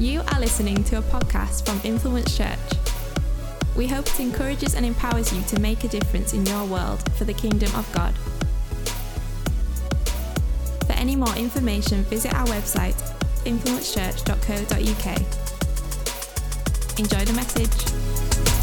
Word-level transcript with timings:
You 0.00 0.22
are 0.28 0.38
listening 0.38 0.84
to 0.84 0.98
a 0.98 1.02
podcast 1.02 1.66
from 1.66 1.80
Influence 1.82 2.36
Church. 2.36 2.56
We 3.76 3.88
hope 3.88 4.06
it 4.06 4.20
encourages 4.20 4.76
and 4.76 4.86
empowers 4.86 5.32
you 5.32 5.42
to 5.42 5.58
make 5.58 5.82
a 5.82 5.88
difference 5.88 6.34
in 6.34 6.46
your 6.46 6.64
world 6.66 7.02
for 7.14 7.24
the 7.24 7.34
kingdom 7.34 7.74
of 7.74 7.92
God. 7.92 8.14
For 10.86 10.92
any 10.92 11.16
more 11.16 11.34
information, 11.34 12.04
visit 12.04 12.32
our 12.32 12.46
website, 12.46 12.94
influencechurch.co.uk. 13.44 15.18
Enjoy 17.00 17.24
the 17.24 17.32
message. 17.32 18.57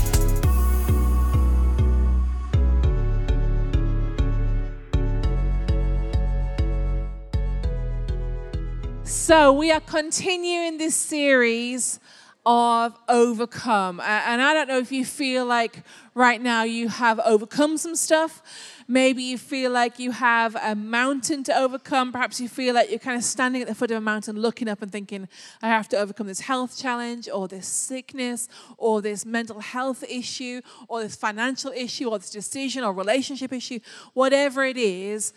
So, 9.25 9.51
we 9.53 9.71
are 9.71 9.79
continuing 9.79 10.77
this 10.77 10.95
series 10.95 11.99
of 12.45 12.95
overcome. 13.09 13.99
And 13.99 14.39
I 14.39 14.53
don't 14.53 14.67
know 14.67 14.77
if 14.77 14.91
you 14.91 15.03
feel 15.03 15.47
like 15.47 15.81
right 16.13 16.39
now 16.39 16.61
you 16.61 16.89
have 16.89 17.19
overcome 17.21 17.77
some 17.77 17.95
stuff. 17.95 18.43
Maybe 18.87 19.23
you 19.23 19.39
feel 19.39 19.71
like 19.71 19.97
you 19.97 20.11
have 20.11 20.55
a 20.61 20.75
mountain 20.75 21.43
to 21.45 21.57
overcome. 21.57 22.11
Perhaps 22.11 22.39
you 22.39 22.47
feel 22.47 22.75
like 22.75 22.91
you're 22.91 22.99
kind 22.99 23.17
of 23.17 23.23
standing 23.23 23.63
at 23.63 23.67
the 23.67 23.73
foot 23.73 23.89
of 23.89 23.97
a 23.97 24.01
mountain 24.01 24.39
looking 24.39 24.67
up 24.67 24.83
and 24.83 24.91
thinking, 24.91 25.27
I 25.63 25.69
have 25.69 25.89
to 25.89 25.97
overcome 25.97 26.27
this 26.27 26.41
health 26.41 26.77
challenge 26.77 27.27
or 27.27 27.47
this 27.47 27.67
sickness 27.67 28.47
or 28.77 29.01
this 29.01 29.25
mental 29.25 29.59
health 29.59 30.03
issue 30.07 30.61
or 30.87 31.01
this 31.01 31.15
financial 31.15 31.71
issue 31.71 32.09
or 32.09 32.19
this 32.19 32.29
decision 32.29 32.83
or 32.83 32.93
relationship 32.93 33.51
issue. 33.51 33.79
Whatever 34.13 34.63
it 34.65 34.77
is, 34.77 35.33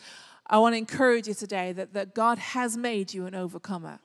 I 0.49 0.59
want 0.59 0.75
to 0.75 0.79
encourage 0.79 1.29
you 1.29 1.35
today 1.35 1.73
that, 1.73 1.93
that 1.95 2.15
God 2.15 2.39
has 2.39 2.77
made 2.77 3.13
you 3.13 3.27
an 3.27 3.35
overcomer. 3.35 3.99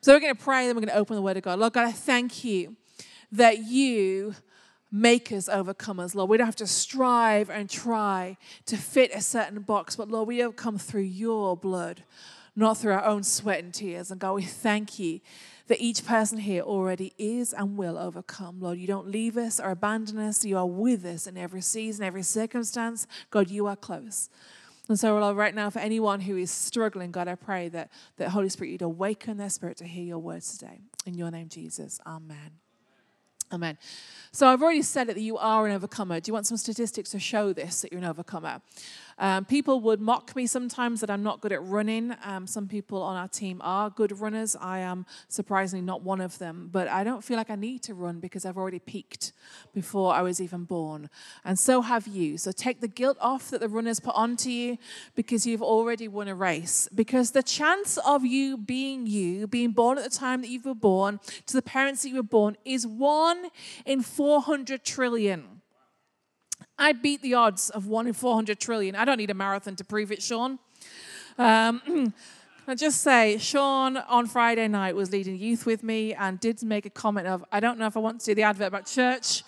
So 0.00 0.12
we're 0.12 0.20
going 0.20 0.34
to 0.34 0.42
pray, 0.42 0.66
then 0.66 0.76
we're 0.76 0.82
going 0.82 0.92
to 0.92 0.98
open 0.98 1.16
the 1.16 1.22
Word 1.22 1.36
of 1.36 1.42
God. 1.42 1.58
Lord 1.58 1.72
God, 1.72 1.86
I 1.86 1.92
thank 1.92 2.44
you 2.44 2.76
that 3.32 3.58
you 3.58 4.34
make 4.90 5.32
us 5.32 5.48
overcomers, 5.48 6.14
Lord. 6.14 6.30
We 6.30 6.36
don't 6.36 6.46
have 6.46 6.56
to 6.56 6.66
strive 6.66 7.50
and 7.50 7.68
try 7.68 8.36
to 8.66 8.76
fit 8.76 9.10
a 9.14 9.20
certain 9.20 9.60
box, 9.60 9.96
but 9.96 10.08
Lord, 10.08 10.28
we 10.28 10.42
overcome 10.42 10.78
through 10.78 11.02
your 11.02 11.56
blood, 11.56 12.02
not 12.54 12.78
through 12.78 12.92
our 12.92 13.04
own 13.04 13.22
sweat 13.22 13.62
and 13.62 13.74
tears. 13.74 14.10
And 14.10 14.20
God, 14.20 14.34
we 14.34 14.42
thank 14.42 14.98
you 14.98 15.20
that 15.68 15.80
each 15.80 16.06
person 16.06 16.38
here 16.38 16.62
already 16.62 17.12
is 17.18 17.52
and 17.52 17.76
will 17.76 17.98
overcome. 17.98 18.60
Lord, 18.60 18.78
you 18.78 18.86
don't 18.86 19.08
leave 19.08 19.36
us 19.36 19.58
or 19.58 19.70
abandon 19.70 20.18
us. 20.18 20.44
You 20.44 20.56
are 20.56 20.66
with 20.66 21.04
us 21.04 21.26
in 21.26 21.36
every 21.36 21.60
season, 21.60 22.04
every 22.04 22.22
circumstance. 22.22 23.06
God, 23.30 23.50
you 23.50 23.66
are 23.66 23.76
close. 23.76 24.28
And 24.88 24.98
so, 24.98 25.18
Lord, 25.18 25.36
right 25.36 25.54
now, 25.54 25.68
for 25.70 25.80
anyone 25.80 26.20
who 26.20 26.36
is 26.36 26.50
struggling, 26.50 27.10
God, 27.10 27.26
I 27.26 27.34
pray 27.34 27.68
that, 27.70 27.90
that 28.18 28.30
Holy 28.30 28.48
Spirit, 28.48 28.70
you'd 28.70 28.82
awaken 28.82 29.36
their 29.36 29.50
spirit 29.50 29.76
to 29.78 29.84
hear 29.84 30.04
your 30.04 30.18
words 30.18 30.56
today. 30.56 30.80
In 31.04 31.14
your 31.14 31.30
name, 31.30 31.48
Jesus. 31.48 31.98
Amen. 32.06 32.52
Amen. 33.52 33.78
So 34.32 34.48
I've 34.48 34.62
already 34.62 34.82
said 34.82 35.08
it 35.08 35.14
that 35.14 35.22
you 35.22 35.38
are 35.38 35.66
an 35.66 35.72
overcomer. 35.72 36.18
Do 36.20 36.28
you 36.28 36.34
want 36.34 36.46
some 36.46 36.56
statistics 36.56 37.10
to 37.10 37.20
show 37.20 37.52
this 37.52 37.80
that 37.82 37.92
you're 37.92 38.00
an 38.00 38.06
overcomer? 38.06 38.60
Um, 39.18 39.44
people 39.44 39.80
would 39.80 40.00
mock 40.00 40.36
me 40.36 40.46
sometimes 40.46 41.00
that 41.00 41.10
I'm 41.10 41.22
not 41.22 41.40
good 41.40 41.52
at 41.52 41.62
running. 41.62 42.14
Um, 42.22 42.46
some 42.46 42.68
people 42.68 43.02
on 43.02 43.16
our 43.16 43.28
team 43.28 43.60
are 43.64 43.88
good 43.88 44.18
runners. 44.20 44.56
I 44.60 44.80
am 44.80 45.06
surprisingly 45.28 45.84
not 45.84 46.02
one 46.02 46.20
of 46.20 46.38
them, 46.38 46.68
but 46.70 46.88
I 46.88 47.02
don't 47.02 47.24
feel 47.24 47.36
like 47.36 47.50
I 47.50 47.54
need 47.54 47.82
to 47.84 47.94
run 47.94 48.20
because 48.20 48.44
I've 48.44 48.58
already 48.58 48.78
peaked 48.78 49.32
before 49.72 50.12
I 50.12 50.20
was 50.20 50.40
even 50.40 50.64
born. 50.64 51.08
And 51.44 51.58
so 51.58 51.80
have 51.80 52.06
you. 52.06 52.36
So 52.36 52.52
take 52.52 52.80
the 52.80 52.88
guilt 52.88 53.16
off 53.20 53.50
that 53.50 53.60
the 53.60 53.68
runners 53.68 54.00
put 54.00 54.14
onto 54.14 54.50
you 54.50 54.76
because 55.14 55.46
you've 55.46 55.62
already 55.62 56.08
won 56.08 56.28
a 56.28 56.34
race. 56.34 56.88
Because 56.94 57.30
the 57.30 57.42
chance 57.42 57.98
of 57.98 58.24
you 58.24 58.58
being 58.58 59.06
you, 59.06 59.46
being 59.46 59.70
born 59.70 59.96
at 59.96 60.04
the 60.04 60.10
time 60.10 60.42
that 60.42 60.48
you 60.48 60.60
were 60.62 60.74
born, 60.74 61.20
to 61.46 61.54
the 61.54 61.62
parents 61.62 62.02
that 62.02 62.10
you 62.10 62.16
were 62.16 62.22
born, 62.22 62.56
is 62.64 62.86
one 62.86 63.46
in 63.86 64.02
400 64.02 64.84
trillion. 64.84 65.55
I 66.78 66.92
beat 66.92 67.22
the 67.22 67.34
odds 67.34 67.70
of 67.70 67.86
one 67.86 68.06
in 68.06 68.12
400 68.12 68.60
trillion. 68.60 68.94
I 68.94 69.04
don't 69.04 69.18
need 69.18 69.30
a 69.30 69.34
marathon 69.34 69.76
to 69.76 69.84
prove 69.84 70.12
it, 70.12 70.22
Sean. 70.22 70.58
Um, 71.38 72.12
I 72.68 72.74
just 72.74 73.02
say, 73.02 73.38
Sean 73.38 73.96
on 73.96 74.26
Friday 74.26 74.66
night 74.66 74.96
was 74.96 75.12
leading 75.12 75.36
youth 75.36 75.66
with 75.66 75.84
me 75.84 76.14
and 76.14 76.40
did 76.40 76.62
make 76.64 76.84
a 76.84 76.90
comment 76.90 77.28
of, 77.28 77.44
I 77.52 77.60
don't 77.60 77.78
know 77.78 77.86
if 77.86 77.96
I 77.96 78.00
want 78.00 78.20
to 78.20 78.26
do 78.26 78.34
the 78.34 78.42
advert 78.42 78.66
about 78.66 78.86
church 78.86 79.44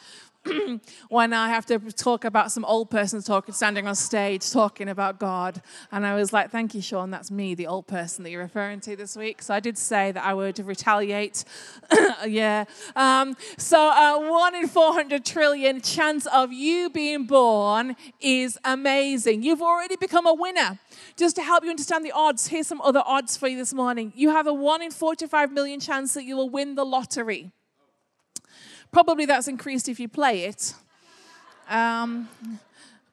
when 1.09 1.33
I 1.33 1.49
have 1.49 1.67
to 1.67 1.79
talk 1.79 2.25
about 2.25 2.53
some 2.53 2.65
old 2.65 2.91
person 2.91 3.23
talking, 3.23 3.55
standing 3.55 3.87
on 3.87 3.95
stage 3.95 4.51
talking 4.51 4.89
about 4.89 5.19
God. 5.19 5.63
And 5.93 6.07
I 6.07 6.15
was 6.15 6.33
like, 6.33 6.51
thank 6.51 6.75
you, 6.75 6.83
Sean, 6.83 7.11
that's 7.11 7.31
me, 7.31 7.55
the 7.55 7.67
old 7.67 7.87
person 7.87 8.25
that 8.25 8.31
you're 8.31 8.43
referring 8.43 8.81
to 8.81 8.97
this 8.97 9.17
week. 9.17 9.43
So 9.43 9.55
I 9.55 9.61
did 9.61 9.79
say 9.79 10.13
that 10.13 10.25
I 10.25 10.35
would 10.35 10.59
retaliate. 10.59 11.45
yeah. 12.27 12.65
Um, 12.97 13.37
so 13.57 13.79
uh, 13.79 14.29
one 14.29 14.55
in 14.55 14.69
400 14.69 15.25
trillion 15.25 15.81
chance 15.81 16.27
of 16.27 16.53
you 16.53 16.91
being 16.91 17.25
born 17.25 17.97
is 18.21 18.59
amazing. 18.65 19.43
You've 19.43 19.63
already 19.63 19.97
become 19.97 20.27
a 20.27 20.35
winner. 20.35 20.79
Just 21.17 21.37
to 21.37 21.43
help 21.43 21.65
you 21.65 21.71
understand 21.71 22.05
the 22.05 22.13
odds, 22.13 22.49
here's 22.49 22.67
some 22.67 22.81
other 22.81 23.03
odds 23.05 23.37
for 23.37 23.49
you 23.49 23.57
this 23.57 23.75
morning. 23.75 24.13
You 24.15 24.31
have 24.31 24.47
a 24.47 24.55
1 24.55 24.83
in 24.83 24.91
45 24.91 25.53
million 25.53 25.81
chance 25.81 26.15
that 26.15 26.25
you 26.25 26.37
will 26.37 26.51
win 26.51 26.75
the 26.75 26.85
lottery. 26.85 27.53
Probably 28.91 29.27
that's 29.27 29.49
increased 29.49 29.89
if 29.89 30.01
you 30.01 30.09
play 30.09 30.45
it. 30.45 30.75
Um, 31.69 32.29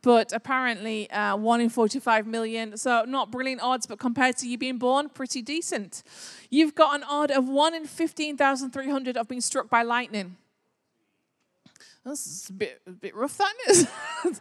but 0.02 0.32
apparently, 0.34 1.10
uh, 1.10 1.36
1 1.36 1.62
in 1.62 1.70
45 1.70 2.28
million. 2.28 2.78
So, 2.78 3.06
not 3.08 3.32
brilliant 3.32 3.62
odds, 3.64 3.88
but 3.88 3.98
compared 3.98 4.38
to 4.38 4.48
you 4.48 4.58
being 4.58 4.78
born, 4.78 5.10
pretty 5.10 5.42
decent. 5.42 6.04
You've 6.52 6.76
got 6.76 6.96
an 6.96 7.04
odd 7.04 7.32
of 7.32 7.50
1 7.50 7.74
in 7.74 7.86
15,300 7.86 9.18
of 9.18 9.28
being 9.28 9.42
struck 9.42 9.68
by 9.70 9.82
lightning. 9.82 10.38
That's 12.06 12.50
a 12.50 12.54
bit, 12.54 12.82
a 12.86 12.92
bit 12.92 13.16
rough, 13.16 13.36
that 13.38 13.54
is. 13.68 13.88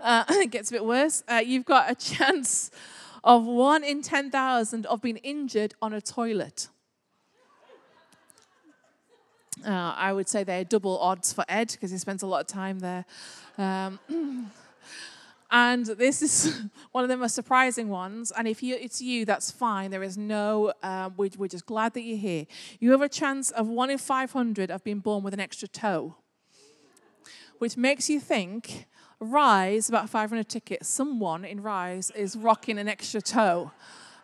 uh, 0.00 0.24
it 0.30 0.50
gets 0.50 0.70
a 0.70 0.74
bit 0.74 0.84
worse. 0.84 1.24
Uh, 1.26 1.42
you've 1.44 1.64
got 1.64 1.90
a 1.90 1.94
chance 2.14 2.70
of 3.24 3.46
1 3.46 3.84
in 3.84 4.02
10,000 4.02 4.84
of 4.84 5.00
being 5.00 5.16
injured 5.18 5.74
on 5.80 5.94
a 5.94 6.00
toilet. 6.02 6.68
Uh, 9.64 9.94
I 9.96 10.12
would 10.12 10.28
say 10.28 10.44
they're 10.44 10.64
double 10.64 10.98
odds 10.98 11.32
for 11.32 11.44
Ed 11.48 11.72
because 11.72 11.90
he 11.90 11.98
spends 11.98 12.22
a 12.22 12.26
lot 12.26 12.40
of 12.40 12.46
time 12.46 12.78
there. 12.80 13.04
Um, 13.56 13.98
and 15.50 15.86
this 15.86 16.22
is 16.22 16.62
one 16.92 17.04
of 17.04 17.08
the 17.08 17.16
most 17.16 17.34
surprising 17.34 17.88
ones. 17.88 18.32
And 18.36 18.46
if 18.46 18.62
you, 18.62 18.76
it's 18.76 19.00
you, 19.00 19.24
that's 19.24 19.50
fine. 19.50 19.90
There 19.90 20.02
is 20.02 20.18
no, 20.18 20.72
um, 20.82 21.14
we, 21.16 21.30
we're 21.36 21.48
just 21.48 21.66
glad 21.66 21.94
that 21.94 22.02
you're 22.02 22.18
here. 22.18 22.46
You 22.80 22.90
have 22.92 23.02
a 23.02 23.08
chance 23.08 23.50
of 23.50 23.66
one 23.66 23.90
in 23.90 23.98
500 23.98 24.70
of 24.70 24.84
being 24.84 25.00
born 25.00 25.22
with 25.22 25.34
an 25.34 25.40
extra 25.40 25.68
toe, 25.68 26.16
which 27.58 27.76
makes 27.76 28.10
you 28.10 28.20
think 28.20 28.86
Rise, 29.18 29.88
about 29.88 30.10
500 30.10 30.46
tickets, 30.48 30.88
someone 30.88 31.44
in 31.44 31.62
Rise 31.62 32.10
is 32.10 32.36
rocking 32.36 32.78
an 32.78 32.88
extra 32.88 33.22
toe. 33.22 33.70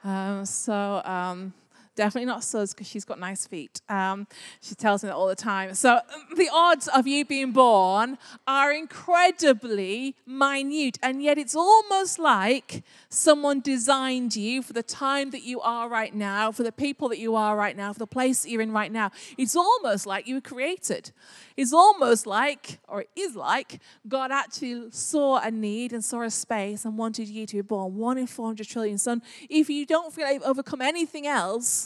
Um, 0.05 0.45
so, 0.45 1.01
um, 1.05 1.55
Definitely 1.95 2.27
not 2.27 2.43
Suz 2.43 2.73
because 2.73 2.87
she's 2.87 3.05
got 3.05 3.19
nice 3.19 3.47
feet. 3.47 3.83
Um, 3.87 4.27
she 4.63 4.75
tells 4.75 5.03
me 5.03 5.09
that 5.09 5.15
all 5.15 5.29
the 5.29 5.35
time. 5.35 5.75
So 5.75 6.01
the 6.37 6.49
odds 6.51 6.89
of 6.89 7.07
you 7.07 7.25
being 7.25 7.53
born 7.53 8.17
are 8.47 8.73
incredibly 8.73 10.17
minute, 10.27 10.99
and 11.03 11.23
yet 11.23 11.37
it's 11.37 11.55
almost 11.55 12.19
like 12.19 12.83
someone 13.11 13.61
designed 13.61 14.35
you 14.35 14.63
for 14.63 14.73
the 14.73 14.83
time 14.83 15.31
that 15.31 15.43
you 15.43 15.61
are 15.61 15.87
right 15.87 16.15
now, 16.15 16.51
for 16.51 16.63
the 16.63 16.73
people 16.73 17.11
that 17.11 17.19
you 17.19 17.37
are 17.37 17.57
right 17.57 17.77
now, 17.77 17.93
for 17.93 17.99
the 17.99 18.07
place 18.07 18.43
that 18.43 18.51
you're 18.51 18.63
in 18.63 18.73
right 18.73 18.91
now. 18.91 19.11
It's 19.37 19.55
almost 19.55 20.07
like 20.07 20.27
you 20.27 20.37
were 20.37 20.41
created. 20.41 21.13
It's 21.57 21.75
almost 21.75 22.27
like, 22.27 22.79
or 22.89 23.03
it 23.03 23.11
is 23.15 23.37
like, 23.37 23.81
God 24.09 24.33
actually 24.33 24.91
saw 24.91 25.41
a 25.41 25.51
need 25.51 25.93
and 25.93 26.03
saw 26.03 26.23
a 26.23 26.31
space 26.31 26.87
and 26.87 26.97
wanted 26.97 27.29
you 27.29 27.45
to 27.47 27.57
be 27.57 27.63
born. 27.63 27.97
One 27.97 28.17
in 28.17 28.27
400 28.27 28.67
trillion. 28.67 28.97
So 28.97 29.21
if 29.51 29.69
you 29.69 29.85
don't 29.85 30.13
feel 30.13 30.25
like 30.25 30.35
you've 30.35 30.43
overcome 30.45 30.81
anything 30.81 31.27
else, 31.27 31.83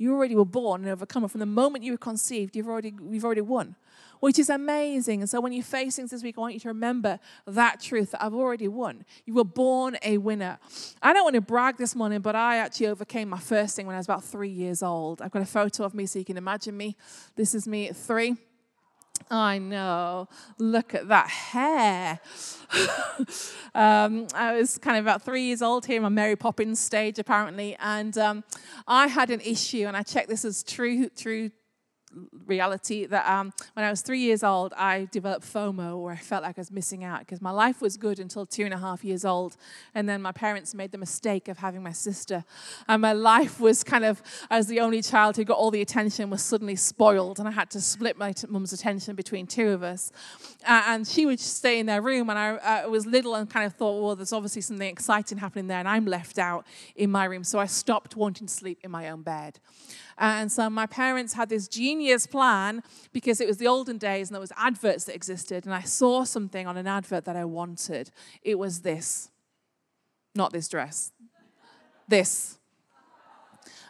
you 0.00 0.14
already 0.14 0.34
were 0.34 0.46
born 0.46 0.80
and 0.80 0.90
overcomer. 0.90 1.28
From 1.28 1.40
the 1.40 1.46
moment 1.46 1.84
you 1.84 1.92
were 1.92 1.98
conceived, 1.98 2.56
you've 2.56 2.68
already, 2.68 2.94
you've 3.10 3.24
already 3.24 3.42
won, 3.42 3.76
which 4.20 4.38
is 4.38 4.48
amazing. 4.48 5.20
And 5.20 5.28
so 5.28 5.42
when 5.42 5.52
you 5.52 5.62
face 5.62 5.96
things 5.96 6.10
this 6.10 6.22
week, 6.22 6.38
I 6.38 6.40
want 6.40 6.54
you 6.54 6.60
to 6.60 6.68
remember 6.68 7.20
that 7.46 7.80
truth 7.82 8.12
that 8.12 8.24
I've 8.24 8.32
already 8.32 8.66
won. 8.66 9.04
You 9.26 9.34
were 9.34 9.44
born 9.44 9.98
a 10.02 10.16
winner. 10.16 10.58
I 11.02 11.12
don't 11.12 11.24
want 11.24 11.34
to 11.34 11.42
brag 11.42 11.76
this 11.76 11.94
morning, 11.94 12.22
but 12.22 12.34
I 12.34 12.56
actually 12.56 12.86
overcame 12.86 13.28
my 13.28 13.38
first 13.38 13.76
thing 13.76 13.86
when 13.86 13.94
I 13.94 13.98
was 13.98 14.06
about 14.06 14.24
three 14.24 14.48
years 14.48 14.82
old. 14.82 15.20
I've 15.20 15.32
got 15.32 15.42
a 15.42 15.46
photo 15.46 15.84
of 15.84 15.92
me 15.92 16.06
so 16.06 16.18
you 16.18 16.24
can 16.24 16.38
imagine 16.38 16.78
me. 16.78 16.96
This 17.36 17.54
is 17.54 17.68
me 17.68 17.90
at 17.90 17.94
three. 17.94 18.36
I 19.30 19.58
know. 19.58 20.28
Look 20.58 20.94
at 20.94 21.08
that 21.08 21.28
hair. 21.28 22.20
um, 23.74 24.26
I 24.34 24.54
was 24.56 24.78
kind 24.78 24.96
of 24.96 25.04
about 25.04 25.22
three 25.22 25.42
years 25.42 25.62
old 25.62 25.86
here, 25.86 26.00
my 26.00 26.08
Mary 26.08 26.36
Poppins 26.36 26.78
stage 26.78 27.18
apparently, 27.18 27.76
and 27.80 28.16
um, 28.18 28.44
I 28.86 29.06
had 29.08 29.30
an 29.30 29.40
issue, 29.40 29.86
and 29.86 29.96
I 29.96 30.02
checked 30.02 30.28
this 30.28 30.44
as 30.44 30.62
true, 30.62 31.08
true 31.10 31.50
reality 32.46 33.06
that 33.06 33.28
um, 33.28 33.52
when 33.74 33.84
I 33.84 33.90
was 33.90 34.02
three 34.02 34.18
years 34.18 34.42
old, 34.42 34.72
I 34.76 35.08
developed 35.12 35.44
FOMO, 35.46 36.02
where 36.02 36.12
I 36.12 36.16
felt 36.16 36.42
like 36.42 36.58
I 36.58 36.60
was 36.60 36.70
missing 36.70 37.04
out 37.04 37.20
because 37.20 37.40
my 37.40 37.50
life 37.50 37.80
was 37.80 37.96
good 37.96 38.18
until 38.18 38.44
two 38.46 38.64
and 38.64 38.74
a 38.74 38.78
half 38.78 39.04
years 39.04 39.24
old. 39.24 39.56
And 39.94 40.08
then 40.08 40.20
my 40.20 40.32
parents 40.32 40.74
made 40.74 40.92
the 40.92 40.98
mistake 40.98 41.48
of 41.48 41.58
having 41.58 41.82
my 41.82 41.92
sister. 41.92 42.44
And 42.88 43.00
my 43.02 43.12
life 43.12 43.60
was 43.60 43.84
kind 43.84 44.04
of, 44.04 44.22
as 44.50 44.66
the 44.66 44.80
only 44.80 45.02
child 45.02 45.36
who 45.36 45.44
got 45.44 45.56
all 45.56 45.70
the 45.70 45.80
attention, 45.80 46.30
was 46.30 46.42
suddenly 46.42 46.76
spoiled. 46.76 47.38
And 47.38 47.46
I 47.46 47.52
had 47.52 47.70
to 47.70 47.80
split 47.80 48.18
my 48.18 48.32
t- 48.32 48.46
mum's 48.48 48.72
attention 48.72 49.14
between 49.14 49.46
two 49.46 49.68
of 49.68 49.82
us. 49.82 50.10
Uh, 50.66 50.82
and 50.88 51.06
she 51.06 51.26
would 51.26 51.40
stay 51.40 51.78
in 51.78 51.86
their 51.86 52.02
room. 52.02 52.28
And 52.30 52.38
I 52.38 52.56
uh, 52.56 52.88
was 52.88 53.06
little 53.06 53.34
and 53.34 53.48
kind 53.48 53.66
of 53.66 53.74
thought, 53.74 54.02
well, 54.02 54.16
there's 54.16 54.32
obviously 54.32 54.62
something 54.62 54.88
exciting 54.88 55.38
happening 55.38 55.68
there. 55.68 55.78
And 55.78 55.88
I'm 55.88 56.06
left 56.06 56.38
out 56.38 56.66
in 56.96 57.10
my 57.10 57.24
room. 57.24 57.44
So 57.44 57.58
I 57.58 57.66
stopped 57.66 58.16
wanting 58.16 58.48
to 58.48 58.52
sleep 58.52 58.80
in 58.82 58.90
my 58.90 59.10
own 59.10 59.22
bed. 59.22 59.60
And 60.20 60.52
so 60.52 60.68
my 60.68 60.84
parents 60.84 61.32
had 61.32 61.48
this 61.48 61.66
genius 61.66 62.26
plan 62.26 62.82
because 63.10 63.40
it 63.40 63.48
was 63.48 63.56
the 63.56 63.66
olden 63.66 63.96
days 63.96 64.28
and 64.28 64.34
there 64.34 64.40
was 64.40 64.52
adverts 64.54 65.04
that 65.04 65.14
existed. 65.14 65.64
And 65.64 65.74
I 65.74 65.80
saw 65.80 66.24
something 66.24 66.66
on 66.66 66.76
an 66.76 66.86
advert 66.86 67.24
that 67.24 67.36
I 67.36 67.46
wanted. 67.46 68.10
It 68.42 68.58
was 68.58 68.82
this. 68.82 69.30
Not 70.34 70.52
this 70.52 70.68
dress. 70.68 71.12
This. 72.06 72.58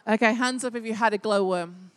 Okay, 0.07 0.33
hands 0.33 0.63
up 0.63 0.73
if 0.73 0.85
you 0.85 0.93
had 0.93 1.13
a 1.13 1.17
glowworm 1.17 1.90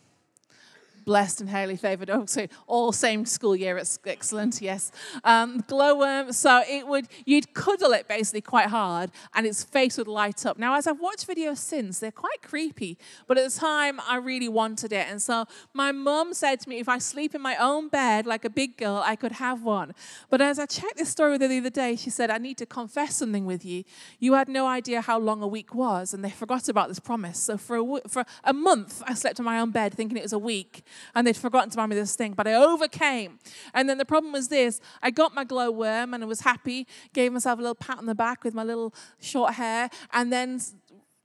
blessed 1.05 1.41
and 1.41 1.49
highly 1.49 1.77
favored. 1.77 2.09
Oh, 2.09 2.25
so 2.25 2.47
all 2.67 2.91
same 2.91 3.25
school 3.25 3.55
year. 3.55 3.77
It's 3.77 3.99
excellent. 4.05 4.61
Yes. 4.61 4.91
Um, 5.23 5.63
glowworm. 5.67 6.33
So 6.33 6.63
it 6.67 6.87
would 6.87 7.07
you'd 7.25 7.53
cuddle 7.53 7.93
it 7.93 8.07
basically 8.07 8.41
quite 8.41 8.67
hard, 8.67 9.11
and 9.33 9.45
its 9.45 9.63
face 9.63 9.97
would 9.97 10.07
light 10.07 10.45
up. 10.45 10.57
Now, 10.57 10.75
as 10.75 10.87
I've 10.87 10.99
watched 10.99 11.27
videos 11.27 11.57
since, 11.57 11.99
they're 11.99 12.11
quite 12.11 12.41
creepy. 12.41 12.97
But 13.27 13.37
at 13.37 13.51
the 13.51 13.57
time, 13.57 13.99
I 14.07 14.17
really 14.17 14.49
wanted 14.49 14.91
it, 14.91 15.07
and 15.09 15.21
so 15.21 15.45
my 15.73 15.91
mum 15.91 16.33
said 16.33 16.59
to 16.61 16.69
me, 16.69 16.79
if 16.79 16.89
I 16.89 16.97
sleep 16.97 17.35
in 17.35 17.41
my 17.41 17.55
own 17.57 17.87
bed 17.87 18.25
like 18.25 18.43
a 18.43 18.49
big 18.49 18.77
girl, 18.77 19.01
I 19.05 19.15
could 19.15 19.33
have 19.33 19.63
one. 19.63 19.93
But 20.29 20.41
as 20.41 20.59
I 20.59 20.65
checked 20.65 20.97
this 20.97 21.09
story 21.09 21.33
with 21.33 21.41
her 21.41 21.47
the 21.47 21.59
other 21.59 21.69
day, 21.69 21.95
she 21.95 22.09
said, 22.09 22.31
I 22.31 22.37
need 22.37 22.57
to 22.57 22.65
confess 22.65 23.15
something 23.15 23.45
with 23.45 23.63
you. 23.63 23.83
You 24.19 24.33
had 24.33 24.49
no 24.49 24.65
idea 24.67 25.01
how 25.01 25.19
long 25.19 25.41
a 25.41 25.47
week 25.47 25.75
was, 25.75 26.13
and 26.13 26.23
they 26.23 26.29
forgot 26.29 26.67
about 26.67 26.87
this 26.87 26.99
promise. 26.99 27.39
So 27.39 27.57
for 27.57 27.77
a, 27.77 28.09
for 28.09 28.25
a 28.43 28.53
month, 28.53 29.03
I 29.05 29.13
slept 29.13 29.39
in 29.39 29.45
my 29.45 29.59
own 29.59 29.71
bed 29.71 29.93
thinking 29.93 30.17
it 30.17 30.23
was 30.23 30.33
a 30.33 30.39
week 30.39 30.83
and 31.13 31.25
they'd 31.25 31.37
forgotten 31.37 31.69
to 31.69 31.77
buy 31.77 31.85
me 31.85 31.95
this 31.95 32.15
thing, 32.15 32.33
but 32.33 32.47
I 32.47 32.53
overcame. 32.53 33.39
And 33.73 33.89
then 33.89 33.97
the 33.97 34.05
problem 34.05 34.33
was 34.33 34.47
this 34.47 34.79
I 35.01 35.11
got 35.11 35.33
my 35.33 35.43
glow 35.43 35.71
worm 35.71 36.13
and 36.13 36.23
I 36.23 36.27
was 36.27 36.41
happy, 36.41 36.87
gave 37.13 37.31
myself 37.31 37.59
a 37.59 37.61
little 37.61 37.75
pat 37.75 37.97
on 37.97 38.05
the 38.05 38.15
back 38.15 38.43
with 38.43 38.53
my 38.53 38.63
little 38.63 38.93
short 39.19 39.53
hair, 39.55 39.89
and 40.13 40.31
then 40.31 40.59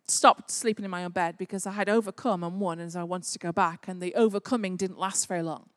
stopped 0.07 0.51
sleeping 0.51 0.85
in 0.85 0.91
my 0.91 1.05
own 1.05 1.13
bed 1.13 1.37
because 1.39 1.67
I 1.67 1.73
had 1.73 1.89
overcome 1.89 2.43
and 2.43 2.61
won 2.61 2.81
and 2.81 2.95
I 2.97 3.05
wanted 3.05 3.33
to 3.33 3.39
go 3.39 3.53
back, 3.53 3.89
and 3.89 4.01
the 4.01 4.15
overcoming 4.15 4.77
didn't 4.77 4.99
last 4.99 5.27
very 5.27 5.43
long. 5.43 5.69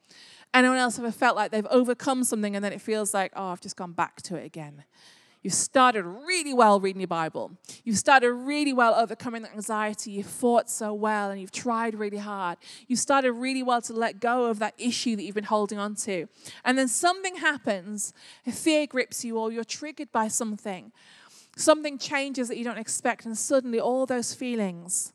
Anyone 0.53 0.77
else 0.77 0.99
ever 0.99 1.11
felt 1.11 1.35
like 1.35 1.51
they've 1.51 1.65
overcome 1.71 2.23
something 2.23 2.55
and 2.55 2.63
then 2.63 2.73
it 2.73 2.81
feels 2.81 3.13
like, 3.13 3.31
oh, 3.35 3.47
I've 3.47 3.61
just 3.61 3.75
gone 3.75 3.93
back 3.93 4.21
to 4.23 4.35
it 4.35 4.45
again? 4.45 4.83
You 5.43 5.49
started 5.49 6.05
really 6.05 6.53
well 6.53 6.79
reading 6.79 7.01
your 7.01 7.07
Bible. 7.07 7.51
You 7.83 7.95
started 7.95 8.31
really 8.31 8.71
well 8.71 8.95
overcoming 8.95 9.41
the 9.41 9.51
anxiety. 9.51 10.11
You 10.11 10.23
fought 10.23 10.69
so 10.69 10.93
well 10.93 11.31
and 11.31 11.41
you've 11.41 11.51
tried 11.51 11.95
really 11.95 12.17
hard. 12.17 12.57
You 12.87 12.95
started 12.95 13.33
really 13.33 13.61
well 13.61 13.81
to 13.81 13.93
let 13.93 14.21
go 14.21 14.45
of 14.45 14.59
that 14.59 14.73
issue 14.77 15.17
that 15.17 15.23
you've 15.23 15.35
been 15.35 15.43
holding 15.43 15.77
on 15.77 15.95
to. 15.95 16.27
And 16.63 16.77
then 16.77 16.87
something 16.87 17.35
happens, 17.35 18.13
a 18.47 18.53
fear 18.53 18.87
grips 18.87 19.25
you, 19.25 19.37
or 19.37 19.51
you're 19.51 19.65
triggered 19.65 20.13
by 20.13 20.29
something. 20.29 20.93
Something 21.57 21.97
changes 21.97 22.47
that 22.47 22.57
you 22.57 22.63
don't 22.63 22.79
expect, 22.79 23.25
and 23.25 23.37
suddenly 23.37 23.81
all 23.81 24.05
those 24.05 24.33
feelings 24.33 25.11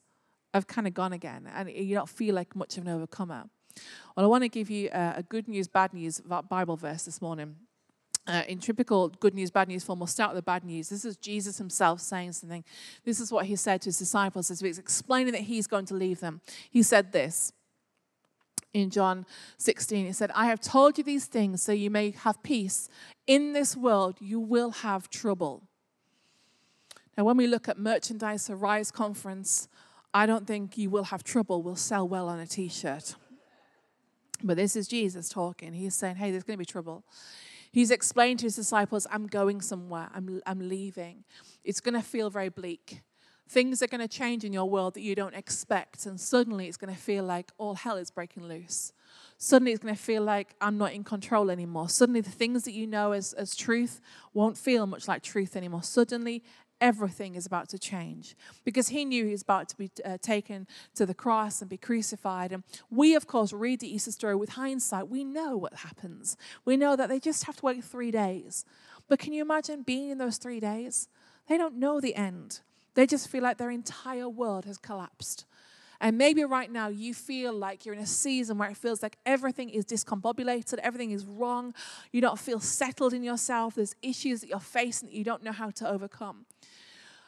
have 0.52 0.66
kind 0.66 0.86
of 0.86 0.94
gone 0.94 1.12
again, 1.12 1.50
and 1.52 1.68
you 1.68 1.94
don't 1.94 2.08
feel 2.08 2.34
like 2.34 2.54
much 2.54 2.76
of 2.78 2.86
an 2.86 2.92
overcomer. 2.92 3.44
Well, 4.16 4.24
I 4.24 4.28
want 4.28 4.44
to 4.44 4.48
give 4.48 4.70
you 4.70 4.88
uh, 4.90 5.14
a 5.16 5.22
good 5.22 5.48
news, 5.48 5.68
bad 5.68 5.92
news 5.92 6.20
Bible 6.48 6.76
verse 6.76 7.04
this 7.04 7.20
morning 7.20 7.56
uh, 8.28 8.42
in 8.46 8.58
typical 8.58 9.08
good 9.08 9.34
news, 9.34 9.50
bad 9.50 9.68
news 9.68 9.82
form, 9.82 9.98
we'll 9.98 10.06
start 10.06 10.30
with 10.30 10.38
the 10.38 10.42
bad 10.42 10.62
news. 10.62 10.90
This 10.90 11.04
is 11.04 11.16
Jesus 11.16 11.56
himself 11.58 12.00
saying 12.00 12.32
something. 12.32 12.62
This 13.04 13.20
is 13.20 13.32
what 13.32 13.46
he 13.46 13.56
said 13.56 13.80
to 13.82 13.86
his 13.86 13.98
disciples 13.98 14.50
as 14.50 14.60
he's 14.60 14.78
explaining 14.78 15.32
that 15.32 15.42
he's 15.42 15.66
going 15.66 15.86
to 15.86 15.94
leave 15.94 16.20
them. 16.20 16.42
He 16.70 16.82
said 16.82 17.12
this 17.12 17.52
in 18.74 18.90
John 18.90 19.24
16. 19.56 20.06
He 20.06 20.12
said, 20.12 20.30
I 20.34 20.46
have 20.46 20.60
told 20.60 20.98
you 20.98 21.04
these 21.04 21.24
things 21.24 21.62
so 21.62 21.72
you 21.72 21.90
may 21.90 22.10
have 22.10 22.42
peace. 22.42 22.90
In 23.26 23.54
this 23.54 23.74
world, 23.74 24.16
you 24.20 24.38
will 24.38 24.70
have 24.70 25.08
trouble. 25.08 25.62
Now, 27.16 27.24
when 27.24 27.36
we 27.36 27.46
look 27.46 27.68
at 27.68 27.78
merchandise, 27.78 28.48
a 28.50 28.54
Rise 28.54 28.90
conference, 28.90 29.68
I 30.12 30.26
don't 30.26 30.46
think 30.46 30.78
you 30.78 30.90
will 30.90 31.04
have 31.04 31.24
trouble 31.24 31.62
We'll 31.62 31.76
sell 31.76 32.06
well 32.06 32.28
on 32.28 32.38
a 32.38 32.46
t 32.46 32.68
shirt. 32.68 33.14
But 34.42 34.56
this 34.56 34.76
is 34.76 34.86
Jesus 34.86 35.28
talking. 35.28 35.72
He's 35.72 35.94
saying, 35.94 36.16
hey, 36.16 36.30
there's 36.30 36.44
going 36.44 36.56
to 36.56 36.58
be 36.58 36.64
trouble. 36.64 37.04
He's 37.72 37.90
explained 37.90 38.40
to 38.40 38.46
his 38.46 38.56
disciples, 38.56 39.06
I'm 39.10 39.26
going 39.26 39.60
somewhere, 39.60 40.08
I'm, 40.14 40.40
I'm 40.46 40.68
leaving. 40.68 41.24
It's 41.64 41.80
going 41.80 41.94
to 41.94 42.02
feel 42.02 42.30
very 42.30 42.48
bleak. 42.48 43.02
Things 43.48 43.82
are 43.82 43.86
going 43.86 44.02
to 44.02 44.08
change 44.08 44.44
in 44.44 44.52
your 44.52 44.68
world 44.68 44.92
that 44.94 45.00
you 45.00 45.14
don't 45.14 45.34
expect, 45.34 46.04
and 46.04 46.20
suddenly 46.20 46.68
it's 46.68 46.76
going 46.76 46.94
to 46.94 47.00
feel 47.00 47.24
like 47.24 47.50
all 47.56 47.74
hell 47.74 47.96
is 47.96 48.10
breaking 48.10 48.46
loose. 48.46 48.92
Suddenly 49.38 49.72
it's 49.72 49.82
going 49.82 49.94
to 49.94 50.00
feel 50.00 50.22
like 50.22 50.54
I'm 50.60 50.76
not 50.76 50.92
in 50.92 51.02
control 51.02 51.50
anymore. 51.50 51.88
Suddenly 51.88 52.20
the 52.20 52.30
things 52.30 52.64
that 52.64 52.72
you 52.72 52.86
know 52.86 53.12
as, 53.12 53.32
as 53.32 53.56
truth 53.56 54.00
won't 54.34 54.58
feel 54.58 54.86
much 54.86 55.08
like 55.08 55.22
truth 55.22 55.56
anymore. 55.56 55.82
Suddenly 55.82 56.42
everything 56.80 57.34
is 57.34 57.46
about 57.46 57.68
to 57.70 57.78
change 57.78 58.36
because 58.64 58.88
he 58.88 59.04
knew 59.04 59.24
he 59.24 59.32
was 59.32 59.42
about 59.42 59.68
to 59.68 59.76
be 59.76 59.90
uh, 60.04 60.18
taken 60.20 60.66
to 60.94 61.06
the 61.06 61.14
cross 61.14 61.60
and 61.60 61.68
be 61.68 61.76
crucified. 61.76 62.52
And 62.52 62.62
we, 62.90 63.14
of 63.14 63.26
course, 63.26 63.52
read 63.52 63.80
the 63.80 63.92
Easter 63.92 64.12
story 64.12 64.34
with 64.34 64.50
hindsight. 64.50 65.08
We 65.08 65.24
know 65.24 65.56
what 65.56 65.74
happens. 65.74 66.36
We 66.64 66.76
know 66.76 66.96
that 66.96 67.08
they 67.08 67.20
just 67.20 67.44
have 67.44 67.56
to 67.56 67.66
wait 67.66 67.84
three 67.84 68.10
days. 68.10 68.64
But 69.08 69.18
can 69.18 69.32
you 69.32 69.42
imagine 69.42 69.82
being 69.82 70.10
in 70.10 70.18
those 70.18 70.36
three 70.36 70.60
days? 70.60 71.08
They 71.48 71.56
don't 71.56 71.76
know 71.76 72.00
the 72.00 72.14
end, 72.14 72.60
they 72.94 73.06
just 73.06 73.28
feel 73.28 73.42
like 73.42 73.58
their 73.58 73.70
entire 73.70 74.28
world 74.28 74.64
has 74.64 74.76
collapsed. 74.76 75.46
And 76.00 76.16
maybe 76.16 76.44
right 76.44 76.70
now 76.70 76.88
you 76.88 77.12
feel 77.12 77.52
like 77.52 77.84
you're 77.84 77.94
in 77.94 78.00
a 78.00 78.06
season 78.06 78.56
where 78.58 78.70
it 78.70 78.76
feels 78.76 79.02
like 79.02 79.18
everything 79.26 79.68
is 79.68 79.84
discombobulated, 79.84 80.78
everything 80.78 81.10
is 81.10 81.26
wrong. 81.26 81.74
You 82.12 82.20
don't 82.20 82.38
feel 82.38 82.60
settled 82.60 83.12
in 83.12 83.24
yourself. 83.24 83.74
There's 83.74 83.96
issues 84.00 84.40
that 84.40 84.48
you're 84.48 84.60
facing 84.60 85.08
that 85.08 85.14
you 85.14 85.24
don't 85.24 85.42
know 85.42 85.52
how 85.52 85.70
to 85.70 85.88
overcome. 85.88 86.46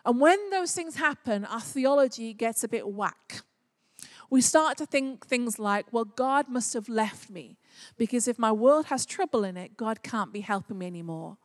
And 0.04 0.20
when 0.20 0.50
those 0.50 0.72
things 0.72 0.96
happen, 0.96 1.44
our 1.44 1.60
theology 1.60 2.32
gets 2.32 2.64
a 2.64 2.68
bit 2.68 2.88
whack. 2.88 3.42
We 4.30 4.40
start 4.40 4.78
to 4.78 4.86
think 4.86 5.26
things 5.26 5.58
like, 5.58 5.86
well, 5.92 6.04
God 6.04 6.48
must 6.48 6.72
have 6.74 6.88
left 6.88 7.30
me 7.30 7.56
because 7.98 8.28
if 8.28 8.38
my 8.38 8.52
world 8.52 8.86
has 8.86 9.04
trouble 9.04 9.42
in 9.42 9.56
it, 9.56 9.76
God 9.76 10.02
can't 10.02 10.32
be 10.32 10.40
helping 10.40 10.78
me 10.78 10.86
anymore. 10.86 11.36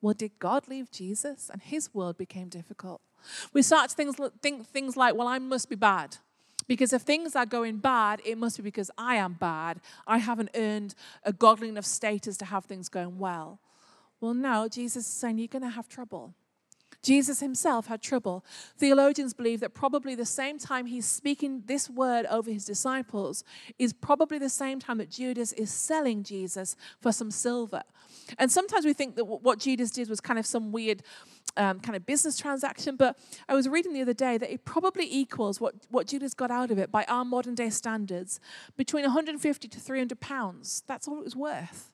Well, 0.00 0.14
did 0.14 0.38
God 0.38 0.68
leave 0.68 0.90
Jesus 0.90 1.50
and 1.52 1.60
his 1.60 1.92
world 1.92 2.16
became 2.16 2.48
difficult? 2.48 3.00
We 3.52 3.62
start 3.62 3.90
to 3.90 4.30
think, 4.40 4.68
things 4.68 4.96
like, 4.96 5.14
well, 5.14 5.28
I 5.28 5.38
must 5.38 5.68
be 5.68 5.76
bad. 5.76 6.16
Because 6.68 6.92
if 6.92 7.02
things 7.02 7.34
are 7.34 7.46
going 7.46 7.78
bad, 7.78 8.20
it 8.24 8.38
must 8.38 8.56
be 8.56 8.62
because 8.62 8.90
I 8.96 9.16
am 9.16 9.34
bad. 9.34 9.80
I 10.06 10.18
haven't 10.18 10.50
earned 10.54 10.94
a 11.24 11.32
godly 11.32 11.68
enough 11.68 11.84
status 11.84 12.36
to 12.38 12.44
have 12.44 12.64
things 12.64 12.88
going 12.88 13.18
well. 13.18 13.58
Well, 14.20 14.34
no, 14.34 14.68
Jesus 14.68 15.06
is 15.06 15.12
saying 15.12 15.38
you're 15.38 15.48
going 15.48 15.62
to 15.62 15.70
have 15.70 15.88
trouble. 15.88 16.34
Jesus 17.02 17.40
himself 17.40 17.86
had 17.86 18.00
trouble. 18.00 18.44
Theologians 18.78 19.34
believe 19.34 19.60
that 19.60 19.74
probably 19.74 20.14
the 20.14 20.24
same 20.24 20.58
time 20.58 20.86
he's 20.86 21.06
speaking 21.06 21.62
this 21.66 21.90
word 21.90 22.26
over 22.26 22.50
his 22.50 22.64
disciples 22.64 23.44
is 23.78 23.92
probably 23.92 24.38
the 24.38 24.48
same 24.48 24.78
time 24.78 24.98
that 24.98 25.10
Judas 25.10 25.52
is 25.54 25.70
selling 25.70 26.22
Jesus 26.22 26.76
for 27.00 27.12
some 27.12 27.30
silver. 27.30 27.82
And 28.38 28.50
sometimes 28.50 28.84
we 28.84 28.92
think 28.92 29.16
that 29.16 29.24
what 29.24 29.58
Judas 29.58 29.90
did 29.90 30.08
was 30.08 30.20
kind 30.20 30.38
of 30.38 30.46
some 30.46 30.72
weird 30.72 31.02
um, 31.56 31.80
kind 31.80 31.96
of 31.96 32.06
business 32.06 32.38
transaction, 32.38 32.96
but 32.96 33.18
I 33.48 33.54
was 33.54 33.68
reading 33.68 33.92
the 33.92 34.02
other 34.02 34.14
day 34.14 34.38
that 34.38 34.52
it 34.52 34.64
probably 34.64 35.06
equals 35.10 35.60
what, 35.60 35.74
what 35.90 36.06
Judas 36.06 36.34
got 36.34 36.50
out 36.50 36.70
of 36.70 36.78
it 36.78 36.90
by 36.90 37.04
our 37.04 37.24
modern 37.24 37.54
day 37.54 37.70
standards 37.70 38.40
between 38.76 39.04
150 39.04 39.68
to 39.68 39.80
300 39.80 40.20
pounds. 40.20 40.82
That's 40.86 41.06
all 41.06 41.18
it 41.18 41.24
was 41.24 41.36
worth. 41.36 41.91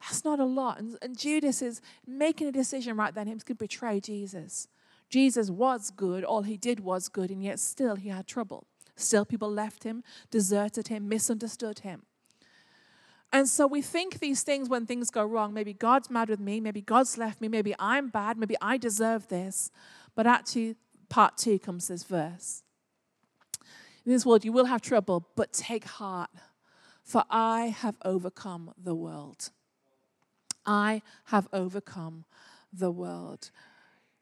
That's 0.00 0.24
not 0.24 0.40
a 0.40 0.44
lot. 0.44 0.78
And, 0.78 0.98
and 1.02 1.18
Judas 1.18 1.62
is 1.62 1.80
making 2.06 2.48
a 2.48 2.52
decision 2.52 2.96
right 2.96 3.14
then. 3.14 3.26
He's 3.26 3.42
going 3.42 3.56
to 3.56 3.64
betray 3.64 4.00
Jesus. 4.00 4.68
Jesus 5.08 5.50
was 5.50 5.90
good. 5.90 6.24
All 6.24 6.42
he 6.42 6.56
did 6.56 6.80
was 6.80 7.08
good, 7.08 7.30
and 7.30 7.42
yet 7.42 7.60
still 7.60 7.96
he 7.96 8.08
had 8.08 8.26
trouble. 8.26 8.66
Still, 8.96 9.24
people 9.24 9.50
left 9.50 9.84
him, 9.84 10.02
deserted 10.30 10.88
him, 10.88 11.08
misunderstood 11.08 11.80
him. 11.80 12.02
And 13.32 13.48
so 13.48 13.66
we 13.66 13.82
think 13.82 14.18
these 14.18 14.42
things 14.42 14.68
when 14.68 14.86
things 14.86 15.10
go 15.10 15.24
wrong. 15.24 15.52
Maybe 15.52 15.72
God's 15.72 16.10
mad 16.10 16.28
with 16.28 16.40
me. 16.40 16.60
Maybe 16.60 16.80
God's 16.80 17.18
left 17.18 17.40
me. 17.40 17.48
Maybe 17.48 17.74
I'm 17.78 18.08
bad. 18.08 18.38
Maybe 18.38 18.56
I 18.62 18.78
deserve 18.78 19.28
this. 19.28 19.70
But 20.14 20.26
actually, 20.26 20.76
part 21.08 21.36
two 21.36 21.58
comes 21.58 21.88
this 21.88 22.04
verse. 22.04 22.62
In 24.04 24.12
this 24.12 24.24
world, 24.24 24.44
you 24.44 24.52
will 24.52 24.66
have 24.66 24.80
trouble, 24.80 25.28
but 25.34 25.52
take 25.52 25.84
heart, 25.84 26.30
for 27.02 27.24
I 27.28 27.74
have 27.78 27.96
overcome 28.04 28.72
the 28.82 28.94
world. 28.94 29.50
I 30.66 31.02
have 31.26 31.48
overcome 31.52 32.24
the 32.72 32.90
world. 32.90 33.50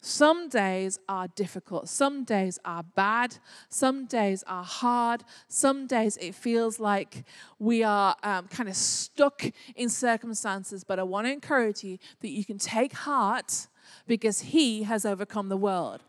Some 0.00 0.50
days 0.50 0.98
are 1.08 1.28
difficult. 1.28 1.88
Some 1.88 2.24
days 2.24 2.58
are 2.62 2.82
bad. 2.82 3.38
Some 3.70 4.04
days 4.04 4.44
are 4.46 4.62
hard. 4.62 5.24
Some 5.48 5.86
days 5.86 6.18
it 6.18 6.34
feels 6.34 6.78
like 6.78 7.24
we 7.58 7.82
are 7.82 8.14
um, 8.22 8.46
kind 8.48 8.68
of 8.68 8.76
stuck 8.76 9.42
in 9.74 9.88
circumstances. 9.88 10.84
But 10.84 10.98
I 10.98 11.04
want 11.04 11.26
to 11.26 11.32
encourage 11.32 11.82
you 11.82 11.96
that 12.20 12.28
you 12.28 12.44
can 12.44 12.58
take 12.58 12.92
heart 12.92 13.66
because 14.06 14.40
he 14.40 14.82
has 14.84 15.04
overcome 15.04 15.48
the 15.48 15.56
world. 15.56 16.00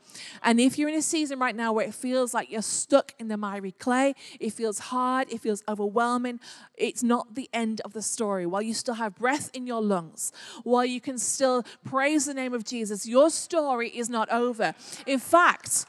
And 0.44 0.60
if 0.60 0.78
you're 0.78 0.90
in 0.90 0.96
a 0.96 1.02
season 1.02 1.40
right 1.40 1.56
now 1.56 1.74
where 1.74 1.86
it 1.86 1.94
feels 1.94 2.34
like 2.34 2.52
you're 2.52 2.62
stuck 2.62 3.14
in 3.20 3.28
the 3.28 3.38
miry 3.38 3.72
clay, 3.72 4.16
it 4.40 4.52
feels 4.52 4.80
hard, 4.80 5.32
it 5.32 5.42
feels 5.42 5.64
overwhelming, 5.68 6.40
it's 6.75 7.04
not 7.04 7.36
the 7.36 7.50
end 7.54 7.82
of 7.82 7.94
the 7.94 8.02
story. 8.02 8.46
While 8.46 8.62
you 8.62 8.74
still 8.74 8.96
have 8.96 9.16
breath 9.16 9.50
in 9.54 9.68
your 9.68 9.82
lungs, 9.82 10.32
while 10.64 10.86
you 10.86 11.02
can 11.02 11.18
still 11.18 11.64
praise 11.84 12.25
the 12.25 12.34
name 12.34 12.54
of 12.54 12.64
Jesus, 12.64 13.06
your 13.06 13.30
story 13.30 13.90
is 13.90 14.10
not 14.10 14.30
over. 14.30 14.74
In 15.06 15.20
fact, 15.20 15.86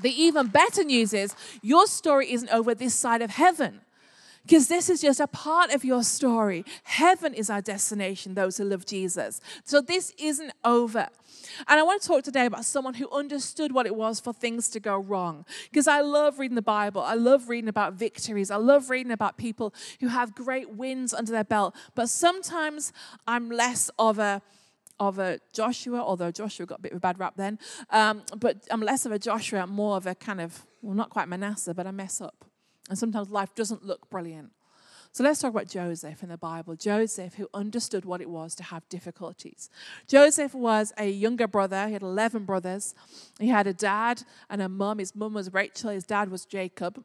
the 0.00 0.10
even 0.10 0.48
better 0.48 0.82
news 0.82 1.12
is 1.12 1.34
your 1.62 1.86
story 1.86 2.32
isn't 2.32 2.48
over 2.50 2.74
this 2.74 2.94
side 2.94 3.22
of 3.22 3.30
heaven. 3.30 3.82
Because 4.42 4.68
this 4.68 4.88
is 4.88 5.02
just 5.02 5.20
a 5.20 5.26
part 5.26 5.70
of 5.70 5.84
your 5.84 6.02
story. 6.02 6.64
Heaven 6.84 7.34
is 7.34 7.50
our 7.50 7.60
destination, 7.60 8.34
those 8.34 8.56
who 8.56 8.64
love 8.64 8.86
Jesus. 8.86 9.40
So 9.64 9.80
this 9.80 10.12
isn't 10.18 10.52
over. 10.64 11.08
And 11.68 11.78
I 11.78 11.82
want 11.82 12.02
to 12.02 12.08
talk 12.08 12.24
today 12.24 12.46
about 12.46 12.64
someone 12.64 12.94
who 12.94 13.08
understood 13.10 13.72
what 13.72 13.86
it 13.86 13.94
was 13.94 14.18
for 14.18 14.32
things 14.32 14.68
to 14.70 14.80
go 14.80 14.96
wrong. 14.96 15.44
Because 15.70 15.86
I 15.86 16.00
love 16.00 16.38
reading 16.38 16.54
the 16.54 16.62
Bible. 16.62 17.02
I 17.02 17.14
love 17.14 17.48
reading 17.48 17.68
about 17.68 17.94
victories. 17.94 18.50
I 18.50 18.56
love 18.56 18.90
reading 18.90 19.12
about 19.12 19.36
people 19.36 19.74
who 20.00 20.08
have 20.08 20.34
great 20.34 20.70
wins 20.70 21.12
under 21.12 21.32
their 21.32 21.44
belt. 21.44 21.74
But 21.94 22.08
sometimes 22.08 22.92
I'm 23.26 23.50
less 23.50 23.90
of 23.98 24.18
a 24.18 24.42
of 24.98 25.18
a 25.18 25.40
Joshua, 25.54 25.98
although 25.98 26.30
Joshua 26.30 26.66
got 26.66 26.80
a 26.80 26.82
bit 26.82 26.92
of 26.92 26.98
a 26.98 27.00
bad 27.00 27.18
rap 27.18 27.32
then. 27.36 27.58
Um, 27.88 28.22
but 28.38 28.58
I'm 28.70 28.82
less 28.82 29.06
of 29.06 29.12
a 29.12 29.18
Joshua, 29.18 29.60
I'm 29.60 29.70
more 29.70 29.96
of 29.96 30.06
a 30.06 30.14
kind 30.14 30.42
of, 30.42 30.66
well, 30.82 30.94
not 30.94 31.08
quite 31.08 31.26
Manasseh, 31.26 31.72
but 31.72 31.86
I 31.86 31.90
mess 31.90 32.20
up. 32.20 32.44
And 32.90 32.98
sometimes 32.98 33.30
life 33.30 33.54
doesn't 33.54 33.86
look 33.86 34.10
brilliant. 34.10 34.50
So 35.12 35.24
let's 35.24 35.40
talk 35.40 35.50
about 35.50 35.68
Joseph 35.68 36.22
in 36.22 36.28
the 36.28 36.36
Bible. 36.36 36.76
Joseph, 36.76 37.34
who 37.34 37.48
understood 37.54 38.04
what 38.04 38.20
it 38.20 38.28
was 38.28 38.54
to 38.56 38.62
have 38.64 38.88
difficulties. 38.88 39.70
Joseph 40.06 40.54
was 40.54 40.92
a 40.98 41.08
younger 41.08 41.48
brother. 41.48 41.86
He 41.86 41.94
had 41.94 42.02
11 42.02 42.44
brothers. 42.44 42.94
He 43.38 43.48
had 43.48 43.66
a 43.66 43.72
dad 43.72 44.22
and 44.48 44.60
a 44.60 44.68
mum. 44.68 44.98
His 44.98 45.16
mum 45.16 45.34
was 45.34 45.52
Rachel. 45.52 45.90
His 45.90 46.04
dad 46.04 46.30
was 46.30 46.44
Jacob. 46.44 47.02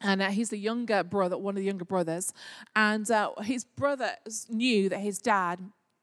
And 0.00 0.22
uh, 0.22 0.30
he's 0.30 0.50
the 0.50 0.58
younger 0.58 1.04
brother, 1.04 1.38
one 1.38 1.52
of 1.52 1.60
the 1.60 1.66
younger 1.66 1.84
brothers. 1.84 2.32
And 2.74 3.08
uh, 3.08 3.32
his 3.42 3.64
brothers 3.64 4.46
knew 4.48 4.88
that 4.88 4.98
his 4.98 5.18
dad 5.18 5.60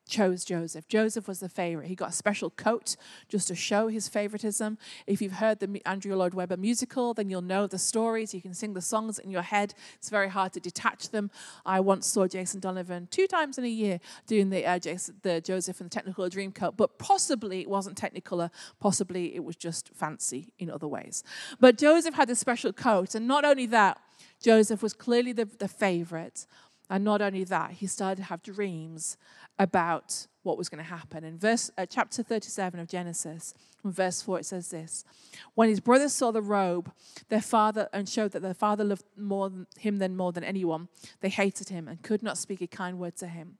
chose 0.09 0.43
Joseph. 0.43 0.87
Joseph 0.87 1.27
was 1.27 1.39
the 1.39 1.47
favorite. 1.47 1.87
He 1.87 1.95
got 1.95 2.09
a 2.09 2.13
special 2.13 2.49
coat 2.49 2.95
just 3.27 3.47
to 3.47 3.55
show 3.55 3.87
his 3.87 4.07
favoritism. 4.07 4.77
If 5.07 5.21
you've 5.21 5.33
heard 5.33 5.59
the 5.59 5.81
Andrew 5.85 6.15
Lloyd 6.15 6.33
Webber 6.33 6.57
musical, 6.57 7.13
then 7.13 7.29
you'll 7.29 7.41
know 7.41 7.67
the 7.67 7.77
stories. 7.77 8.33
You 8.33 8.41
can 8.41 8.53
sing 8.53 8.73
the 8.73 8.81
songs 8.81 9.19
in 9.19 9.29
your 9.29 9.41
head. 9.41 9.73
It's 9.95 10.09
very 10.09 10.29
hard 10.29 10.53
to 10.53 10.59
detach 10.59 11.09
them. 11.09 11.31
I 11.65 11.79
once 11.79 12.07
saw 12.07 12.27
Jason 12.27 12.59
Donovan 12.59 13.07
two 13.11 13.27
times 13.27 13.57
in 13.57 13.63
a 13.63 13.69
year 13.69 13.99
doing 14.27 14.49
the, 14.49 14.65
uh, 14.65 14.79
Jason, 14.79 15.15
the 15.21 15.39
Joseph 15.39 15.79
and 15.79 15.89
the 15.89 16.01
Technicolor 16.01 16.29
Dreamcoat, 16.29 16.75
but 16.75 16.97
possibly 16.97 17.61
it 17.61 17.69
wasn't 17.69 17.99
Technicolor. 17.99 18.49
Possibly 18.79 19.35
it 19.35 19.43
was 19.43 19.55
just 19.55 19.89
fancy 19.89 20.53
in 20.57 20.69
other 20.69 20.87
ways. 20.87 21.23
But 21.59 21.77
Joseph 21.77 22.15
had 22.15 22.27
this 22.27 22.39
special 22.39 22.73
coat, 22.73 23.15
and 23.15 23.27
not 23.27 23.45
only 23.45 23.65
that, 23.67 23.99
Joseph 24.41 24.81
was 24.81 24.93
clearly 24.93 25.33
the, 25.33 25.45
the 25.45 25.67
favorite. 25.67 26.45
And 26.89 27.03
not 27.03 27.21
only 27.21 27.43
that, 27.43 27.71
he 27.71 27.87
started 27.87 28.17
to 28.17 28.23
have 28.23 28.41
dreams 28.41 29.17
about 29.59 30.27
what 30.43 30.57
was 30.57 30.69
going 30.69 30.83
to 30.83 30.89
happen. 30.89 31.23
In 31.23 31.37
verse, 31.37 31.69
uh, 31.77 31.85
chapter 31.85 32.23
37 32.23 32.79
of 32.79 32.87
Genesis, 32.87 33.53
verse 33.83 34.21
4, 34.21 34.39
it 34.39 34.45
says 34.45 34.69
this 34.69 35.05
When 35.53 35.69
his 35.69 35.79
brothers 35.79 36.13
saw 36.13 36.31
the 36.31 36.41
robe, 36.41 36.91
their 37.29 37.41
father, 37.41 37.89
and 37.93 38.09
showed 38.09 38.31
that 38.31 38.41
their 38.41 38.53
father 38.53 38.83
loved 38.83 39.03
more 39.15 39.49
than, 39.49 39.67
him 39.77 39.97
than 39.97 40.17
more 40.17 40.31
than 40.31 40.43
anyone, 40.43 40.87
they 41.21 41.29
hated 41.29 41.69
him 41.69 41.87
and 41.87 42.01
could 42.01 42.23
not 42.23 42.37
speak 42.37 42.61
a 42.61 42.67
kind 42.67 42.97
word 42.97 43.15
to 43.17 43.27
him. 43.27 43.57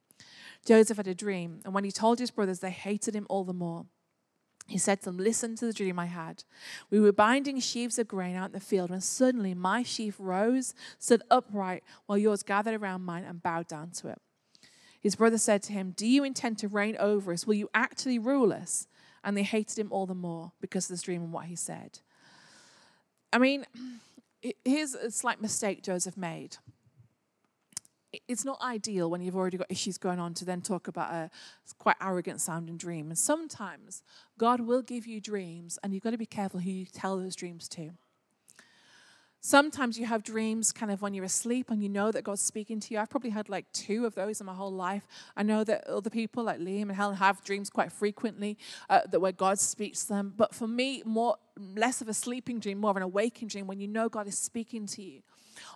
Joseph 0.66 0.96
had 0.96 1.06
a 1.06 1.14
dream, 1.14 1.60
and 1.64 1.72
when 1.72 1.84
he 1.84 1.92
told 1.92 2.18
his 2.18 2.30
brothers, 2.30 2.58
they 2.58 2.70
hated 2.70 3.14
him 3.14 3.26
all 3.30 3.44
the 3.44 3.54
more. 3.54 3.86
He 4.70 4.78
said 4.78 5.00
to 5.00 5.06
them, 5.06 5.18
Listen 5.18 5.56
to 5.56 5.66
the 5.66 5.72
dream 5.72 5.98
I 5.98 6.06
had. 6.06 6.44
We 6.90 7.00
were 7.00 7.12
binding 7.12 7.58
sheaves 7.58 7.98
of 7.98 8.06
grain 8.06 8.36
out 8.36 8.50
in 8.50 8.52
the 8.52 8.60
field 8.60 8.90
when 8.90 9.00
suddenly 9.00 9.52
my 9.52 9.82
sheaf 9.82 10.14
rose, 10.16 10.74
stood 10.96 11.24
upright, 11.28 11.82
while 12.06 12.16
yours 12.16 12.44
gathered 12.44 12.80
around 12.80 13.02
mine 13.02 13.24
and 13.24 13.42
bowed 13.42 13.66
down 13.66 13.90
to 13.90 14.08
it. 14.08 14.18
His 15.00 15.16
brother 15.16 15.38
said 15.38 15.64
to 15.64 15.72
him, 15.72 15.92
Do 15.96 16.06
you 16.06 16.22
intend 16.22 16.58
to 16.58 16.68
reign 16.68 16.96
over 17.00 17.32
us? 17.32 17.48
Will 17.48 17.54
you 17.54 17.68
actually 17.74 18.20
rule 18.20 18.52
us? 18.52 18.86
And 19.24 19.36
they 19.36 19.42
hated 19.42 19.76
him 19.76 19.90
all 19.90 20.06
the 20.06 20.14
more 20.14 20.52
because 20.60 20.84
of 20.84 20.94
this 20.94 21.02
dream 21.02 21.22
and 21.22 21.32
what 21.32 21.46
he 21.46 21.56
said. 21.56 21.98
I 23.32 23.38
mean, 23.38 23.66
here's 24.64 24.94
a 24.94 25.10
slight 25.10 25.42
mistake 25.42 25.82
Joseph 25.82 26.16
made 26.16 26.58
it's 28.28 28.44
not 28.44 28.60
ideal 28.60 29.10
when 29.10 29.20
you've 29.20 29.36
already 29.36 29.56
got 29.56 29.70
issues 29.70 29.98
going 29.98 30.18
on 30.18 30.34
to 30.34 30.44
then 30.44 30.60
talk 30.60 30.88
about 30.88 31.12
a 31.12 31.30
quite 31.78 31.96
arrogant 32.00 32.40
sounding 32.40 32.76
dream. 32.76 33.08
And 33.08 33.18
sometimes 33.18 34.02
God 34.38 34.60
will 34.60 34.82
give 34.82 35.06
you 35.06 35.20
dreams, 35.20 35.78
and 35.82 35.94
you've 35.94 36.02
got 36.02 36.10
to 36.10 36.18
be 36.18 36.26
careful 36.26 36.60
who 36.60 36.70
you 36.70 36.86
tell 36.86 37.18
those 37.18 37.36
dreams 37.36 37.68
to. 37.68 37.92
Sometimes 39.42 39.98
you 39.98 40.04
have 40.04 40.22
dreams 40.22 40.70
kind 40.70 40.92
of 40.92 41.00
when 41.00 41.14
you're 41.14 41.24
asleep 41.24 41.70
and 41.70 41.82
you 41.82 41.88
know 41.88 42.12
that 42.12 42.24
God's 42.24 42.42
speaking 42.42 42.78
to 42.78 42.92
you. 42.92 43.00
I've 43.00 43.08
probably 43.08 43.30
had 43.30 43.48
like 43.48 43.64
two 43.72 44.04
of 44.04 44.14
those 44.14 44.38
in 44.38 44.46
my 44.46 44.52
whole 44.52 44.72
life. 44.72 45.06
I 45.34 45.42
know 45.42 45.64
that 45.64 45.86
other 45.86 46.10
people 46.10 46.44
like 46.44 46.60
Liam 46.60 46.82
and 46.82 46.92
Helen 46.92 47.16
have 47.16 47.42
dreams 47.42 47.70
quite 47.70 47.90
frequently 47.90 48.58
uh, 48.90 49.00
that 49.10 49.18
where 49.18 49.32
God 49.32 49.58
speaks 49.58 50.02
to 50.02 50.08
them. 50.08 50.34
But 50.36 50.54
for 50.54 50.68
me, 50.68 51.02
more 51.06 51.36
less 51.58 52.02
of 52.02 52.08
a 52.10 52.14
sleeping 52.14 52.60
dream, 52.60 52.80
more 52.80 52.90
of 52.90 52.98
an 52.98 53.02
awakening 53.02 53.48
dream 53.48 53.66
when 53.66 53.80
you 53.80 53.88
know 53.88 54.10
God 54.10 54.28
is 54.28 54.36
speaking 54.36 54.86
to 54.88 55.02
you. 55.02 55.22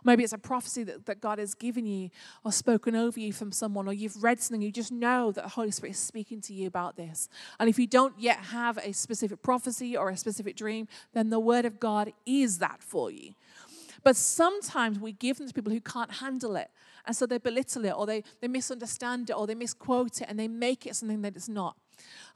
Maybe 0.04 0.24
it's 0.24 0.32
a 0.32 0.38
prophecy 0.38 0.84
that, 0.84 1.06
that 1.06 1.20
God 1.20 1.38
has 1.38 1.54
given 1.54 1.86
you 1.86 2.10
or 2.44 2.52
spoken 2.52 2.94
over 2.94 3.18
you 3.18 3.32
from 3.32 3.52
someone, 3.52 3.88
or 3.88 3.92
you've 3.92 4.22
read 4.22 4.40
something, 4.40 4.62
you 4.62 4.72
just 4.72 4.92
know 4.92 5.32
that 5.32 5.44
the 5.44 5.50
Holy 5.50 5.70
Spirit 5.70 5.92
is 5.92 5.98
speaking 5.98 6.40
to 6.42 6.52
you 6.52 6.66
about 6.66 6.96
this. 6.96 7.28
And 7.58 7.68
if 7.68 7.78
you 7.78 7.86
don't 7.86 8.18
yet 8.18 8.38
have 8.38 8.78
a 8.78 8.92
specific 8.92 9.42
prophecy 9.42 9.96
or 9.96 10.10
a 10.10 10.16
specific 10.16 10.56
dream, 10.56 10.88
then 11.12 11.30
the 11.30 11.40
Word 11.40 11.64
of 11.64 11.80
God 11.80 12.12
is 12.26 12.58
that 12.58 12.82
for 12.82 13.10
you. 13.10 13.34
But 14.02 14.16
sometimes 14.16 14.98
we 14.98 15.12
give 15.12 15.38
them 15.38 15.48
to 15.48 15.54
people 15.54 15.72
who 15.72 15.80
can't 15.80 16.12
handle 16.12 16.56
it. 16.56 16.70
And 17.06 17.16
so 17.16 17.26
they 17.26 17.38
belittle 17.38 17.84
it 17.86 17.92
or 17.92 18.06
they, 18.06 18.22
they 18.40 18.48
misunderstand 18.48 19.30
it 19.30 19.32
or 19.32 19.46
they 19.46 19.54
misquote 19.54 20.20
it 20.20 20.26
and 20.28 20.38
they 20.38 20.48
make 20.48 20.86
it 20.86 20.94
something 20.94 21.22
that 21.22 21.36
it's 21.36 21.48
not. 21.48 21.76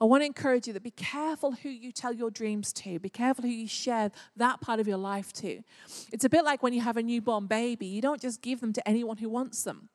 I 0.01 0.05
want 0.05 0.23
to 0.23 0.27
encourage 0.27 0.67
you 0.67 0.73
that 0.73 0.83
be 0.83 0.91
careful 0.91 1.53
who 1.53 1.69
you 1.69 1.93
tell 1.93 2.13
your 2.13 2.31
dreams 2.31 2.73
to. 2.75 2.99
Be 2.99 3.09
careful 3.09 3.45
who 3.45 3.51
you 3.51 3.67
share 3.69 4.11
that 4.37 4.61
part 4.61 4.81
of 4.81 4.87
your 4.87 4.99
life 4.99 5.33
to. 5.35 5.63
It's 6.13 6.25
a 6.25 6.29
bit 6.29 6.45
like 6.45 6.63
when 6.63 6.73
you 6.73 6.81
have 6.81 6.97
a 6.97 7.03
newborn 7.03 7.47
baby. 7.47 7.87
You 7.87 8.01
don't 8.01 8.21
just 8.21 8.43
give 8.43 8.61
them 8.61 8.73
to 8.73 8.89
anyone 8.89 9.17
who 9.17 9.29
wants 9.29 9.65
them. 9.65 9.89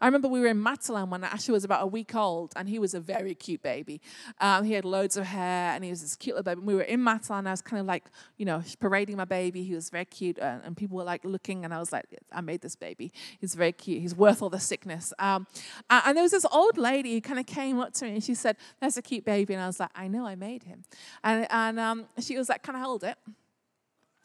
I 0.00 0.06
remember 0.06 0.28
we 0.28 0.40
were 0.40 0.46
in 0.46 0.62
Matalan 0.62 1.08
when 1.08 1.24
Asher 1.24 1.52
was 1.52 1.64
about 1.64 1.82
a 1.82 1.86
week 1.86 2.14
old, 2.14 2.52
and 2.56 2.68
he 2.68 2.78
was 2.78 2.94
a 2.94 3.00
very 3.00 3.34
cute 3.34 3.62
baby. 3.62 4.00
Um, 4.40 4.64
he 4.64 4.72
had 4.74 4.84
loads 4.84 5.16
of 5.16 5.26
hair, 5.26 5.72
and 5.72 5.84
he 5.84 5.90
was 5.90 6.02
this 6.02 6.16
cute 6.16 6.36
little 6.36 6.44
baby. 6.44 6.58
And 6.58 6.66
we 6.66 6.74
were 6.74 6.82
in 6.82 7.00
Matalan, 7.00 7.46
I 7.46 7.50
was 7.50 7.62
kind 7.62 7.80
of 7.80 7.86
like, 7.86 8.04
you 8.36 8.44
know, 8.44 8.62
parading 8.80 9.16
my 9.16 9.24
baby. 9.24 9.62
He 9.62 9.74
was 9.74 9.90
very 9.90 10.04
cute, 10.04 10.38
and, 10.38 10.62
and 10.64 10.76
people 10.76 10.96
were 10.96 11.04
like 11.04 11.24
looking, 11.24 11.64
and 11.64 11.72
I 11.72 11.78
was 11.78 11.92
like, 11.92 12.04
I 12.32 12.40
made 12.40 12.60
this 12.60 12.76
baby. 12.76 13.12
He's 13.40 13.54
very 13.54 13.72
cute. 13.72 14.00
He's 14.02 14.14
worth 14.14 14.42
all 14.42 14.50
the 14.50 14.60
sickness. 14.60 15.12
Um, 15.18 15.46
and, 15.90 16.02
and 16.06 16.16
there 16.16 16.22
was 16.22 16.32
this 16.32 16.46
old 16.50 16.78
lady 16.78 17.14
who 17.14 17.20
kind 17.20 17.40
of 17.40 17.46
came 17.46 17.80
up 17.80 17.92
to 17.94 18.04
me, 18.04 18.12
and 18.12 18.24
she 18.24 18.34
said, 18.34 18.56
"That's 18.80 18.96
a 18.96 19.02
cute 19.02 19.24
baby," 19.24 19.54
and 19.54 19.62
I 19.62 19.66
was 19.66 19.80
like, 19.80 19.90
"I 19.94 20.08
know, 20.08 20.26
I 20.26 20.34
made 20.34 20.64
him." 20.64 20.84
And 21.24 21.46
and 21.50 21.80
um, 21.80 22.06
she 22.18 22.36
was 22.36 22.48
like, 22.48 22.62
"Can 22.62 22.76
I 22.76 22.80
hold 22.80 23.04
it?" 23.04 23.16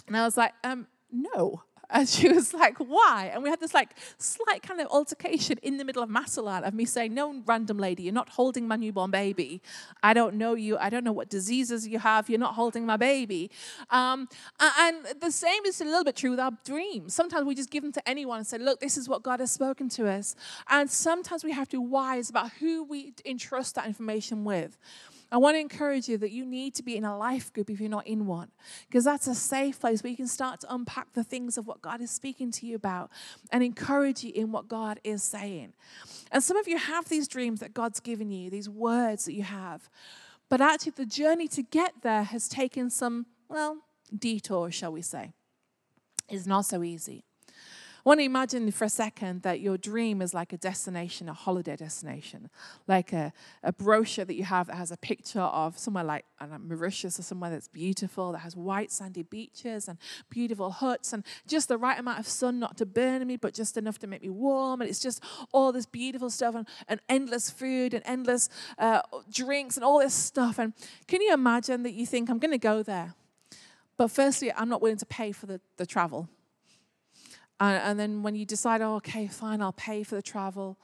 And 0.08 0.18
I 0.18 0.24
was 0.24 0.38
like, 0.38 0.54
um, 0.64 0.88
"No." 1.12 1.64
And 1.92 2.08
she 2.08 2.30
was 2.30 2.54
like, 2.64 2.78
why? 2.78 3.32
And 3.34 3.44
we 3.44 3.50
had 3.50 3.60
this 3.60 3.74
like 3.74 3.92
slight 4.18 4.64
kind 4.64 4.80
of 4.80 4.88
altercation 4.88 5.58
in 5.62 5.78
the 5.78 5.86
middle 5.86 6.02
of 6.02 6.10
Matalan 6.10 6.66
of 6.68 6.74
me 6.74 6.86
saying, 6.86 7.14
no, 7.14 7.42
random 7.46 7.78
lady, 7.78 8.04
you're 8.04 8.14
not 8.14 8.30
holding 8.30 8.68
my 8.68 8.76
newborn 8.76 9.12
baby. 9.12 9.62
I 10.02 10.14
don't 10.14 10.36
know 10.36 10.56
you. 10.56 10.78
I 10.78 10.90
don't 10.90 11.04
know 11.04 11.12
what 11.12 11.30
diseases 11.30 11.88
you 11.88 12.00
have. 12.00 12.30
You're 12.30 12.40
not 12.40 12.56
holding 12.56 12.86
my 12.86 12.98
baby. 12.98 13.52
Um, 13.90 14.28
and 14.60 15.06
the 15.20 15.32
same 15.32 15.66
is 15.66 15.82
a 15.82 15.86
little 15.86 16.04
bit 16.04 16.16
true 16.16 16.32
with 16.32 16.40
our 16.40 16.52
dreams. 16.66 17.14
Sometimes 17.14 17.46
we 17.46 17.56
just 17.56 17.70
give 17.70 17.84
them 17.84 17.92
to 17.94 18.10
anyone 18.10 18.38
and 18.38 18.48
say, 18.48 18.58
look, 18.58 18.80
this 18.80 18.98
is 18.98 19.10
what 19.10 19.24
God 19.24 19.40
has 19.40 19.52
spoken 19.52 19.90
to 19.90 20.08
us. 20.08 20.36
And 20.70 20.90
sometimes 20.90 21.44
we 21.44 21.52
have 21.52 21.68
to 21.70 21.82
be 21.82 21.86
wise 21.86 22.30
about 22.30 22.52
who 22.54 22.84
we 22.84 23.14
entrust 23.26 23.76
that 23.76 23.86
information 23.86 24.44
with. 24.44 24.78
I 25.32 25.38
want 25.38 25.56
to 25.56 25.60
encourage 25.60 26.10
you 26.10 26.18
that 26.18 26.32
you 26.32 26.46
need 26.46 26.76
to 26.76 26.84
be 26.84 26.98
in 26.98 27.06
a 27.06 27.18
life 27.18 27.54
group 27.54 27.70
if 27.70 27.80
you're 27.80 27.90
not 27.90 28.06
in 28.06 28.26
one, 28.26 28.52
because 28.88 29.06
that's 29.06 29.28
a 29.28 29.36
safe 29.36 29.80
place 29.80 30.04
where 30.04 30.12
you 30.12 30.18
can 30.18 30.28
start 30.28 30.60
to 30.62 30.74
unpack 30.74 31.14
the 31.14 31.24
things 31.24 31.58
of 31.58 31.68
what 31.68 31.82
God 31.82 32.02
is 32.02 32.12
speaking 32.12 32.52
to 32.52 32.66
you 32.66 32.76
about 32.76 33.10
and 33.52 33.64
encourage 33.64 34.24
you 34.24 34.34
in 34.36 34.52
what 34.52 34.68
God 34.68 35.00
is 35.06 35.24
saying. 35.24 35.74
And 36.32 36.44
some 36.44 36.58
of 36.58 36.68
you 36.68 36.78
have 36.78 37.08
these 37.08 37.30
dreams 37.30 37.62
that 37.62 37.74
God's 37.74 38.02
given 38.02 38.30
you, 38.30 38.50
these 38.50 38.68
words 38.68 39.26
that 39.26 39.34
you 39.34 39.44
have, 39.44 39.90
but 40.50 40.60
actually 40.60 40.94
the 40.98 41.06
journey 41.06 41.48
to 41.48 41.64
get 41.64 41.94
there 42.02 42.24
has 42.24 42.50
taken 42.50 42.90
some, 42.90 43.26
well, 43.48 43.78
detour, 44.18 44.70
shall 44.70 44.92
we 44.92 45.02
say. 45.02 45.32
It's 46.28 46.46
not 46.46 46.66
so 46.66 46.84
easy. 46.84 47.24
I 48.04 48.10
want 48.10 48.20
to 48.20 48.24
imagine 48.24 48.72
for 48.72 48.86
a 48.86 48.90
second 48.90 49.44
that 49.44 49.60
your 49.60 49.78
dream 49.78 50.24
is 50.24 50.34
like 50.34 50.54
a 50.54 50.58
destination, 50.58 51.30
a 51.30 51.34
holiday 51.34 51.76
destination, 51.76 52.50
like 52.88 53.14
a, 53.14 53.32
a 53.62 53.72
brochure 53.72 54.26
that 54.26 54.34
you 54.34 54.44
have 54.44 54.68
that 54.68 54.76
has 54.78 54.90
a 54.90 54.98
picture 54.98 55.42
of 55.42 55.78
somewhere 55.78 56.04
like 56.04 56.26
know, 56.42 56.58
Mauritius 56.58 57.20
or 57.20 57.22
somewhere 57.22 57.52
that's 57.52 57.68
beautiful, 57.68 58.32
that 58.32 58.40
has 58.40 58.56
white 58.56 58.92
sandy 58.92 59.22
beaches 59.22 59.88
and 59.88 60.00
beautiful 60.32 60.72
huts 60.72 61.14
and 61.14 61.24
just 61.48 61.68
the 61.68 61.78
right 61.78 62.00
amount 62.00 62.18
of 62.18 62.28
sun 62.28 62.58
not 62.58 62.76
to 62.78 62.88
burn 62.88 63.28
me, 63.28 63.36
but 63.38 63.54
just 63.54 63.78
enough 63.78 64.00
to 64.00 64.08
make 64.08 64.24
me 64.24 64.30
warm. 64.30 64.82
And 64.82 64.90
it's 64.90 65.00
just 65.00 65.24
all 65.52 65.72
this 65.72 65.86
beautiful 65.86 66.32
stuff 66.32 66.56
and, 66.56 66.68
and 66.88 67.00
endless 67.08 67.52
food 67.52 67.94
and 67.94 68.02
endless 68.08 68.50
uh, 68.80 69.02
drinks 69.32 69.78
and 69.78 69.84
all 69.84 70.00
this 70.00 70.16
stuff. 70.16 70.58
And 70.58 70.74
can 71.08 71.22
you 71.22 71.36
imagine 71.36 71.84
that 71.84 71.94
you 71.94 72.08
think, 72.08 72.32
I'm 72.32 72.40
going 72.40 72.50
to 72.50 72.58
go 72.58 72.82
there? 72.82 73.14
But 73.96 74.10
firstly, 74.10 74.52
I'm 74.52 74.70
not 74.70 74.82
willing 74.82 74.98
to 74.98 75.06
pay 75.06 75.32
for 75.32 75.46
the, 75.46 75.62
the 75.78 75.86
travel. 75.86 76.28
And, 77.62 77.78
and 77.78 78.00
then 78.00 78.24
when 78.24 78.36
you 78.36 78.44
decide, 78.44 78.82
oh, 78.82 78.96
okay, 78.96 79.28
fine, 79.28 79.62
I'll 79.62 79.72
pay 79.72 80.02
for 80.02 80.16
the 80.16 80.22
travel, 80.22 80.78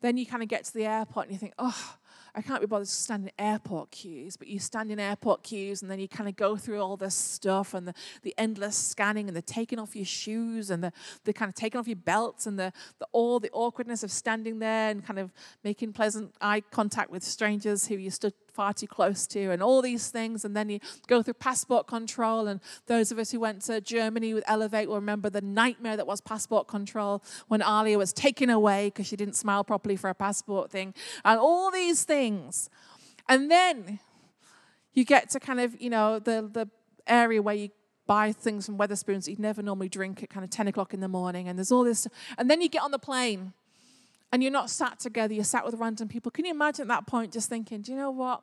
then 0.00 0.16
you 0.16 0.24
kind 0.24 0.44
of 0.44 0.48
get 0.48 0.64
to 0.64 0.72
the 0.72 0.86
airport 0.86 1.26
and 1.26 1.34
you 1.34 1.38
think, 1.38 1.54
oh, 1.58 1.96
I 2.32 2.42
can't 2.42 2.60
be 2.60 2.68
bothered 2.68 2.86
to 2.86 2.92
stand 2.92 3.24
in 3.24 3.32
airport 3.44 3.90
queues, 3.90 4.36
but 4.36 4.46
you 4.46 4.60
stand 4.60 4.92
in 4.92 5.00
airport 5.00 5.42
queues 5.42 5.82
and 5.82 5.90
then 5.90 5.98
you 5.98 6.06
kind 6.06 6.28
of 6.28 6.36
go 6.36 6.56
through 6.56 6.80
all 6.80 6.96
this 6.96 7.16
stuff 7.16 7.74
and 7.74 7.88
the, 7.88 7.94
the 8.22 8.32
endless 8.38 8.76
scanning 8.76 9.26
and 9.26 9.36
the 9.36 9.42
taking 9.42 9.80
off 9.80 9.96
your 9.96 10.04
shoes 10.04 10.70
and 10.70 10.84
the, 10.84 10.92
the 11.24 11.32
kind 11.32 11.48
of 11.48 11.56
taking 11.56 11.80
off 11.80 11.88
your 11.88 11.96
belts 11.96 12.46
and 12.46 12.56
the, 12.56 12.72
the 13.00 13.06
all 13.10 13.40
the 13.40 13.50
awkwardness 13.52 14.04
of 14.04 14.12
standing 14.12 14.60
there 14.60 14.90
and 14.90 15.04
kind 15.04 15.18
of 15.18 15.32
making 15.64 15.92
pleasant 15.92 16.32
eye 16.40 16.62
contact 16.70 17.10
with 17.10 17.24
strangers 17.24 17.88
who 17.88 17.96
you 17.96 18.10
stood 18.10 18.34
far 18.50 18.72
too 18.72 18.86
close 18.86 19.26
to, 19.28 19.50
and 19.50 19.62
all 19.62 19.82
these 19.82 20.10
things. 20.10 20.44
And 20.44 20.56
then 20.56 20.68
you 20.68 20.80
go 21.06 21.22
through 21.22 21.34
passport 21.34 21.86
control. 21.86 22.46
And 22.46 22.60
those 22.86 23.10
of 23.10 23.18
us 23.18 23.30
who 23.30 23.40
went 23.40 23.62
to 23.62 23.80
Germany 23.80 24.34
with 24.34 24.44
Elevate 24.46 24.88
will 24.88 24.96
remember 24.96 25.30
the 25.30 25.40
nightmare 25.40 25.96
that 25.96 26.06
was 26.06 26.20
passport 26.20 26.68
control 26.68 27.22
when 27.48 27.62
Alia 27.62 27.98
was 27.98 28.12
taken 28.12 28.50
away 28.50 28.88
because 28.88 29.06
she 29.06 29.16
didn't 29.16 29.36
smile 29.36 29.64
properly 29.64 29.96
for 29.96 30.10
a 30.10 30.14
passport 30.14 30.70
thing, 30.70 30.94
and 31.24 31.38
all 31.38 31.70
these 31.70 32.04
things. 32.04 32.70
And 33.28 33.50
then 33.50 34.00
you 34.92 35.04
get 35.04 35.30
to 35.30 35.40
kind 35.40 35.60
of, 35.60 35.80
you 35.80 35.90
know, 35.90 36.18
the, 36.18 36.48
the 36.52 36.68
area 37.06 37.40
where 37.40 37.54
you 37.54 37.70
buy 38.06 38.32
things 38.32 38.66
from 38.66 38.76
Wetherspoons 38.76 39.24
that 39.24 39.30
you'd 39.30 39.38
never 39.38 39.62
normally 39.62 39.88
drink 39.88 40.20
at 40.22 40.30
kind 40.30 40.42
of 40.42 40.50
10 40.50 40.66
o'clock 40.66 40.92
in 40.92 40.98
the 40.98 41.08
morning. 41.08 41.48
And 41.48 41.56
there's 41.56 41.70
all 41.70 41.84
this. 41.84 42.08
And 42.38 42.50
then 42.50 42.60
you 42.60 42.68
get 42.68 42.82
on 42.82 42.90
the 42.90 42.98
plane 42.98 43.52
and 44.32 44.42
you're 44.42 44.52
not 44.52 44.70
sat 44.70 44.98
together, 44.98 45.34
you're 45.34 45.44
sat 45.44 45.64
with 45.64 45.74
random 45.74 46.08
people. 46.08 46.30
Can 46.30 46.44
you 46.44 46.52
imagine 46.52 46.82
at 46.82 46.88
that 46.88 47.06
point 47.06 47.32
just 47.32 47.48
thinking, 47.48 47.82
do 47.82 47.92
you 47.92 47.98
know 47.98 48.10
what? 48.10 48.42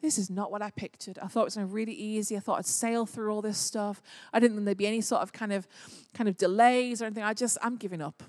This 0.00 0.18
is 0.18 0.30
not 0.30 0.50
what 0.50 0.62
I 0.62 0.70
pictured. 0.70 1.18
I 1.18 1.26
thought 1.26 1.42
it 1.42 1.44
was 1.44 1.54
going 1.56 1.66
to 1.66 1.70
be 1.70 1.74
really 1.74 1.92
easy. 1.92 2.36
I 2.36 2.40
thought 2.40 2.58
I'd 2.58 2.66
sail 2.66 3.06
through 3.06 3.32
all 3.32 3.42
this 3.42 3.58
stuff. 3.58 4.02
I 4.32 4.40
didn't 4.40 4.56
think 4.56 4.64
there'd 4.64 4.78
be 4.78 4.86
any 4.86 5.00
sort 5.00 5.22
of 5.22 5.32
kind 5.32 5.52
of 5.52 5.66
kind 6.14 6.28
of 6.28 6.36
delays 6.36 7.02
or 7.02 7.06
anything. 7.06 7.24
I 7.24 7.34
just 7.34 7.58
I'm 7.62 7.76
giving 7.76 8.02
up. 8.02 8.22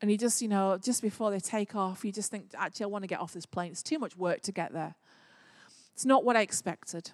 And 0.00 0.10
you 0.12 0.16
just, 0.16 0.40
you 0.40 0.48
know, 0.48 0.78
just 0.80 1.02
before 1.02 1.30
they 1.32 1.40
take 1.40 1.74
off, 1.74 2.04
you 2.04 2.12
just 2.12 2.30
think, 2.30 2.50
actually, 2.56 2.84
I 2.84 2.86
want 2.86 3.02
to 3.02 3.08
get 3.08 3.18
off 3.18 3.32
this 3.32 3.46
plane. 3.46 3.72
It's 3.72 3.82
too 3.82 3.98
much 3.98 4.16
work 4.16 4.42
to 4.42 4.52
get 4.52 4.72
there. 4.72 4.94
It's 5.94 6.04
not 6.04 6.24
what 6.24 6.36
I 6.36 6.42
expected. 6.42 7.10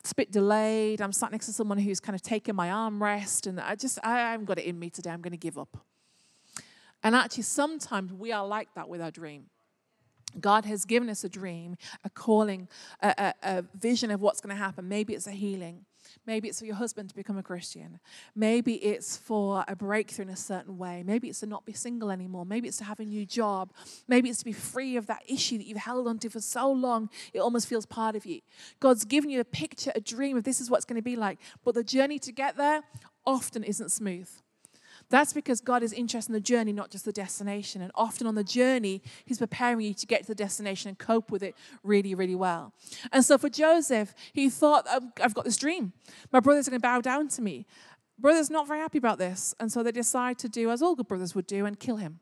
It's 0.00 0.12
a 0.12 0.14
bit 0.14 0.30
delayed. 0.30 1.00
I'm 1.00 1.12
sat 1.12 1.32
next 1.32 1.46
to 1.46 1.52
someone 1.52 1.78
who's 1.78 2.00
kind 2.00 2.14
of 2.14 2.20
taking 2.20 2.54
my 2.54 2.68
armrest, 2.68 3.46
and 3.46 3.58
I 3.58 3.76
just 3.76 3.98
I 4.02 4.18
haven't 4.18 4.46
got 4.46 4.58
it 4.58 4.66
in 4.66 4.78
me 4.78 4.90
today. 4.90 5.10
I'm 5.10 5.22
going 5.22 5.32
to 5.32 5.38
give 5.38 5.56
up. 5.56 5.78
And 7.02 7.14
actually, 7.14 7.44
sometimes 7.44 8.12
we 8.12 8.32
are 8.32 8.46
like 8.46 8.68
that 8.74 8.88
with 8.88 9.00
our 9.00 9.10
dream. 9.10 9.46
God 10.40 10.64
has 10.64 10.84
given 10.84 11.10
us 11.10 11.24
a 11.24 11.28
dream, 11.28 11.76
a 12.04 12.10
calling, 12.10 12.68
a, 13.02 13.14
a, 13.18 13.34
a 13.42 13.64
vision 13.78 14.10
of 14.10 14.20
what's 14.20 14.40
going 14.40 14.54
to 14.54 14.62
happen. 14.62 14.88
Maybe 14.88 15.14
it's 15.14 15.26
a 15.26 15.32
healing. 15.32 15.84
Maybe 16.26 16.48
it's 16.48 16.58
for 16.58 16.66
your 16.66 16.74
husband 16.76 17.08
to 17.10 17.14
become 17.14 17.38
a 17.38 17.42
Christian. 17.42 18.00
Maybe 18.34 18.74
it's 18.74 19.16
for 19.16 19.64
a 19.68 19.76
breakthrough 19.76 20.24
in 20.24 20.30
a 20.30 20.36
certain 20.36 20.76
way. 20.76 21.02
Maybe 21.04 21.28
it's 21.28 21.40
to 21.40 21.46
not 21.46 21.64
be 21.64 21.72
single 21.72 22.10
anymore. 22.10 22.44
Maybe 22.44 22.68
it's 22.68 22.78
to 22.78 22.84
have 22.84 23.00
a 23.00 23.04
new 23.04 23.24
job. 23.24 23.72
Maybe 24.08 24.28
it's 24.28 24.40
to 24.40 24.44
be 24.44 24.52
free 24.52 24.96
of 24.96 25.06
that 25.06 25.22
issue 25.26 25.58
that 25.58 25.66
you've 25.66 25.78
held 25.78 26.08
onto 26.08 26.28
for 26.28 26.40
so 26.40 26.70
long, 26.70 27.08
it 27.32 27.38
almost 27.38 27.68
feels 27.68 27.86
part 27.86 28.16
of 28.16 28.26
you. 28.26 28.40
God's 28.80 29.04
given 29.04 29.30
you 29.30 29.40
a 29.40 29.44
picture, 29.44 29.92
a 29.94 30.00
dream 30.00 30.36
of 30.36 30.44
this 30.44 30.60
is 30.60 30.70
what 30.70 30.78
it's 30.78 30.86
going 30.86 30.96
to 30.96 31.02
be 31.02 31.16
like. 31.16 31.38
But 31.64 31.74
the 31.74 31.84
journey 31.84 32.18
to 32.20 32.32
get 32.32 32.56
there 32.56 32.82
often 33.24 33.62
isn't 33.64 33.92
smooth. 33.92 34.28
That's 35.12 35.34
because 35.34 35.60
God 35.60 35.82
is 35.82 35.92
interested 35.92 36.30
in 36.30 36.32
the 36.32 36.40
journey, 36.40 36.72
not 36.72 36.90
just 36.90 37.04
the 37.04 37.12
destination. 37.12 37.82
And 37.82 37.92
often 37.94 38.26
on 38.26 38.34
the 38.34 38.42
journey, 38.42 39.02
He's 39.26 39.36
preparing 39.36 39.82
you 39.82 39.92
to 39.92 40.06
get 40.06 40.22
to 40.22 40.28
the 40.28 40.34
destination 40.34 40.88
and 40.88 40.98
cope 40.98 41.30
with 41.30 41.42
it 41.42 41.54
really, 41.84 42.14
really 42.14 42.34
well. 42.34 42.72
And 43.12 43.22
so 43.22 43.36
for 43.36 43.50
Joseph, 43.50 44.14
he 44.32 44.48
thought, 44.48 44.86
um, 44.88 45.12
I've 45.22 45.34
got 45.34 45.44
this 45.44 45.58
dream. 45.58 45.92
My 46.32 46.40
brothers 46.40 46.66
are 46.66 46.70
going 46.70 46.80
to 46.80 46.82
bow 46.82 47.02
down 47.02 47.28
to 47.28 47.42
me. 47.42 47.66
Brothers 48.18 48.48
not 48.48 48.66
very 48.66 48.80
happy 48.80 48.96
about 48.96 49.18
this. 49.18 49.54
And 49.60 49.70
so 49.70 49.82
they 49.82 49.92
decide 49.92 50.38
to 50.38 50.48
do 50.48 50.70
as 50.70 50.80
all 50.80 50.94
good 50.94 51.08
brothers 51.08 51.34
would 51.34 51.46
do 51.46 51.66
and 51.66 51.78
kill 51.78 51.96
him. 51.96 52.20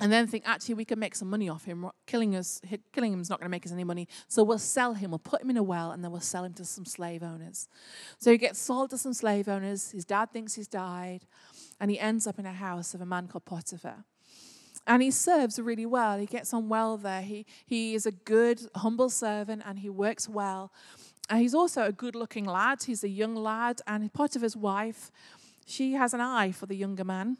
And 0.00 0.10
then 0.10 0.26
think, 0.26 0.48
actually, 0.48 0.74
we 0.74 0.84
can 0.84 0.98
make 0.98 1.14
some 1.14 1.30
money 1.30 1.48
off 1.48 1.66
him. 1.66 1.88
Killing 2.06 2.34
us, 2.34 2.60
killing 2.92 3.12
him 3.12 3.20
is 3.20 3.30
not 3.30 3.38
going 3.38 3.46
to 3.46 3.50
make 3.50 3.64
us 3.64 3.70
any 3.70 3.84
money. 3.84 4.08
So 4.26 4.42
we'll 4.42 4.58
sell 4.58 4.94
him. 4.94 5.10
We'll 5.10 5.18
put 5.20 5.42
him 5.42 5.50
in 5.50 5.56
a 5.56 5.62
well, 5.62 5.92
and 5.92 6.02
then 6.02 6.10
we'll 6.10 6.20
sell 6.20 6.42
him 6.42 6.54
to 6.54 6.64
some 6.64 6.84
slave 6.84 7.22
owners. 7.22 7.68
So 8.18 8.32
he 8.32 8.38
gets 8.38 8.58
sold 8.58 8.90
to 8.90 8.98
some 8.98 9.12
slave 9.12 9.46
owners. 9.46 9.92
His 9.92 10.04
dad 10.04 10.32
thinks 10.32 10.54
he's 10.54 10.66
died 10.66 11.26
and 11.80 11.90
he 11.90 11.98
ends 11.98 12.26
up 12.26 12.38
in 12.38 12.46
a 12.46 12.52
house 12.52 12.94
of 12.94 13.00
a 13.00 13.06
man 13.06 13.26
called 13.26 13.44
Potiphar. 13.44 14.04
And 14.86 15.02
he 15.02 15.10
serves 15.10 15.58
really 15.58 15.86
well. 15.86 16.18
He 16.18 16.26
gets 16.26 16.52
on 16.52 16.68
well 16.68 16.96
there. 16.96 17.22
He, 17.22 17.46
he 17.66 17.94
is 17.94 18.06
a 18.06 18.12
good, 18.12 18.60
humble 18.76 19.10
servant 19.10 19.62
and 19.64 19.78
he 19.78 19.88
works 19.90 20.28
well. 20.28 20.72
And 21.28 21.40
he's 21.40 21.54
also 21.54 21.84
a 21.84 21.92
good 21.92 22.14
looking 22.14 22.44
lad. 22.44 22.82
He's 22.82 23.04
a 23.04 23.08
young 23.08 23.34
lad. 23.34 23.80
And 23.86 24.12
Potiphar's 24.12 24.56
wife, 24.56 25.10
she 25.66 25.92
has 25.92 26.12
an 26.12 26.20
eye 26.20 26.52
for 26.52 26.66
the 26.66 26.74
younger 26.74 27.04
man. 27.04 27.38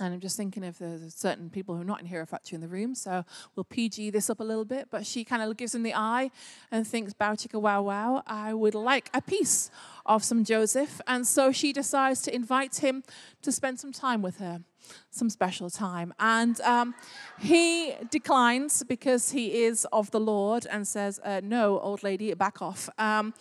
And 0.00 0.14
I'm 0.14 0.20
just 0.20 0.36
thinking 0.36 0.62
if 0.62 0.78
there's 0.78 1.14
certain 1.14 1.50
people 1.50 1.74
who 1.74 1.82
are 1.82 1.84
not 1.84 2.00
in 2.00 2.06
Hero 2.06 2.24
Factory 2.24 2.54
in 2.54 2.60
the 2.60 2.68
room, 2.68 2.94
so 2.94 3.24
we'll 3.56 3.64
PG 3.64 4.10
this 4.10 4.30
up 4.30 4.40
a 4.40 4.44
little 4.44 4.64
bit. 4.64 4.88
But 4.90 5.06
she 5.06 5.24
kind 5.24 5.42
of 5.42 5.56
gives 5.56 5.74
him 5.74 5.82
the 5.82 5.94
eye 5.94 6.30
and 6.70 6.86
thinks, 6.86 7.12
Bow 7.12 7.32
chicka 7.32 7.60
wow 7.60 7.82
wow, 7.82 8.22
I 8.26 8.54
would 8.54 8.74
like 8.74 9.10
a 9.12 9.20
piece 9.20 9.70
of 10.06 10.22
some 10.22 10.44
Joseph. 10.44 11.00
And 11.06 11.26
so 11.26 11.52
she 11.52 11.72
decides 11.72 12.22
to 12.22 12.34
invite 12.34 12.76
him 12.76 13.02
to 13.42 13.50
spend 13.50 13.80
some 13.80 13.92
time 13.92 14.22
with 14.22 14.38
her, 14.38 14.62
some 15.10 15.30
special 15.30 15.68
time. 15.68 16.14
And 16.18 16.60
um, 16.60 16.94
he 17.38 17.94
declines 18.10 18.84
because 18.84 19.32
he 19.32 19.64
is 19.64 19.86
of 19.92 20.10
the 20.12 20.20
Lord 20.20 20.66
and 20.70 20.86
says, 20.86 21.20
uh, 21.24 21.40
No, 21.42 21.80
old 21.80 22.02
lady, 22.02 22.32
back 22.34 22.62
off. 22.62 22.88
Um, 22.98 23.34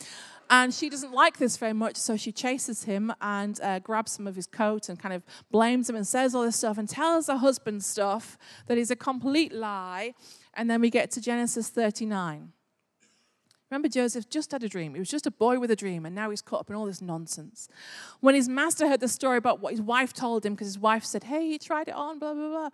and 0.49 0.73
she 0.73 0.89
doesn't 0.89 1.13
like 1.13 1.37
this 1.37 1.57
very 1.57 1.73
much, 1.73 1.97
so 1.97 2.15
she 2.15 2.31
chases 2.31 2.83
him 2.83 3.13
and 3.21 3.59
uh, 3.61 3.79
grabs 3.79 4.13
some 4.13 4.27
of 4.27 4.35
his 4.35 4.47
coat 4.47 4.89
and 4.89 4.99
kind 4.99 5.13
of 5.13 5.23
blames 5.51 5.89
him 5.89 5.95
and 5.95 6.07
says 6.07 6.33
all 6.33 6.43
this 6.43 6.55
stuff 6.55 6.77
and 6.77 6.87
tells 6.87 7.27
her 7.27 7.37
husband 7.37 7.83
stuff 7.83 8.37
that 8.67 8.77
is 8.77 8.91
a 8.91 8.95
complete 8.95 9.51
lie. 9.51 10.13
And 10.53 10.69
then 10.69 10.81
we 10.81 10.89
get 10.89 11.11
to 11.11 11.21
Genesis 11.21 11.69
39. 11.69 12.51
Remember, 13.69 13.89
Joseph 13.89 14.29
just 14.29 14.51
had 14.53 14.63
a 14.63 14.69
dream. 14.69 14.93
He 14.93 14.99
was 14.99 15.09
just 15.09 15.27
a 15.27 15.31
boy 15.31 15.59
with 15.59 15.69
a 15.71 15.75
dream, 15.75 16.05
and 16.05 16.15
now 16.15 16.29
he's 16.29 16.41
caught 16.41 16.61
up 16.61 16.69
in 16.69 16.75
all 16.75 16.85
this 16.85 17.01
nonsense. 17.01 17.67
When 18.21 18.33
his 18.33 18.47
master 18.47 18.87
heard 18.87 19.01
the 19.01 19.09
story 19.09 19.37
about 19.37 19.59
what 19.59 19.71
his 19.71 19.81
wife 19.81 20.13
told 20.13 20.45
him, 20.45 20.53
because 20.53 20.67
his 20.67 20.79
wife 20.79 21.03
said, 21.03 21.25
Hey, 21.25 21.49
he 21.49 21.59
tried 21.59 21.89
it 21.89 21.93
on, 21.93 22.17
blah, 22.17 22.33
blah, 22.33 22.47
blah. 22.47 22.69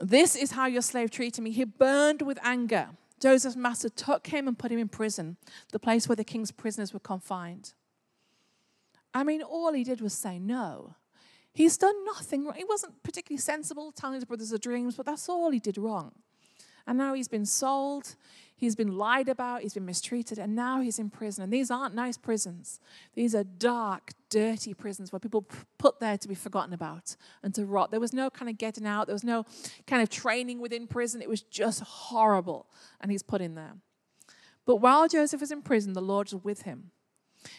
This 0.00 0.34
is 0.34 0.52
how 0.52 0.66
your 0.66 0.80
slave 0.80 1.10
treated 1.10 1.42
me. 1.42 1.50
He 1.50 1.64
burned 1.64 2.22
with 2.22 2.38
anger. 2.42 2.88
Joseph's 3.20 3.56
master 3.56 3.88
took 3.88 4.28
him 4.28 4.48
and 4.48 4.58
put 4.58 4.72
him 4.72 4.78
in 4.78 4.88
prison, 4.88 5.36
the 5.72 5.78
place 5.78 6.08
where 6.08 6.16
the 6.16 6.24
king's 6.24 6.50
prisoners 6.50 6.92
were 6.92 7.00
confined. 7.00 7.74
I 9.12 9.24
mean, 9.24 9.42
all 9.42 9.72
he 9.72 9.84
did 9.84 10.00
was 10.00 10.14
say 10.14 10.38
no. 10.38 10.94
He's 11.52 11.76
done 11.76 12.04
nothing 12.04 12.44
wrong. 12.44 12.54
He 12.54 12.64
wasn't 12.64 13.02
particularly 13.02 13.40
sensible 13.40 13.92
telling 13.92 14.14
his 14.14 14.24
brothers 14.24 14.50
the 14.50 14.58
dreams, 14.58 14.96
but 14.96 15.06
that's 15.06 15.28
all 15.28 15.50
he 15.50 15.58
did 15.58 15.76
wrong. 15.76 16.12
And 16.86 16.96
now 16.96 17.14
he's 17.14 17.28
been 17.28 17.46
sold, 17.46 18.14
he's 18.60 18.76
been 18.76 18.96
lied 18.96 19.28
about, 19.28 19.62
he's 19.62 19.72
been 19.72 19.86
mistreated, 19.86 20.38
and 20.38 20.54
now 20.54 20.80
he's 20.82 20.98
in 20.98 21.08
prison. 21.08 21.42
And 21.42 21.52
these 21.52 21.70
aren't 21.70 21.94
nice 21.94 22.18
prisons. 22.18 22.78
These 23.14 23.34
are 23.34 23.42
dark, 23.42 24.12
dirty 24.28 24.74
prisons 24.74 25.10
where 25.10 25.18
people 25.18 25.46
put 25.78 25.98
there 25.98 26.18
to 26.18 26.28
be 26.28 26.34
forgotten 26.34 26.74
about 26.74 27.16
and 27.42 27.54
to 27.54 27.64
rot. 27.64 27.90
There 27.90 27.98
was 27.98 28.12
no 28.12 28.28
kind 28.28 28.50
of 28.50 28.58
getting 28.58 28.86
out, 28.86 29.06
there 29.06 29.14
was 29.14 29.24
no 29.24 29.46
kind 29.86 30.02
of 30.02 30.10
training 30.10 30.60
within 30.60 30.86
prison. 30.86 31.22
It 31.22 31.28
was 31.28 31.40
just 31.40 31.80
horrible. 31.80 32.66
And 33.00 33.10
he's 33.10 33.22
put 33.22 33.40
in 33.40 33.54
there. 33.54 33.76
But 34.66 34.76
while 34.76 35.08
Joseph 35.08 35.40
was 35.40 35.50
in 35.50 35.62
prison, 35.62 35.94
the 35.94 36.02
Lord 36.02 36.30
was 36.30 36.44
with 36.44 36.62
him. 36.62 36.90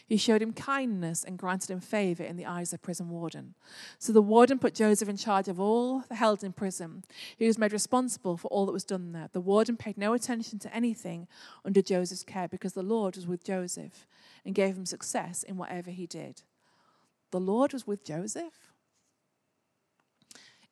He 0.05 0.17
showed 0.17 0.41
him 0.41 0.53
kindness 0.53 1.23
and 1.23 1.37
granted 1.37 1.71
him 1.71 1.79
favor 1.79 2.23
in 2.23 2.37
the 2.37 2.45
eyes 2.45 2.71
of 2.71 2.79
the 2.79 2.85
prison 2.85 3.09
warden. 3.09 3.55
So 3.97 4.13
the 4.13 4.21
warden 4.21 4.59
put 4.59 4.75
Joseph 4.75 5.09
in 5.09 5.17
charge 5.17 5.47
of 5.47 5.59
all 5.59 6.03
the 6.07 6.15
held 6.15 6.43
in 6.43 6.53
prison. 6.53 7.03
He 7.37 7.47
was 7.47 7.57
made 7.57 7.73
responsible 7.73 8.37
for 8.37 8.47
all 8.49 8.65
that 8.65 8.71
was 8.71 8.83
done 8.83 9.11
there. 9.11 9.29
The 9.31 9.41
warden 9.41 9.77
paid 9.77 9.97
no 9.97 10.13
attention 10.13 10.59
to 10.59 10.75
anything 10.75 11.27
under 11.65 11.81
Joseph's 11.81 12.23
care 12.23 12.47
because 12.47 12.73
the 12.73 12.83
Lord 12.83 13.15
was 13.15 13.25
with 13.25 13.43
Joseph 13.43 14.05
and 14.45 14.53
gave 14.53 14.75
him 14.75 14.85
success 14.85 15.43
in 15.43 15.57
whatever 15.57 15.89
he 15.89 16.05
did. 16.05 16.43
The 17.31 17.39
Lord 17.39 17.73
was 17.73 17.87
with 17.87 18.03
Joseph? 18.03 18.53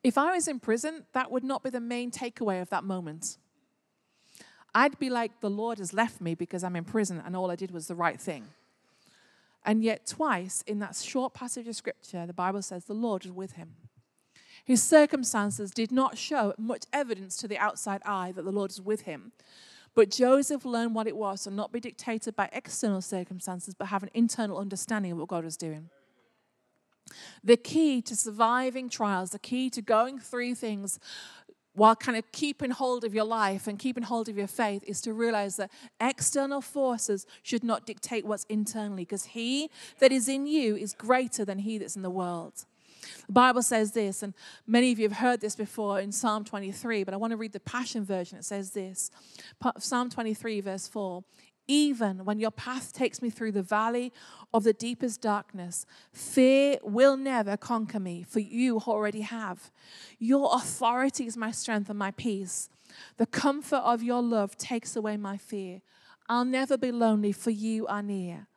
If 0.04 0.18
I 0.18 0.36
was 0.36 0.48
in 0.48 0.60
prison, 0.60 1.06
that 1.14 1.32
would 1.32 1.44
not 1.44 1.64
be 1.64 1.70
the 1.70 1.82
main 1.82 2.12
takeaway 2.12 2.62
of 2.62 2.70
that 2.70 2.84
moment. 2.84 3.38
I'd 4.74 5.00
be 5.00 5.10
like, 5.10 5.42
the 5.42 5.50
Lord 5.50 5.80
has 5.80 5.94
left 5.94 6.22
me 6.22 6.36
because 6.36 6.64
I'm 6.64 6.76
in 6.76 6.86
prison 6.86 7.22
and 7.26 7.36
all 7.36 7.50
I 7.50 7.56
did 7.56 7.72
was 7.72 7.88
the 7.88 7.96
right 7.96 8.20
thing. 8.20 8.46
And 9.70 9.84
yet, 9.84 10.08
twice 10.08 10.64
in 10.66 10.80
that 10.80 10.96
short 10.96 11.36
passage 11.36 11.68
of 11.68 11.76
scripture, 11.76 12.26
the 12.26 12.34
Bible 12.34 12.64
says 12.64 12.86
the 12.86 12.96
Lord 12.96 13.24
was 13.24 13.32
with 13.32 13.52
him. 13.52 13.76
His 14.66 14.82
circumstances 14.82 15.70
did 15.70 15.92
not 15.92 16.18
show 16.18 16.56
much 16.58 16.86
evidence 16.92 17.38
to 17.38 17.48
the 17.48 17.60
outside 17.60 18.02
eye 18.04 18.32
that 18.32 18.42
the 18.42 18.52
Lord 18.52 18.72
was 18.72 18.82
with 18.82 19.02
him. 19.02 19.32
But 19.94 20.10
Joseph 20.10 20.66
learned 20.66 20.96
what 20.96 21.06
it 21.06 21.16
was 21.16 21.44
to 21.44 21.52
not 21.52 21.72
be 21.72 21.80
dictated 21.80 22.36
by 22.36 22.50
external 22.52 23.00
circumstances, 23.00 23.76
but 23.76 23.90
have 23.90 24.02
an 24.02 24.10
internal 24.16 24.58
understanding 24.58 25.12
of 25.12 25.20
what 25.20 25.28
God 25.28 25.44
was 25.44 25.56
doing. 25.56 25.92
The 27.44 27.56
key 27.56 28.02
to 28.02 28.16
surviving 28.16 28.90
trials, 28.90 29.30
the 29.30 29.38
key 29.38 29.70
to 29.70 29.84
going 29.84 30.18
through 30.18 30.56
things 30.56 31.00
while 31.80 31.96
kind 31.96 32.18
of 32.18 32.30
keeping 32.34 32.72
hold 32.72 33.06
of 33.06 33.16
your 33.16 33.24
life 33.24 33.66
and 33.66 33.80
keeping 33.80 34.04
hold 34.04 34.28
of 34.28 34.38
your 34.38 34.48
faith 34.48 34.84
is 34.86 35.00
to 35.00 35.14
realize 35.14 35.56
that 35.56 35.72
external 36.02 36.60
forces 36.60 37.26
should 37.42 37.64
not 37.64 37.86
dictate 37.86 38.26
what's 38.26 38.44
internally 38.50 39.04
because 39.04 39.24
he 39.24 39.70
that 40.00 40.12
is 40.12 40.28
in 40.28 40.46
you 40.46 40.76
is 40.76 40.94
greater 40.94 41.46
than 41.46 41.60
he 41.60 41.78
that's 41.78 41.96
in 41.96 42.02
the 42.02 42.10
world. 42.10 42.66
The 43.28 43.32
Bible 43.32 43.62
says 43.62 43.94
this, 43.94 44.22
and 44.22 44.34
many 44.68 44.92
of 44.92 45.00
you 45.00 45.08
have 45.08 45.20
heard 45.20 45.40
this 45.40 45.56
before 45.56 46.02
in 46.02 46.12
Psalm 46.12 46.44
23, 46.44 47.06
but 47.06 47.14
I 47.14 47.18
want 47.18 47.32
to 47.32 47.38
read 47.38 47.54
the 47.54 47.62
Passion 47.62 48.04
Version. 48.04 48.38
It 48.38 48.44
says 48.44 48.72
this 48.72 49.10
Psalm 49.78 50.10
23, 50.10 50.60
verse 50.60 50.86
4 50.86 51.24
even 51.70 52.26
when 52.26 52.40
your 52.40 52.50
path 52.50 52.92
takes 52.92 53.22
me 53.22 53.30
through 53.30 53.52
the 53.52 53.62
valley 53.62 54.12
of 54.54 54.64
the 54.64 54.74
deepest 54.74 55.22
darkness, 55.22 55.86
fear 56.12 56.80
will 56.82 57.16
never 57.16 57.56
conquer 57.56 58.00
me, 58.00 58.24
for 58.24 58.40
you 58.40 58.80
already 58.80 59.22
have. 59.22 59.72
Your 60.18 60.50
authority 60.56 61.28
is 61.28 61.38
my 61.38 61.52
strength 61.52 61.88
and 61.88 62.00
my 62.00 62.10
peace. 62.10 62.70
The 63.18 63.28
comfort 63.28 63.84
of 63.86 64.02
your 64.02 64.24
love 64.24 64.58
takes 64.58 64.96
away 64.96 65.16
my 65.16 65.38
fear. 65.38 65.82
I'll 66.28 66.44
never 66.44 66.76
be 66.76 66.92
lonely, 66.92 67.32
for 67.32 67.52
you 67.52 67.86
are 67.86 68.02
near. 68.02 68.48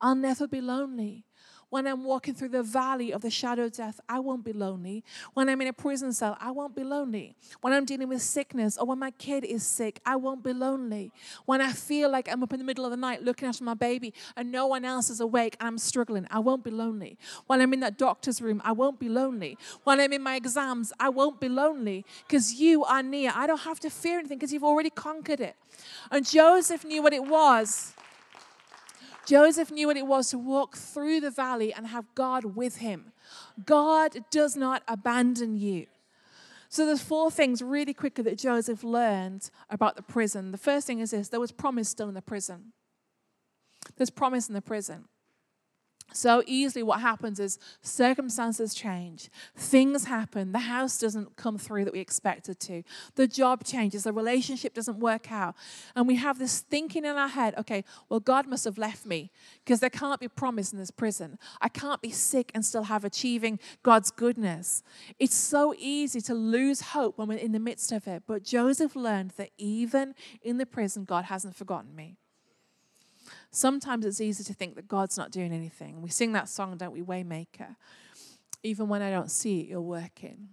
I'll 0.00 0.14
never 0.14 0.48
be 0.48 0.62
lonely. 0.62 1.26
When 1.72 1.86
I'm 1.86 2.04
walking 2.04 2.34
through 2.34 2.50
the 2.50 2.62
valley 2.62 3.14
of 3.14 3.22
the 3.22 3.30
shadow 3.30 3.64
of 3.64 3.72
death, 3.72 3.98
I 4.06 4.18
won't 4.18 4.44
be 4.44 4.52
lonely. 4.52 5.02
When 5.32 5.48
I'm 5.48 5.58
in 5.62 5.68
a 5.68 5.72
prison 5.72 6.12
cell, 6.12 6.36
I 6.38 6.50
won't 6.50 6.76
be 6.76 6.84
lonely. 6.84 7.34
When 7.62 7.72
I'm 7.72 7.86
dealing 7.86 8.10
with 8.10 8.20
sickness 8.20 8.76
or 8.76 8.84
when 8.84 8.98
my 8.98 9.10
kid 9.12 9.42
is 9.42 9.62
sick, 9.64 9.98
I 10.04 10.16
won't 10.16 10.44
be 10.44 10.52
lonely. 10.52 11.12
When 11.46 11.62
I 11.62 11.72
feel 11.72 12.10
like 12.10 12.30
I'm 12.30 12.42
up 12.42 12.52
in 12.52 12.58
the 12.58 12.64
middle 12.66 12.84
of 12.84 12.90
the 12.90 12.98
night 12.98 13.22
looking 13.22 13.48
after 13.48 13.64
my 13.64 13.72
baby 13.72 14.12
and 14.36 14.52
no 14.52 14.66
one 14.66 14.84
else 14.84 15.08
is 15.08 15.18
awake 15.20 15.56
and 15.60 15.68
I'm 15.68 15.78
struggling, 15.78 16.26
I 16.30 16.40
won't 16.40 16.62
be 16.62 16.70
lonely. 16.70 17.16
When 17.46 17.62
I'm 17.62 17.72
in 17.72 17.80
that 17.80 17.96
doctor's 17.96 18.42
room, 18.42 18.60
I 18.66 18.72
won't 18.72 19.00
be 19.00 19.08
lonely. 19.08 19.56
When 19.84 19.98
I'm 19.98 20.12
in 20.12 20.20
my 20.20 20.36
exams, 20.36 20.92
I 21.00 21.08
won't 21.08 21.40
be 21.40 21.48
lonely 21.48 22.04
because 22.28 22.52
you 22.52 22.84
are 22.84 23.02
near. 23.02 23.32
I 23.34 23.46
don't 23.46 23.62
have 23.62 23.80
to 23.80 23.88
fear 23.88 24.18
anything 24.18 24.36
because 24.36 24.52
you've 24.52 24.62
already 24.62 24.90
conquered 24.90 25.40
it. 25.40 25.56
And 26.10 26.26
Joseph 26.26 26.84
knew 26.84 27.02
what 27.02 27.14
it 27.14 27.24
was 27.24 27.94
Joseph 29.26 29.70
knew 29.70 29.86
what 29.86 29.96
it 29.96 30.06
was 30.06 30.30
to 30.30 30.38
walk 30.38 30.76
through 30.76 31.20
the 31.20 31.30
valley 31.30 31.72
and 31.72 31.86
have 31.86 32.06
God 32.14 32.56
with 32.56 32.76
him. 32.76 33.12
God 33.64 34.24
does 34.30 34.56
not 34.56 34.82
abandon 34.88 35.56
you. 35.56 35.86
So 36.68 36.86
there's 36.86 37.02
four 37.02 37.30
things 37.30 37.60
really 37.60 37.92
quickly 37.92 38.24
that 38.24 38.38
Joseph 38.38 38.82
learned 38.82 39.50
about 39.68 39.96
the 39.96 40.02
prison. 40.02 40.52
The 40.52 40.58
first 40.58 40.86
thing 40.86 41.00
is 41.00 41.10
this 41.10 41.28
there 41.28 41.40
was 41.40 41.52
promise 41.52 41.88
still 41.88 42.08
in 42.08 42.14
the 42.14 42.22
prison. 42.22 42.72
There's 43.96 44.10
promise 44.10 44.48
in 44.48 44.54
the 44.54 44.62
prison. 44.62 45.04
So 46.12 46.42
easily, 46.46 46.82
what 46.82 47.00
happens 47.00 47.40
is 47.40 47.58
circumstances 47.80 48.74
change, 48.74 49.30
things 49.56 50.04
happen, 50.04 50.52
the 50.52 50.60
house 50.60 50.98
doesn't 50.98 51.36
come 51.36 51.58
through 51.58 51.84
that 51.84 51.92
we 51.92 52.00
expected 52.00 52.60
to, 52.60 52.82
the 53.14 53.26
job 53.26 53.64
changes, 53.64 54.04
the 54.04 54.12
relationship 54.12 54.74
doesn't 54.74 54.98
work 54.98 55.30
out. 55.30 55.54
And 55.96 56.06
we 56.06 56.16
have 56.16 56.38
this 56.38 56.60
thinking 56.60 57.04
in 57.04 57.16
our 57.16 57.28
head 57.28 57.54
okay, 57.58 57.84
well, 58.08 58.20
God 58.20 58.46
must 58.46 58.64
have 58.64 58.78
left 58.78 59.06
me 59.06 59.30
because 59.64 59.80
there 59.80 59.90
can't 59.90 60.20
be 60.20 60.28
promise 60.28 60.72
in 60.72 60.78
this 60.78 60.90
prison. 60.90 61.38
I 61.60 61.68
can't 61.68 62.00
be 62.00 62.10
sick 62.10 62.50
and 62.54 62.64
still 62.64 62.84
have 62.84 63.04
achieving 63.04 63.58
God's 63.82 64.10
goodness. 64.10 64.82
It's 65.18 65.36
so 65.36 65.74
easy 65.78 66.20
to 66.22 66.34
lose 66.34 66.80
hope 66.80 67.18
when 67.18 67.28
we're 67.28 67.38
in 67.38 67.52
the 67.52 67.60
midst 67.60 67.92
of 67.92 68.06
it. 68.06 68.24
But 68.26 68.44
Joseph 68.44 68.96
learned 68.96 69.32
that 69.36 69.50
even 69.58 70.14
in 70.42 70.58
the 70.58 70.66
prison, 70.66 71.04
God 71.04 71.24
hasn't 71.26 71.56
forgotten 71.56 71.94
me. 71.94 72.16
Sometimes 73.52 74.06
it's 74.06 74.20
easy 74.20 74.42
to 74.44 74.54
think 74.54 74.76
that 74.76 74.88
God's 74.88 75.18
not 75.18 75.30
doing 75.30 75.52
anything. 75.52 76.00
We 76.00 76.08
sing 76.08 76.32
that 76.32 76.48
song, 76.48 76.78
don't 76.78 76.92
we, 76.92 77.02
Waymaker? 77.02 77.76
Even 78.62 78.88
when 78.88 79.02
I 79.02 79.10
don't 79.10 79.30
see 79.30 79.60
it, 79.60 79.68
you're 79.68 79.80
working. 79.80 80.48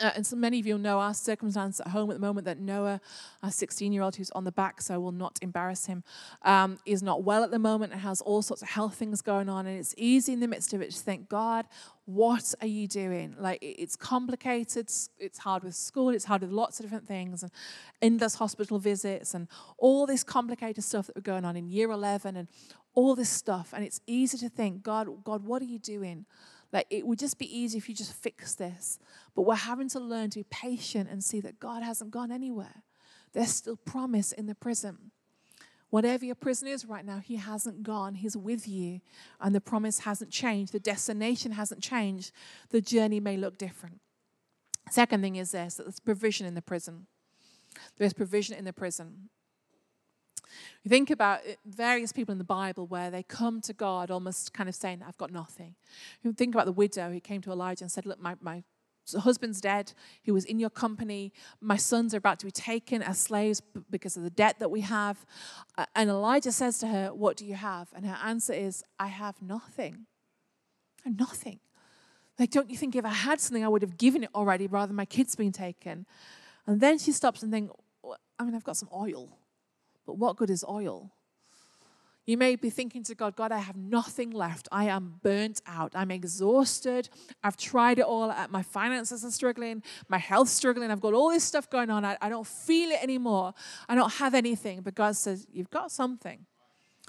Uh, 0.00 0.10
and 0.16 0.26
so 0.26 0.34
many 0.34 0.58
of 0.58 0.66
you 0.66 0.78
know 0.78 1.00
our 1.00 1.12
circumstance 1.12 1.78
at 1.78 1.88
home 1.88 2.10
at 2.10 2.14
the 2.14 2.20
moment 2.20 2.46
that 2.46 2.58
Noah, 2.58 3.00
our 3.42 3.50
16 3.50 3.92
year 3.92 4.02
old 4.02 4.16
who's 4.16 4.30
on 4.30 4.44
the 4.44 4.52
back, 4.52 4.80
so 4.80 4.94
I 4.94 4.96
will 4.96 5.12
not 5.12 5.38
embarrass 5.42 5.84
him, 5.86 6.02
um, 6.42 6.78
is 6.86 7.02
not 7.02 7.24
well 7.24 7.44
at 7.44 7.50
the 7.50 7.58
moment 7.58 7.92
and 7.92 8.00
has 8.00 8.22
all 8.22 8.40
sorts 8.40 8.62
of 8.62 8.68
health 8.68 8.94
things 8.94 9.20
going 9.20 9.50
on. 9.50 9.66
And 9.66 9.78
it's 9.78 9.94
easy 9.98 10.32
in 10.32 10.40
the 10.40 10.48
midst 10.48 10.72
of 10.72 10.80
it 10.80 10.92
to 10.92 10.98
think, 10.98 11.28
God, 11.28 11.66
what 12.06 12.54
are 12.62 12.66
you 12.66 12.88
doing? 12.88 13.36
Like, 13.38 13.58
it's 13.60 13.94
complicated. 13.94 14.90
It's 15.18 15.38
hard 15.38 15.62
with 15.62 15.74
school. 15.74 16.08
It's 16.08 16.24
hard 16.24 16.40
with 16.40 16.50
lots 16.50 16.80
of 16.80 16.86
different 16.86 17.06
things 17.06 17.42
and 17.42 17.52
endless 18.00 18.36
hospital 18.36 18.78
visits 18.78 19.34
and 19.34 19.46
all 19.76 20.06
this 20.06 20.24
complicated 20.24 20.84
stuff 20.84 21.06
that 21.06 21.16
we're 21.16 21.22
going 21.22 21.44
on 21.44 21.54
in 21.54 21.68
year 21.68 21.90
11 21.90 22.36
and 22.36 22.48
all 22.94 23.14
this 23.14 23.28
stuff. 23.28 23.72
And 23.74 23.84
it's 23.84 24.00
easy 24.06 24.38
to 24.38 24.48
think, 24.48 24.82
God, 24.82 25.22
God, 25.22 25.44
what 25.44 25.60
are 25.60 25.66
you 25.66 25.78
doing? 25.78 26.24
Like 26.72 26.86
it 26.90 27.06
would 27.06 27.18
just 27.18 27.38
be 27.38 27.56
easy 27.56 27.78
if 27.78 27.88
you 27.88 27.94
just 27.94 28.14
fix 28.14 28.54
this. 28.54 28.98
But 29.34 29.42
we're 29.42 29.54
having 29.54 29.88
to 29.90 30.00
learn 30.00 30.30
to 30.30 30.40
be 30.40 30.44
patient 30.44 31.10
and 31.10 31.22
see 31.22 31.40
that 31.40 31.60
God 31.60 31.82
hasn't 31.82 32.10
gone 32.10 32.32
anywhere. 32.32 32.82
There's 33.32 33.50
still 33.50 33.76
promise 33.76 34.32
in 34.32 34.46
the 34.46 34.54
prison. 34.54 35.10
Whatever 35.90 36.24
your 36.24 36.34
prison 36.34 36.68
is 36.68 36.86
right 36.86 37.04
now, 37.04 37.18
He 37.18 37.36
hasn't 37.36 37.82
gone. 37.82 38.14
He's 38.14 38.36
with 38.36 38.66
you. 38.66 39.00
And 39.40 39.54
the 39.54 39.60
promise 39.60 40.00
hasn't 40.00 40.30
changed. 40.30 40.72
The 40.72 40.80
destination 40.80 41.52
hasn't 41.52 41.82
changed. 41.82 42.32
The 42.70 42.80
journey 42.80 43.20
may 43.20 43.36
look 43.36 43.58
different. 43.58 44.00
Second 44.90 45.22
thing 45.22 45.36
is 45.36 45.52
this 45.52 45.74
that 45.74 45.84
there's 45.84 46.00
provision 46.00 46.46
in 46.46 46.54
the 46.54 46.62
prison. 46.62 47.06
There's 47.98 48.12
provision 48.12 48.56
in 48.56 48.64
the 48.64 48.72
prison. 48.72 49.28
You 50.82 50.88
think 50.88 51.10
about 51.10 51.40
eh, 51.46 51.54
various 51.64 52.12
people 52.12 52.32
in 52.32 52.38
the 52.38 52.44
Bible 52.44 52.86
where 52.86 53.10
they 53.10 53.22
come 53.22 53.60
to 53.62 53.72
God 53.72 54.10
almost 54.10 54.52
kind 54.52 54.68
of 54.68 54.74
saying, 54.74 55.02
I've 55.06 55.18
got 55.18 55.30
nothing. 55.30 55.74
You 56.22 56.32
think 56.32 56.54
about 56.54 56.66
the 56.66 56.72
widow 56.72 57.10
who 57.10 57.20
came 57.20 57.40
to 57.42 57.52
Elijah 57.52 57.84
and 57.84 57.90
said, 57.90 58.06
Look, 58.06 58.20
my, 58.20 58.36
my 58.40 58.64
husband's 59.20 59.60
dead. 59.60 59.92
He 60.22 60.30
was 60.30 60.44
in 60.44 60.58
your 60.58 60.70
company. 60.70 61.32
My 61.60 61.76
sons 61.76 62.14
are 62.14 62.18
about 62.18 62.38
to 62.40 62.46
be 62.46 62.52
taken 62.52 63.02
as 63.02 63.18
slaves 63.18 63.60
because 63.90 64.16
of 64.16 64.22
the 64.22 64.30
debt 64.30 64.58
that 64.60 64.70
we 64.70 64.82
have. 64.82 65.24
And 65.94 66.08
Elijah 66.08 66.52
says 66.52 66.78
to 66.78 66.86
her, 66.86 67.08
What 67.08 67.36
do 67.36 67.44
you 67.44 67.54
have? 67.54 67.88
And 67.94 68.06
her 68.06 68.18
answer 68.24 68.52
is, 68.52 68.84
I 68.98 69.08
have 69.08 69.42
nothing. 69.42 70.06
I 71.04 71.08
have 71.08 71.18
nothing. 71.18 71.60
Like, 72.38 72.50
don't 72.50 72.70
you 72.70 72.76
think 72.76 72.96
if 72.96 73.04
I 73.04 73.10
had 73.10 73.40
something, 73.40 73.64
I 73.64 73.68
would 73.68 73.82
have 73.82 73.98
given 73.98 74.24
it 74.24 74.30
already 74.34 74.66
rather 74.66 74.88
than 74.88 74.96
my 74.96 75.04
kids 75.04 75.34
being 75.34 75.52
taken? 75.52 76.06
And 76.66 76.80
then 76.80 76.98
she 76.98 77.12
stops 77.12 77.42
and 77.42 77.52
thinks, 77.52 77.74
I 78.38 78.44
mean, 78.44 78.54
I've 78.54 78.64
got 78.64 78.76
some 78.76 78.88
oil. 78.94 79.28
But 80.06 80.18
what 80.18 80.36
good 80.36 80.50
is 80.50 80.64
oil? 80.68 81.12
You 82.24 82.36
may 82.36 82.54
be 82.54 82.70
thinking 82.70 83.02
to 83.04 83.16
God, 83.16 83.34
God, 83.34 83.50
I 83.50 83.58
have 83.58 83.76
nothing 83.76 84.30
left. 84.30 84.68
I 84.70 84.84
am 84.84 85.18
burnt 85.24 85.60
out. 85.66 85.90
I'm 85.96 86.12
exhausted. 86.12 87.08
I've 87.42 87.56
tried 87.56 87.98
it 87.98 88.04
all. 88.04 88.32
My 88.48 88.62
finances 88.62 89.24
are 89.24 89.30
struggling. 89.32 89.82
My 90.08 90.18
health's 90.18 90.52
struggling. 90.52 90.92
I've 90.92 91.00
got 91.00 91.14
all 91.14 91.30
this 91.30 91.42
stuff 91.42 91.68
going 91.68 91.90
on. 91.90 92.04
I, 92.04 92.16
I 92.20 92.28
don't 92.28 92.46
feel 92.46 92.90
it 92.90 93.02
anymore. 93.02 93.54
I 93.88 93.96
don't 93.96 94.12
have 94.14 94.34
anything. 94.34 94.82
But 94.82 94.94
God 94.94 95.16
says, 95.16 95.48
You've 95.52 95.70
got 95.70 95.90
something. 95.90 96.46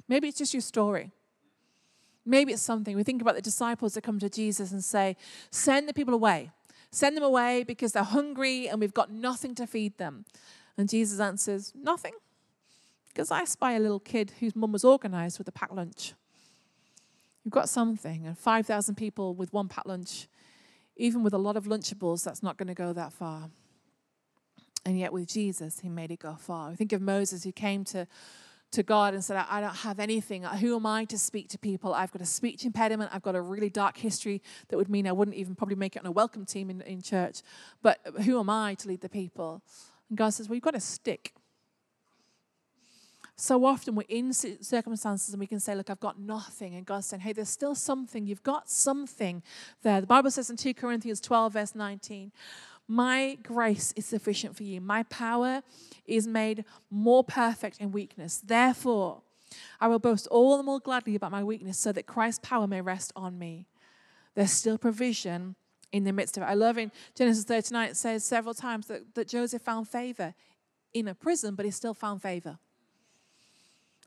Maybe 0.07 0.27
it's 0.27 0.37
just 0.39 0.53
your 0.53 0.61
story. 0.61 1.11
Maybe 2.25 2.51
it's 2.51 2.61
something. 2.63 2.95
We 2.95 3.03
think 3.03 3.21
about 3.21 3.35
the 3.35 3.41
disciples 3.41 3.93
that 3.93 4.01
come 4.01 4.17
to 4.17 4.29
Jesus 4.29 4.71
and 4.71 4.83
say, 4.83 5.15
Send 5.51 5.87
the 5.87 5.93
people 5.93 6.15
away. 6.15 6.49
Send 6.89 7.15
them 7.15 7.23
away 7.23 7.63
because 7.63 7.91
they're 7.91 8.01
hungry 8.01 8.67
and 8.67 8.79
we've 8.79 8.93
got 8.93 9.11
nothing 9.11 9.53
to 9.55 9.67
feed 9.67 9.99
them. 9.99 10.25
And 10.75 10.89
Jesus 10.89 11.19
answers, 11.19 11.71
Nothing. 11.75 12.13
Because 13.13 13.29
I 13.29 13.43
spy 13.45 13.73
a 13.73 13.79
little 13.79 13.99
kid 13.99 14.33
whose 14.39 14.55
mum 14.55 14.71
was 14.71 14.83
organized 14.83 15.37
with 15.37 15.47
a 15.47 15.51
packed 15.51 15.73
lunch. 15.73 16.13
You've 17.43 17.53
got 17.53 17.69
something, 17.69 18.25
and 18.25 18.37
5,000 18.37 18.95
people 18.95 19.35
with 19.35 19.51
one 19.51 19.67
packed 19.67 19.87
lunch, 19.87 20.27
even 20.95 21.23
with 21.23 21.33
a 21.33 21.37
lot 21.37 21.57
of 21.57 21.65
Lunchables, 21.65 22.23
that's 22.23 22.41
not 22.41 22.57
going 22.57 22.67
to 22.67 22.73
go 22.73 22.93
that 22.93 23.11
far. 23.11 23.49
And 24.85 24.97
yet, 24.97 25.13
with 25.13 25.27
Jesus, 25.27 25.79
he 25.79 25.89
made 25.89 26.11
it 26.11 26.19
go 26.19 26.35
far. 26.35 26.69
We 26.69 26.75
think 26.75 26.93
of 26.93 27.01
Moses 27.01 27.43
who 27.43 27.51
came 27.51 27.83
to, 27.85 28.07
to 28.71 28.83
God 28.83 29.13
and 29.13 29.23
said, 29.23 29.43
I 29.49 29.61
don't 29.61 29.75
have 29.75 29.99
anything. 29.99 30.43
Who 30.43 30.75
am 30.75 30.85
I 30.85 31.05
to 31.05 31.17
speak 31.17 31.49
to 31.49 31.57
people? 31.57 31.93
I've 31.93 32.11
got 32.11 32.21
a 32.21 32.25
speech 32.25 32.65
impediment. 32.65 33.11
I've 33.13 33.21
got 33.21 33.35
a 33.35 33.41
really 33.41 33.69
dark 33.69 33.97
history 33.97 34.41
that 34.67 34.77
would 34.77 34.89
mean 34.89 35.07
I 35.07 35.11
wouldn't 35.11 35.37
even 35.37 35.55
probably 35.55 35.75
make 35.75 35.95
it 35.95 35.99
on 35.99 36.05
a 36.05 36.11
welcome 36.11 36.45
team 36.45 36.69
in, 36.69 36.81
in 36.81 37.01
church. 37.01 37.41
But 37.81 37.99
who 38.23 38.39
am 38.39 38.49
I 38.49 38.75
to 38.75 38.87
lead 38.89 39.01
the 39.01 39.09
people? 39.09 39.61
And 40.09 40.17
God 40.17 40.29
says, 40.29 40.49
Well, 40.49 40.55
you've 40.55 40.63
got 40.63 40.75
a 40.75 40.81
stick. 40.81 41.33
So 43.43 43.65
often 43.65 43.95
we're 43.95 44.05
in 44.07 44.31
circumstances 44.31 45.33
and 45.33 45.39
we 45.41 45.47
can 45.47 45.59
say, 45.59 45.75
Look, 45.75 45.89
I've 45.89 45.99
got 45.99 46.17
nothing. 46.17 46.75
And 46.75 46.85
God's 46.85 47.07
saying, 47.07 47.19
Hey, 47.19 47.33
there's 47.33 47.49
still 47.49 47.75
something. 47.75 48.25
You've 48.25 48.41
got 48.41 48.69
something 48.69 49.43
there. 49.81 49.99
The 49.99 50.07
Bible 50.07 50.31
says 50.31 50.49
in 50.49 50.55
2 50.55 50.73
Corinthians 50.73 51.19
12, 51.19 51.51
verse 51.51 51.75
19, 51.75 52.31
My 52.87 53.37
grace 53.43 53.91
is 53.97 54.05
sufficient 54.05 54.55
for 54.55 54.63
you. 54.63 54.79
My 54.79 55.03
power 55.03 55.61
is 56.05 56.25
made 56.25 56.63
more 56.89 57.21
perfect 57.21 57.81
in 57.81 57.91
weakness. 57.91 58.41
Therefore, 58.41 59.23
I 59.77 59.89
will 59.89 59.99
boast 59.99 60.25
all 60.27 60.55
the 60.55 60.63
more 60.63 60.79
gladly 60.79 61.15
about 61.15 61.33
my 61.33 61.43
weakness 61.43 61.77
so 61.77 61.91
that 61.91 62.07
Christ's 62.07 62.39
power 62.47 62.65
may 62.65 62.79
rest 62.79 63.11
on 63.13 63.37
me. 63.37 63.65
There's 64.35 64.51
still 64.51 64.77
provision 64.77 65.55
in 65.91 66.05
the 66.05 66.13
midst 66.13 66.37
of 66.37 66.43
it. 66.43 66.45
I 66.45 66.53
love 66.53 66.77
in 66.77 66.93
Genesis 67.13 67.43
39, 67.43 67.89
it 67.89 67.97
says 67.97 68.23
several 68.23 68.53
times 68.53 68.87
that, 68.87 69.15
that 69.15 69.27
Joseph 69.27 69.63
found 69.63 69.89
favor 69.89 70.33
in 70.93 71.09
a 71.09 71.13
prison, 71.13 71.55
but 71.55 71.65
he 71.65 71.71
still 71.71 71.93
found 71.93 72.21
favor. 72.21 72.57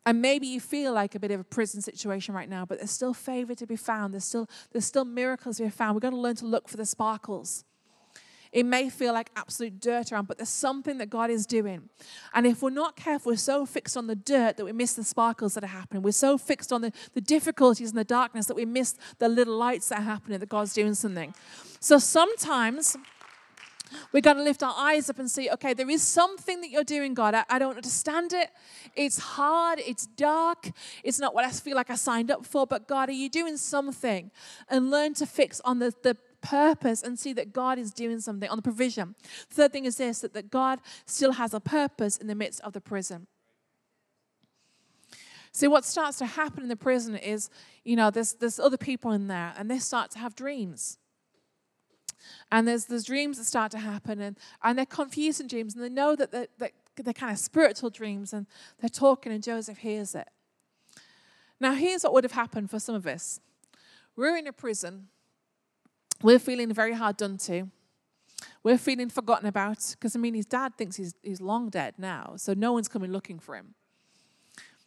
And 0.06 0.22
maybe 0.22 0.46
you 0.46 0.60
feel 0.60 0.92
like 0.92 1.16
a 1.16 1.20
bit 1.20 1.32
of 1.32 1.40
a 1.40 1.44
prison 1.44 1.82
situation 1.82 2.32
right 2.32 2.48
now, 2.48 2.64
but 2.64 2.78
there's 2.78 2.92
still 2.92 3.12
favor 3.12 3.56
to 3.56 3.66
be 3.66 3.74
found. 3.74 4.14
There's 4.14 4.24
still, 4.24 4.48
there's 4.70 4.86
still 4.86 5.04
miracles 5.04 5.56
to 5.56 5.64
be 5.64 5.70
found. 5.70 5.96
We've 5.96 6.02
got 6.02 6.10
to 6.10 6.16
learn 6.16 6.36
to 6.36 6.46
look 6.46 6.68
for 6.68 6.76
the 6.76 6.86
sparkles. 6.86 7.64
It 8.52 8.64
may 8.64 8.88
feel 8.88 9.12
like 9.12 9.30
absolute 9.36 9.80
dirt 9.80 10.12
around, 10.12 10.28
but 10.28 10.38
there's 10.38 10.48
something 10.48 10.98
that 10.98 11.10
God 11.10 11.28
is 11.28 11.44
doing. 11.44 11.90
And 12.32 12.46
if 12.46 12.62
we're 12.62 12.70
not 12.70 12.94
careful, 12.96 13.32
we're 13.32 13.36
so 13.36 13.66
fixed 13.66 13.96
on 13.96 14.06
the 14.06 14.14
dirt 14.14 14.56
that 14.56 14.64
we 14.64 14.72
miss 14.72 14.94
the 14.94 15.04
sparkles 15.04 15.54
that 15.54 15.64
are 15.64 15.66
happening. 15.66 16.02
We're 16.02 16.12
so 16.12 16.38
fixed 16.38 16.72
on 16.72 16.82
the, 16.82 16.92
the 17.12 17.20
difficulties 17.20 17.90
and 17.90 17.98
the 17.98 18.04
darkness 18.04 18.46
that 18.46 18.54
we 18.54 18.64
miss 18.64 18.94
the 19.18 19.28
little 19.28 19.56
lights 19.56 19.88
that 19.88 19.98
are 19.98 20.04
happening, 20.04 20.38
that 20.38 20.48
God's 20.48 20.72
doing 20.72 20.94
something. 20.94 21.34
So 21.80 21.98
sometimes 21.98 22.96
we 24.12 24.20
got 24.20 24.34
to 24.34 24.42
lift 24.42 24.62
our 24.62 24.74
eyes 24.76 25.08
up 25.08 25.18
and 25.18 25.30
see, 25.30 25.50
okay, 25.50 25.74
there 25.74 25.88
is 25.88 26.02
something 26.02 26.60
that 26.60 26.70
you're 26.70 26.84
doing, 26.84 27.14
God. 27.14 27.34
I, 27.34 27.44
I, 27.48 27.58
don't 27.58 27.76
understand 27.76 28.32
it. 28.32 28.50
It's 28.94 29.18
hard. 29.18 29.80
It's 29.80 30.06
dark. 30.06 30.70
It's 31.04 31.18
not 31.18 31.34
what 31.34 31.44
I 31.44 31.50
feel 31.50 31.76
like 31.76 31.90
I 31.90 31.94
signed 31.94 32.30
up 32.30 32.44
for. 32.44 32.66
But 32.66 32.88
God, 32.88 33.08
are 33.08 33.12
you 33.12 33.28
doing 33.28 33.56
something? 33.56 34.30
And 34.68 34.90
learn 34.90 35.14
to 35.14 35.26
fix 35.26 35.60
on 35.64 35.78
the, 35.78 35.92
the 36.02 36.16
purpose 36.40 37.02
and 37.02 37.18
see 37.18 37.32
that 37.34 37.52
God 37.52 37.78
is 37.78 37.92
doing 37.92 38.20
something 38.20 38.48
on 38.48 38.56
the 38.56 38.62
provision. 38.62 39.14
Third 39.50 39.72
thing 39.72 39.84
is 39.84 39.96
this 39.96 40.20
that, 40.20 40.34
that 40.34 40.50
God 40.50 40.80
still 41.04 41.32
has 41.32 41.54
a 41.54 41.60
purpose 41.60 42.16
in 42.16 42.26
the 42.26 42.34
midst 42.34 42.60
of 42.62 42.72
the 42.72 42.80
prison. 42.80 43.26
See, 45.52 45.68
what 45.68 45.86
starts 45.86 46.18
to 46.18 46.26
happen 46.26 46.62
in 46.62 46.68
the 46.68 46.76
prison 46.76 47.16
is, 47.16 47.48
you 47.82 47.96
know, 47.96 48.10
there's, 48.10 48.34
there's 48.34 48.60
other 48.60 48.76
people 48.76 49.12
in 49.12 49.26
there 49.26 49.54
and 49.56 49.70
they 49.70 49.78
start 49.78 50.10
to 50.10 50.18
have 50.18 50.34
dreams. 50.34 50.98
And 52.50 52.66
there's, 52.66 52.86
there's 52.86 53.04
dreams 53.04 53.38
that 53.38 53.44
start 53.44 53.70
to 53.72 53.78
happen, 53.78 54.20
and, 54.20 54.38
and 54.62 54.78
they're 54.78 54.86
confusing 54.86 55.46
dreams, 55.46 55.74
and 55.74 55.84
they 55.84 55.88
know 55.88 56.16
that 56.16 56.32
they're, 56.32 56.48
that 56.58 56.72
they're 56.96 57.12
kind 57.12 57.32
of 57.32 57.38
spiritual 57.38 57.90
dreams, 57.90 58.32
and 58.32 58.46
they're 58.80 58.88
talking, 58.88 59.32
and 59.32 59.42
Joseph 59.42 59.78
hears 59.78 60.14
it. 60.14 60.28
Now, 61.60 61.72
here's 61.74 62.04
what 62.04 62.12
would 62.12 62.24
have 62.24 62.32
happened 62.32 62.70
for 62.70 62.78
some 62.78 62.94
of 62.94 63.06
us 63.06 63.40
we're 64.16 64.36
in 64.36 64.46
a 64.46 64.52
prison, 64.52 65.08
we're 66.22 66.38
feeling 66.38 66.72
very 66.72 66.94
hard 66.94 67.16
done 67.16 67.36
to. 67.38 67.70
We're 68.62 68.78
feeling 68.78 69.08
forgotten 69.08 69.46
about 69.46 69.78
because, 69.92 70.16
I 70.16 70.18
mean, 70.18 70.34
his 70.34 70.46
dad 70.46 70.76
thinks 70.76 70.96
he's, 70.96 71.14
he's 71.22 71.40
long 71.40 71.68
dead 71.68 71.94
now, 71.98 72.34
so 72.36 72.52
no 72.52 72.72
one's 72.72 72.88
coming 72.88 73.12
looking 73.12 73.38
for 73.38 73.54
him. 73.54 73.74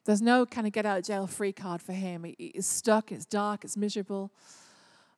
There's 0.05 0.21
no 0.21 0.45
kind 0.45 0.67
of 0.67 0.73
get 0.73 0.85
out 0.85 0.99
of 0.99 1.05
jail 1.05 1.27
free 1.27 1.51
card 1.51 1.81
for 1.81 1.93
him. 1.93 2.23
He, 2.23 2.51
he's 2.53 2.65
stuck, 2.65 3.11
it's 3.11 3.25
dark, 3.25 3.63
it's 3.63 3.77
miserable. 3.77 4.31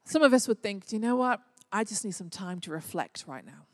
Some 0.06 0.22
of 0.22 0.34
us 0.34 0.48
would 0.48 0.62
think, 0.62 0.88
do 0.88 0.96
you 0.96 1.02
know 1.02 1.16
what? 1.16 1.42
I 1.72 1.84
just 1.84 2.04
need 2.04 2.12
some 2.12 2.30
time 2.30 2.60
to 2.62 2.72
reflect 2.72 3.26
right 3.28 3.46
now. 3.46 3.66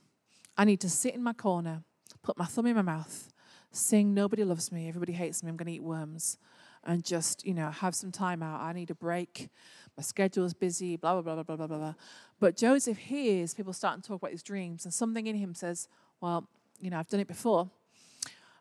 I 0.57 0.65
need 0.65 0.79
to 0.81 0.89
sit 0.89 1.15
in 1.15 1.23
my 1.23 1.33
corner, 1.33 1.83
put 2.21 2.37
my 2.37 2.45
thumb 2.45 2.67
in 2.67 2.75
my 2.75 2.81
mouth, 2.81 3.31
sing 3.71 4.13
Nobody 4.13 4.43
Loves 4.43 4.71
Me, 4.71 4.87
Everybody 4.87 5.13
Hates 5.13 5.43
Me, 5.43 5.49
I'm 5.49 5.57
going 5.57 5.67
to 5.67 5.73
eat 5.73 5.83
worms, 5.83 6.37
and 6.83 7.03
just, 7.03 7.45
you 7.45 7.53
know, 7.53 7.69
have 7.69 7.95
some 7.95 8.11
time 8.11 8.43
out. 8.43 8.61
I 8.61 8.73
need 8.73 8.89
a 8.91 8.95
break. 8.95 9.49
My 9.95 10.03
schedule 10.03 10.45
is 10.45 10.53
busy, 10.53 10.95
blah, 10.95 11.19
blah, 11.19 11.33
blah, 11.33 11.43
blah, 11.43 11.55
blah, 11.55 11.67
blah, 11.67 11.77
blah. 11.77 11.93
But 12.39 12.55
Joseph 12.55 12.97
hears 12.97 13.53
people 13.53 13.73
starting 13.73 14.01
to 14.01 14.07
talk 14.07 14.21
about 14.21 14.31
his 14.31 14.43
dreams, 14.43 14.85
and 14.85 14.93
something 14.93 15.27
in 15.27 15.35
him 15.35 15.53
says, 15.53 15.87
Well, 16.21 16.47
you 16.79 16.89
know, 16.89 16.99
I've 16.99 17.09
done 17.09 17.19
it 17.19 17.27
before. 17.27 17.69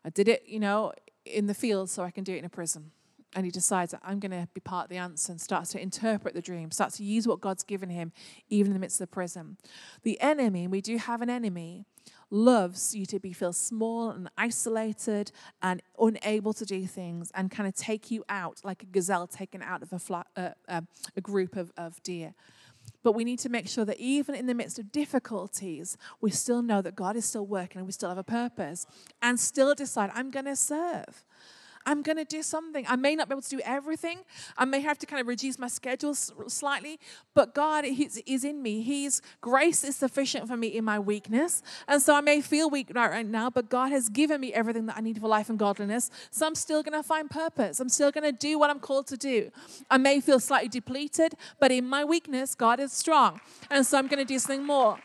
I 0.03 0.09
did 0.09 0.27
it, 0.27 0.43
you 0.47 0.59
know, 0.59 0.93
in 1.25 1.47
the 1.47 1.53
field, 1.53 1.89
so 1.89 2.03
I 2.03 2.11
can 2.11 2.23
do 2.23 2.33
it 2.33 2.39
in 2.39 2.45
a 2.45 2.49
prison 2.49 2.91
and 3.35 3.45
he 3.45 3.51
decides 3.51 3.91
that 3.91 4.01
I'm 4.03 4.19
going 4.19 4.31
to 4.31 4.47
be 4.53 4.61
part 4.61 4.85
of 4.85 4.89
the 4.89 4.97
answer 4.97 5.31
and 5.31 5.39
starts 5.39 5.71
to 5.71 5.81
interpret 5.81 6.33
the 6.33 6.41
dream, 6.41 6.71
starts 6.71 6.97
to 6.97 7.03
use 7.03 7.27
what 7.27 7.41
God's 7.41 7.63
given 7.63 7.89
him, 7.89 8.11
even 8.49 8.67
in 8.71 8.73
the 8.73 8.79
midst 8.79 9.01
of 9.01 9.09
the 9.09 9.13
prison. 9.13 9.57
The 10.03 10.19
enemy, 10.21 10.67
we 10.67 10.81
do 10.81 10.97
have 10.97 11.21
an 11.21 11.29
enemy, 11.29 11.85
loves 12.29 12.95
you 12.95 13.05
to 13.05 13.19
be 13.19 13.33
feel 13.33 13.53
small 13.53 14.09
and 14.09 14.29
isolated 14.37 15.31
and 15.61 15.81
unable 15.99 16.53
to 16.53 16.65
do 16.65 16.85
things 16.85 17.31
and 17.33 17.51
kind 17.51 17.67
of 17.67 17.75
take 17.75 18.11
you 18.11 18.23
out 18.29 18.59
like 18.63 18.83
a 18.83 18.85
gazelle 18.85 19.27
taken 19.27 19.61
out 19.61 19.81
of 19.81 19.93
a, 19.93 19.99
fla- 19.99 20.25
uh, 20.35 20.49
uh, 20.67 20.81
a 21.15 21.21
group 21.21 21.55
of, 21.55 21.71
of 21.77 22.01
deer. 22.03 22.33
But 23.03 23.13
we 23.13 23.23
need 23.23 23.39
to 23.39 23.49
make 23.49 23.67
sure 23.67 23.85
that 23.85 23.99
even 23.99 24.35
in 24.35 24.45
the 24.45 24.53
midst 24.53 24.79
of 24.79 24.91
difficulties, 24.91 25.97
we 26.21 26.31
still 26.31 26.61
know 26.61 26.81
that 26.81 26.95
God 26.95 27.15
is 27.15 27.25
still 27.25 27.45
working 27.45 27.79
and 27.79 27.85
we 27.85 27.91
still 27.91 28.09
have 28.09 28.17
a 28.17 28.23
purpose 28.23 28.85
and 29.21 29.39
still 29.39 29.75
decide, 29.75 30.11
I'm 30.13 30.31
going 30.31 30.45
to 30.45 30.55
serve. 30.55 31.25
I'm 31.87 32.01
going 32.01 32.17
to 32.17 32.25
do 32.25 32.43
something. 32.43 32.85
I 32.87 32.97
may 32.97 33.15
not 33.15 33.29
be 33.29 33.33
able 33.33 33.41
to 33.41 33.49
do 33.49 33.61
everything. 33.63 34.19
I 34.57 34.65
may 34.65 34.81
have 34.81 34.99
to 34.99 35.05
kind 35.05 35.21
of 35.21 35.27
reduce 35.27 35.57
my 35.57 35.69
schedule 35.69 36.13
slightly, 36.13 36.99
but 37.33 37.55
God 37.55 37.85
is, 37.85 38.21
is 38.25 38.43
in 38.43 38.61
me. 38.61 38.81
His 38.81 39.21
grace 39.39 39.85
is 39.85 39.95
sufficient 39.95 40.49
for 40.49 40.57
me 40.57 40.67
in 40.67 40.83
my 40.83 40.99
weakness. 40.99 41.63
And 41.87 42.01
so 42.01 42.13
I 42.13 42.19
may 42.19 42.41
feel 42.41 42.69
weak 42.69 42.91
right, 42.93 43.09
right 43.09 43.25
now, 43.25 43.49
but 43.49 43.69
God 43.69 43.93
has 43.93 44.09
given 44.09 44.41
me 44.41 44.53
everything 44.53 44.85
that 44.87 44.97
I 44.97 45.01
need 45.01 45.17
for 45.21 45.29
life 45.29 45.49
and 45.49 45.57
godliness. 45.57 46.11
So 46.29 46.45
I'm 46.45 46.55
still 46.55 46.83
going 46.83 47.01
to 47.01 47.03
find 47.03 47.29
purpose. 47.29 47.79
I'm 47.79 47.87
still 47.87 48.11
going 48.11 48.25
to 48.25 48.33
do 48.33 48.59
what 48.59 48.69
I'm 48.69 48.79
called 48.79 49.07
to 49.07 49.17
do. 49.17 49.49
I 49.89 49.97
may 49.97 50.19
feel 50.19 50.41
slightly 50.41 50.67
depleted, 50.67 51.35
but 51.57 51.71
in 51.71 51.87
my 51.87 52.03
weakness, 52.03 52.53
God 52.53 52.81
is 52.81 52.91
strong. 52.91 53.39
And 53.71 53.85
so 53.85 53.97
I'm 53.97 54.07
going 54.07 54.19
to 54.19 54.25
do 54.25 54.39
something 54.39 54.65
more. 54.65 54.99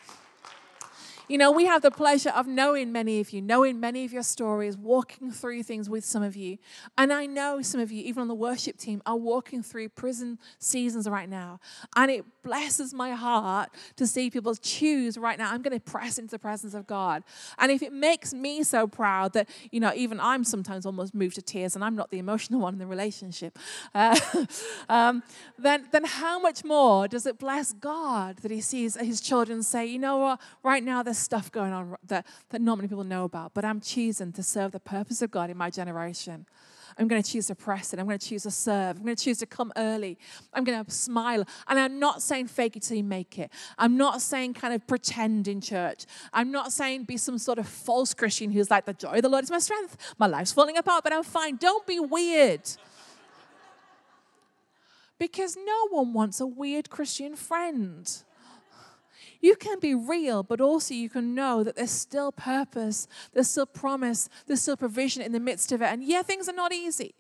You 1.33 1.39
know, 1.39 1.51
we 1.51 1.65
have 1.65 1.81
the 1.81 1.91
pleasure 1.91 2.29
of 2.29 2.47
knowing 2.47 2.93
many 2.93 3.19
of 3.19 3.31
you, 3.31 3.41
knowing 3.41 3.81
many 3.81 4.05
of 4.05 4.13
your 4.13 4.23
stories, 4.23 4.77
walking 4.77 5.31
through 5.31 5.63
things 5.63 5.89
with 5.89 6.05
some 6.05 6.23
of 6.23 6.37
you. 6.37 6.59
And 6.99 7.11
I 7.11 7.25
know 7.25 7.63
some 7.63 7.81
of 7.81 7.91
you, 7.91 8.05
even 8.05 8.21
on 8.21 8.29
the 8.29 8.35
worship 8.35 8.77
team, 8.77 9.01
are 9.07 9.17
walking 9.17 9.63
through 9.63 9.89
prison 9.89 10.39
seasons 10.59 11.09
right 11.09 11.31
now. 11.31 11.59
And 11.97 12.11
it 12.11 12.27
blesses 12.43 12.93
my 12.93 13.13
heart 13.13 13.71
to 13.97 14.07
see 14.07 14.29
people 14.29 14.55
choose 14.57 15.17
right 15.17 15.39
now, 15.39 15.51
I'm 15.51 15.63
going 15.63 15.73
to 15.73 15.81
press 15.81 16.19
into 16.19 16.33
the 16.33 16.39
presence 16.39 16.75
of 16.75 16.87
God. 16.87 17.23
And 17.59 17.73
if 17.73 17.81
it 17.81 17.95
makes 17.95 18.35
me 18.35 18.63
so 18.63 18.87
proud 18.87 19.33
that, 19.33 19.49
you 19.71 19.81
know, 19.81 19.93
even 19.95 20.21
I'm 20.21 20.45
sometimes 20.45 20.85
almost 20.85 21.15
moved 21.15 21.37
to 21.37 21.43
tears 21.43 21.75
and 21.75 21.83
I'm 21.83 21.97
not 21.97 22.11
the 22.11 22.19
emotional 22.19 22.61
one 22.61 22.75
in 22.75 22.79
the 22.79 22.87
relationship, 22.87 23.59
uh, 23.95 24.19
um, 24.91 25.23
then, 25.59 25.87
then 25.93 26.05
how 26.05 26.39
much 26.39 26.63
more 26.63 27.09
does 27.09 27.25
it 27.25 27.39
bless 27.39 27.73
God 27.73 28.37
that 28.39 28.51
He 28.51 28.61
sees 28.61 28.97
His 28.97 29.23
children 29.23 29.63
say, 29.63 29.87
you 29.87 29.99
know 29.99 30.19
what, 30.19 30.41
right 30.63 30.85
now 30.85 31.03
there's 31.03 31.22
stuff 31.23 31.51
going 31.51 31.73
on 31.73 31.97
that, 32.05 32.27
that 32.51 32.61
not 32.61 32.77
many 32.77 32.89
people 32.89 33.05
know 33.05 33.25
about, 33.25 33.55
but 33.55 33.65
I'm 33.65 33.81
choosing 33.81 34.33
to 34.33 34.43
serve 34.43 34.73
the 34.73 34.81
purpose 34.81 35.23
of 35.23 35.31
God 35.31 35.51
in 35.51 35.57
my 35.57 35.71
generation. 35.71 36.47
I'm 36.99 37.09
going 37.09 37.23
to 37.23 37.31
choose 37.31 37.47
to 37.47 37.55
press 37.55 37.95
it. 37.95 37.99
I'm 37.99 38.07
going 38.07 38.19
to 38.19 38.29
choose 38.29 38.43
to 38.43 38.51
serve. 38.51 38.99
I'm 38.99 39.03
going 39.03 39.17
to 39.17 39.25
choose 39.25 39.39
to 39.39 39.47
come 39.47 39.73
early. 39.77 40.19
I'm 40.53 40.63
going 40.63 40.85
to 40.85 40.91
smile. 40.91 41.45
And 41.67 41.79
I'm 41.79 41.99
not 41.99 42.21
saying 42.21 42.49
fake 42.49 42.77
it 42.77 42.83
till 42.83 42.99
you 42.99 43.05
make 43.05 43.39
it. 43.39 43.51
I'm 43.79 43.97
not 43.97 44.21
saying 44.21 44.55
kind 44.55 44.75
of 44.75 44.87
pretend 44.87 45.49
in 45.49 45.63
church. 45.63 46.05
I'm 46.35 46.51
not 46.51 46.71
saying 46.73 47.05
be 47.05 47.17
some 47.17 47.39
sort 47.39 47.59
of 47.59 47.67
false 47.67 48.13
Christian 48.13 48.53
who's 48.53 48.71
like, 48.71 48.85
the 48.85 48.93
joy 48.93 49.15
of 49.15 49.23
the 49.23 49.31
Lord 49.31 49.45
is 49.45 49.51
my 49.51 49.59
strength. 49.59 49.97
My 50.19 50.27
life's 50.27 50.53
falling 50.53 50.77
apart, 50.77 51.03
but 51.03 51.15
I'm 51.15 51.23
fine. 51.23 51.57
Don't 51.57 51.87
be 51.87 51.99
weird. 51.99 52.69
because 55.19 55.57
no 55.57 55.87
one 55.91 56.13
wants 56.13 56.41
a 56.41 56.47
weird 56.47 56.91
Christian 56.91 57.37
friend 57.37 58.11
you 59.43 59.57
can 59.57 59.79
be 59.81 59.95
real, 59.95 60.43
but 60.43 60.61
also 60.61 60.95
you 60.95 61.11
can 61.11 61.35
know 61.35 61.63
that 61.65 61.77
there's 61.77 61.91
still 61.91 62.33
purpose, 62.33 63.07
there's 63.35 63.51
still 63.51 63.67
promise, 63.67 64.29
there's 64.47 64.63
still 64.63 64.77
provision 64.77 65.21
in 65.21 65.33
the 65.33 65.41
midst 65.41 65.73
of 65.73 65.83
it. 65.83 65.87
And 65.87 66.03
yeah, 66.03 66.23
things 66.23 66.49
are 66.49 66.55
not 66.55 66.73
easy, 66.73 67.15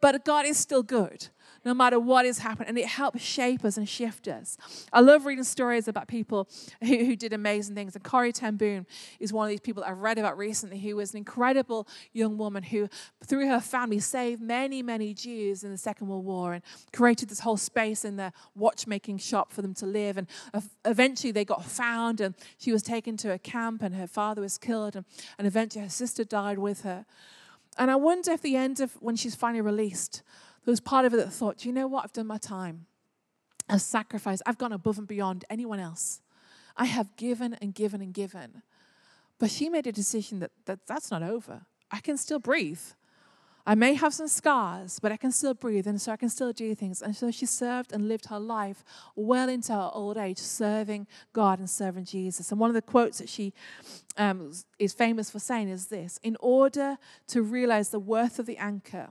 but 0.00 0.24
God 0.24 0.46
is 0.46 0.58
still 0.58 0.82
good 0.82 1.28
no 1.64 1.74
matter 1.74 1.98
what 1.98 2.26
is 2.26 2.38
happening. 2.38 2.68
And 2.68 2.78
it 2.78 2.86
helps 2.86 3.20
shape 3.20 3.64
us 3.64 3.76
and 3.76 3.88
shift 3.88 4.28
us. 4.28 4.56
I 4.92 5.00
love 5.00 5.26
reading 5.26 5.44
stories 5.44 5.88
about 5.88 6.08
people 6.08 6.48
who, 6.80 7.04
who 7.04 7.16
did 7.16 7.32
amazing 7.32 7.74
things. 7.74 7.94
And 7.94 8.04
Corrie 8.04 8.32
ten 8.32 8.56
Boom 8.56 8.86
is 9.20 9.32
one 9.32 9.46
of 9.46 9.50
these 9.50 9.60
people 9.60 9.82
that 9.82 9.90
I've 9.90 9.98
read 9.98 10.18
about 10.18 10.36
recently 10.36 10.78
who 10.78 10.96
was 10.96 11.12
an 11.12 11.18
incredible 11.18 11.88
young 12.12 12.36
woman 12.38 12.62
who, 12.62 12.88
through 13.24 13.48
her 13.48 13.60
family, 13.60 13.98
saved 13.98 14.40
many, 14.40 14.82
many 14.82 15.14
Jews 15.14 15.64
in 15.64 15.70
the 15.70 15.78
Second 15.78 16.08
World 16.08 16.24
War 16.24 16.54
and 16.54 16.62
created 16.92 17.28
this 17.28 17.40
whole 17.40 17.56
space 17.56 18.04
in 18.04 18.16
their 18.16 18.32
watchmaking 18.54 19.18
shop 19.18 19.52
for 19.52 19.62
them 19.62 19.74
to 19.74 19.86
live. 19.86 20.16
And 20.16 20.26
eventually 20.84 21.32
they 21.32 21.44
got 21.44 21.64
found 21.64 22.20
and 22.20 22.34
she 22.58 22.72
was 22.72 22.82
taken 22.82 23.16
to 23.18 23.32
a 23.32 23.38
camp 23.38 23.82
and 23.82 23.94
her 23.94 24.06
father 24.06 24.42
was 24.42 24.58
killed. 24.58 24.96
And, 24.96 25.04
and 25.38 25.46
eventually 25.46 25.82
her 25.84 25.90
sister 25.90 26.24
died 26.24 26.58
with 26.58 26.82
her. 26.82 27.06
And 27.76 27.90
I 27.90 27.96
wonder 27.96 28.30
if 28.30 28.42
the 28.42 28.56
end 28.56 28.80
of 28.80 28.92
when 29.00 29.16
she's 29.16 29.34
finally 29.34 29.60
released, 29.60 30.22
there 30.64 30.72
was 30.72 30.80
part 30.80 31.04
of 31.04 31.14
it 31.14 31.18
that 31.18 31.32
thought, 31.32 31.58
"Do 31.58 31.68
you 31.68 31.74
know 31.74 31.86
what? 31.86 32.04
I've 32.04 32.12
done 32.12 32.26
my 32.26 32.38
time. 32.38 32.86
I've 33.68 33.82
sacrificed. 33.82 34.42
I've 34.46 34.58
gone 34.58 34.72
above 34.72 34.98
and 34.98 35.06
beyond 35.06 35.44
anyone 35.48 35.78
else. 35.78 36.20
I 36.76 36.86
have 36.86 37.16
given 37.16 37.54
and 37.54 37.74
given 37.74 38.00
and 38.00 38.12
given. 38.12 38.62
But 39.38 39.50
she 39.50 39.68
made 39.68 39.86
a 39.86 39.92
decision 39.92 40.40
that, 40.40 40.50
that 40.66 40.86
that's 40.86 41.10
not 41.10 41.22
over. 41.22 41.62
I 41.90 42.00
can 42.00 42.16
still 42.16 42.38
breathe. 42.38 42.80
I 43.66 43.74
may 43.74 43.94
have 43.94 44.12
some 44.12 44.28
scars, 44.28 44.98
but 45.00 45.10
I 45.10 45.16
can 45.16 45.32
still 45.32 45.54
breathe, 45.54 45.86
and 45.86 46.00
so 46.00 46.12
I 46.12 46.16
can 46.16 46.28
still 46.28 46.52
do 46.52 46.74
things. 46.74 47.00
And 47.00 47.16
so 47.16 47.30
she 47.30 47.46
served 47.46 47.92
and 47.92 48.08
lived 48.08 48.26
her 48.26 48.38
life 48.38 48.84
well 49.16 49.48
into 49.48 49.72
her 49.72 49.90
old 49.92 50.18
age, 50.18 50.38
serving 50.38 51.06
God 51.32 51.58
and 51.58 51.70
serving 51.70 52.04
Jesus. 52.04 52.50
And 52.50 52.60
one 52.60 52.68
of 52.68 52.74
the 52.74 52.82
quotes 52.82 53.18
that 53.18 53.28
she 53.28 53.54
um, 54.18 54.52
is 54.78 54.92
famous 54.92 55.30
for 55.30 55.38
saying 55.38 55.70
is 55.70 55.86
this 55.86 56.20
In 56.22 56.36
order 56.40 56.98
to 57.28 57.42
realize 57.42 57.88
the 57.88 57.98
worth 57.98 58.38
of 58.38 58.44
the 58.44 58.58
anchor, 58.58 59.08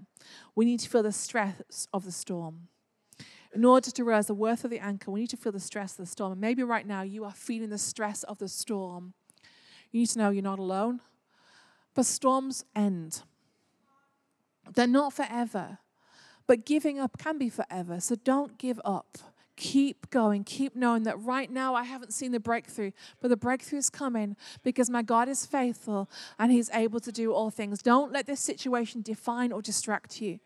we 0.54 0.66
need 0.66 0.82
to 0.82 0.90
feel 0.90 1.04
the 1.04 1.12
stress 1.12 1.88
of 1.92 2.06
the 2.06 2.12
storm. 2.12 2.68
In 3.56 3.66
order 3.66 3.90
to 3.90 4.04
realize 4.04 4.28
the 4.28 4.34
worth 4.34 4.64
of 4.64 4.72
the 4.72 4.80
anchor, 4.80 5.12
we 5.12 5.22
need 5.22 5.30
to 5.30 5.38
feel 5.38 5.52
the 5.52 5.60
stress 5.60 5.94
of 5.94 6.06
the 6.06 6.12
storm. 6.12 6.32
And 6.32 6.42
maybe 6.42 6.64
right 6.64 6.88
now 6.88 7.02
you 7.02 7.24
are 7.24 7.34
feeling 7.34 7.70
the 7.70 7.78
stress 7.78 8.24
of 8.24 8.40
the 8.40 8.48
storm. 8.48 9.14
You 9.92 10.02
need 10.02 10.10
to 10.10 10.20
know 10.20 10.30
you're 10.30 10.44
not 10.44 10.60
alone. 10.60 11.02
But 11.94 12.08
storms 12.08 12.66
end, 12.76 13.22
they're 14.74 14.88
not 14.88 15.14
forever. 15.14 15.80
But 16.48 16.66
giving 16.66 17.00
up 17.00 17.18
can 17.18 17.38
be 17.38 17.50
forever. 17.50 18.00
So 18.00 18.16
don't 18.16 18.58
give 18.58 18.80
up. 18.84 19.18
Keep 19.56 20.10
going. 20.10 20.44
Keep 20.44 20.76
knowing 20.76 21.04
that 21.04 21.20
right 21.20 21.50
now 21.50 21.76
I 21.76 21.84
haven't 21.84 22.12
seen 22.12 22.32
the 22.32 22.40
breakthrough, 22.40 22.92
but 23.22 23.28
the 23.28 23.38
breakthrough 23.38 23.80
is 23.80 23.90
coming 23.90 24.36
because 24.64 24.90
my 24.90 25.04
God 25.04 25.30
is 25.30 25.46
faithful 25.46 26.10
and 26.40 26.52
He's 26.52 26.72
able 26.72 27.00
to 27.00 27.12
do 27.12 27.32
all 27.34 27.52
things. 27.52 27.82
Don't 27.82 28.12
let 28.12 28.26
this 28.26 28.40
situation 28.40 29.02
define 29.02 29.52
or 29.52 29.62
distract 29.62 30.22
you. 30.22 30.40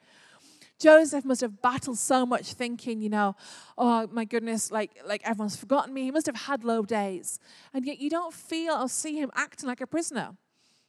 Joseph 0.78 1.26
must 1.26 1.42
have 1.42 1.62
battled 1.62 1.98
so 1.98 2.26
much 2.26 2.54
thinking, 2.54 3.02
you 3.02 3.10
know, 3.10 3.36
oh 3.78 4.08
my 4.12 4.26
goodness, 4.26 4.72
like, 4.72 4.92
like 5.08 5.22
everyone's 5.24 5.56
forgotten 5.56 5.94
me. 5.94 6.04
He 6.04 6.12
must 6.12 6.28
have 6.28 6.36
had 6.36 6.64
low 6.64 6.84
days. 6.84 7.40
And 7.74 7.86
yet 7.86 8.00
you 8.00 8.10
don't 8.10 8.34
feel 8.34 8.74
or 8.74 8.88
see 8.88 9.18
him 9.18 9.32
acting 9.36 9.68
like 9.68 9.82
a 9.82 9.88
prisoner. 9.88 10.36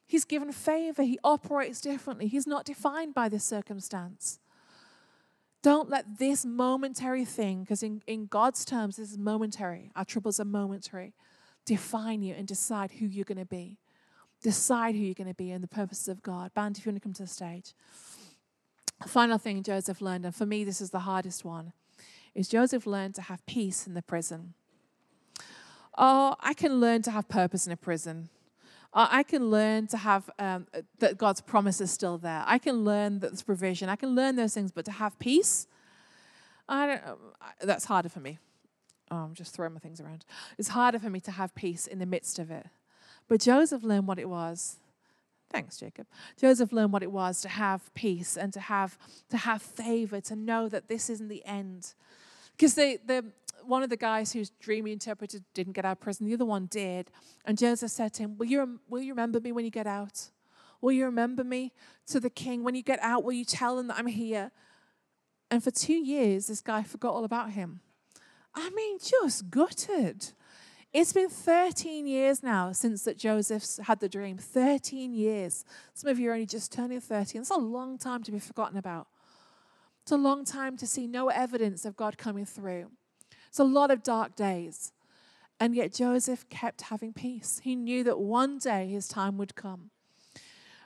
He's 0.08 0.24
given 0.24 0.50
favor, 0.50 1.04
he 1.04 1.20
operates 1.22 1.80
differently. 1.80 2.26
He's 2.26 2.46
not 2.46 2.64
defined 2.64 3.14
by 3.14 3.28
this 3.28 3.44
circumstance. 3.44 4.40
Don't 5.62 5.88
let 5.88 6.18
this 6.18 6.44
momentary 6.44 7.24
thing, 7.24 7.60
because 7.60 7.84
in, 7.84 8.02
in 8.08 8.26
God's 8.26 8.64
terms, 8.64 8.96
this 8.96 9.12
is 9.12 9.18
momentary, 9.18 9.92
our 9.94 10.04
troubles 10.04 10.40
are 10.40 10.44
momentary, 10.44 11.14
define 11.64 12.22
you 12.22 12.34
and 12.34 12.48
decide 12.48 12.90
who 12.92 13.06
you're 13.06 13.24
going 13.24 13.38
to 13.38 13.44
be. 13.44 13.78
Decide 14.42 14.94
who 14.94 15.02
you're 15.02 15.14
going 15.14 15.28
to 15.28 15.34
be 15.34 15.50
and 15.50 15.62
the 15.62 15.68
purposes 15.68 16.08
of 16.08 16.22
God. 16.22 16.54
Band, 16.54 16.78
if 16.78 16.86
you 16.86 16.90
want 16.90 17.02
to 17.02 17.06
come 17.06 17.12
to 17.12 17.22
the 17.22 17.28
stage 17.28 17.74
final 19.06 19.38
thing 19.38 19.62
Joseph 19.62 20.00
learned, 20.00 20.24
and 20.24 20.34
for 20.34 20.46
me, 20.46 20.64
this 20.64 20.80
is 20.80 20.90
the 20.90 21.00
hardest 21.00 21.44
one, 21.44 21.72
is 22.34 22.48
Joseph 22.48 22.86
learned 22.86 23.14
to 23.16 23.22
have 23.22 23.44
peace 23.46 23.86
in 23.86 23.94
the 23.94 24.02
prison. 24.02 24.54
Oh, 25.96 26.36
I 26.40 26.54
can 26.54 26.80
learn 26.80 27.02
to 27.02 27.10
have 27.10 27.28
purpose 27.28 27.66
in 27.66 27.72
a 27.72 27.76
prison. 27.76 28.28
I 28.94 29.22
can 29.22 29.50
learn 29.50 29.86
to 29.88 29.98
have 29.98 30.30
um, 30.38 30.66
that 30.98 31.18
God's 31.18 31.40
promise 31.40 31.80
is 31.80 31.90
still 31.90 32.16
there. 32.18 32.42
I 32.46 32.58
can 32.58 32.84
learn 32.84 33.20
that 33.20 33.30
there's 33.30 33.42
provision. 33.42 33.88
I 33.88 33.96
can 33.96 34.14
learn 34.14 34.36
those 34.36 34.54
things, 34.54 34.72
but 34.72 34.84
to 34.86 34.92
have 34.92 35.18
peace, 35.18 35.66
I 36.68 36.86
don't. 36.86 37.02
That's 37.62 37.84
harder 37.84 38.08
for 38.08 38.20
me. 38.20 38.38
Oh, 39.10 39.16
I'm 39.16 39.34
just 39.34 39.54
throwing 39.54 39.74
my 39.74 39.80
things 39.80 40.00
around. 40.00 40.24
It's 40.58 40.68
harder 40.68 40.98
for 40.98 41.10
me 41.10 41.20
to 41.20 41.30
have 41.30 41.54
peace 41.54 41.86
in 41.86 41.98
the 41.98 42.06
midst 42.06 42.38
of 42.38 42.50
it. 42.50 42.66
But 43.28 43.40
Joseph 43.40 43.82
learned 43.82 44.06
what 44.06 44.18
it 44.18 44.28
was 44.28 44.78
Thanks, 45.50 45.78
Jacob. 45.78 46.06
Joseph 46.38 46.72
learned 46.72 46.92
what 46.92 47.02
it 47.02 47.10
was 47.10 47.40
to 47.40 47.48
have 47.48 47.92
peace 47.94 48.36
and 48.36 48.52
to 48.52 48.60
have 48.60 48.98
to 49.30 49.38
have 49.38 49.62
favor, 49.62 50.20
to 50.20 50.36
know 50.36 50.68
that 50.68 50.88
this 50.88 51.08
isn't 51.08 51.28
the 51.28 51.44
end. 51.46 51.94
Because 52.56 52.74
the, 52.74 52.98
the 53.06 53.24
one 53.68 53.82
of 53.82 53.90
the 53.90 53.96
guys 53.96 54.32
whose 54.32 54.50
dream 54.50 54.86
he 54.86 54.92
interpreted 54.92 55.44
didn't 55.54 55.74
get 55.74 55.84
out 55.84 55.92
of 55.92 56.00
prison, 56.00 56.26
the 56.26 56.34
other 56.34 56.44
one 56.44 56.66
did. 56.66 57.10
And 57.44 57.58
Joseph 57.58 57.90
said 57.90 58.14
to 58.14 58.22
him, 58.24 58.38
Will 58.38 58.46
you, 58.46 58.80
will 58.88 59.02
you 59.02 59.12
remember 59.12 59.40
me 59.40 59.52
when 59.52 59.64
you 59.64 59.70
get 59.70 59.86
out? 59.86 60.30
Will 60.80 60.92
you 60.92 61.04
remember 61.04 61.44
me 61.44 61.72
to 62.06 62.20
the 62.20 62.30
king? 62.30 62.64
When 62.64 62.74
you 62.74 62.82
get 62.82 62.98
out, 63.02 63.24
will 63.24 63.32
you 63.32 63.44
tell 63.44 63.76
them 63.76 63.88
that 63.88 63.98
I'm 63.98 64.06
here? 64.06 64.52
And 65.50 65.62
for 65.62 65.70
two 65.70 65.94
years, 65.94 66.46
this 66.46 66.60
guy 66.60 66.82
forgot 66.82 67.14
all 67.14 67.24
about 67.24 67.50
him. 67.50 67.80
I 68.54 68.70
mean, 68.70 68.98
just 68.98 69.50
gutted. 69.50 70.32
It's 70.92 71.12
been 71.12 71.28
13 71.28 72.06
years 72.06 72.42
now 72.42 72.72
since 72.72 73.04
that 73.04 73.18
Joseph's 73.18 73.78
had 73.78 74.00
the 74.00 74.08
dream. 74.08 74.38
13 74.38 75.12
years. 75.12 75.64
Some 75.92 76.10
of 76.10 76.18
you 76.18 76.30
are 76.30 76.32
only 76.32 76.46
just 76.46 76.72
turning 76.72 77.00
30. 77.00 77.38
It's 77.38 77.50
a 77.50 77.56
long 77.56 77.98
time 77.98 78.22
to 78.22 78.32
be 78.32 78.38
forgotten 78.38 78.78
about. 78.78 79.08
It's 80.02 80.12
a 80.12 80.16
long 80.16 80.46
time 80.46 80.78
to 80.78 80.86
see 80.86 81.06
no 81.06 81.28
evidence 81.28 81.84
of 81.84 81.96
God 81.96 82.16
coming 82.16 82.46
through. 82.46 82.90
It's 83.48 83.58
a 83.58 83.64
lot 83.64 83.90
of 83.90 84.02
dark 84.02 84.36
days. 84.36 84.92
And 85.60 85.74
yet 85.74 85.92
Joseph 85.92 86.48
kept 86.48 86.82
having 86.82 87.12
peace. 87.12 87.60
He 87.64 87.74
knew 87.74 88.04
that 88.04 88.20
one 88.20 88.58
day 88.58 88.86
his 88.86 89.08
time 89.08 89.36
would 89.38 89.56
come. 89.56 89.90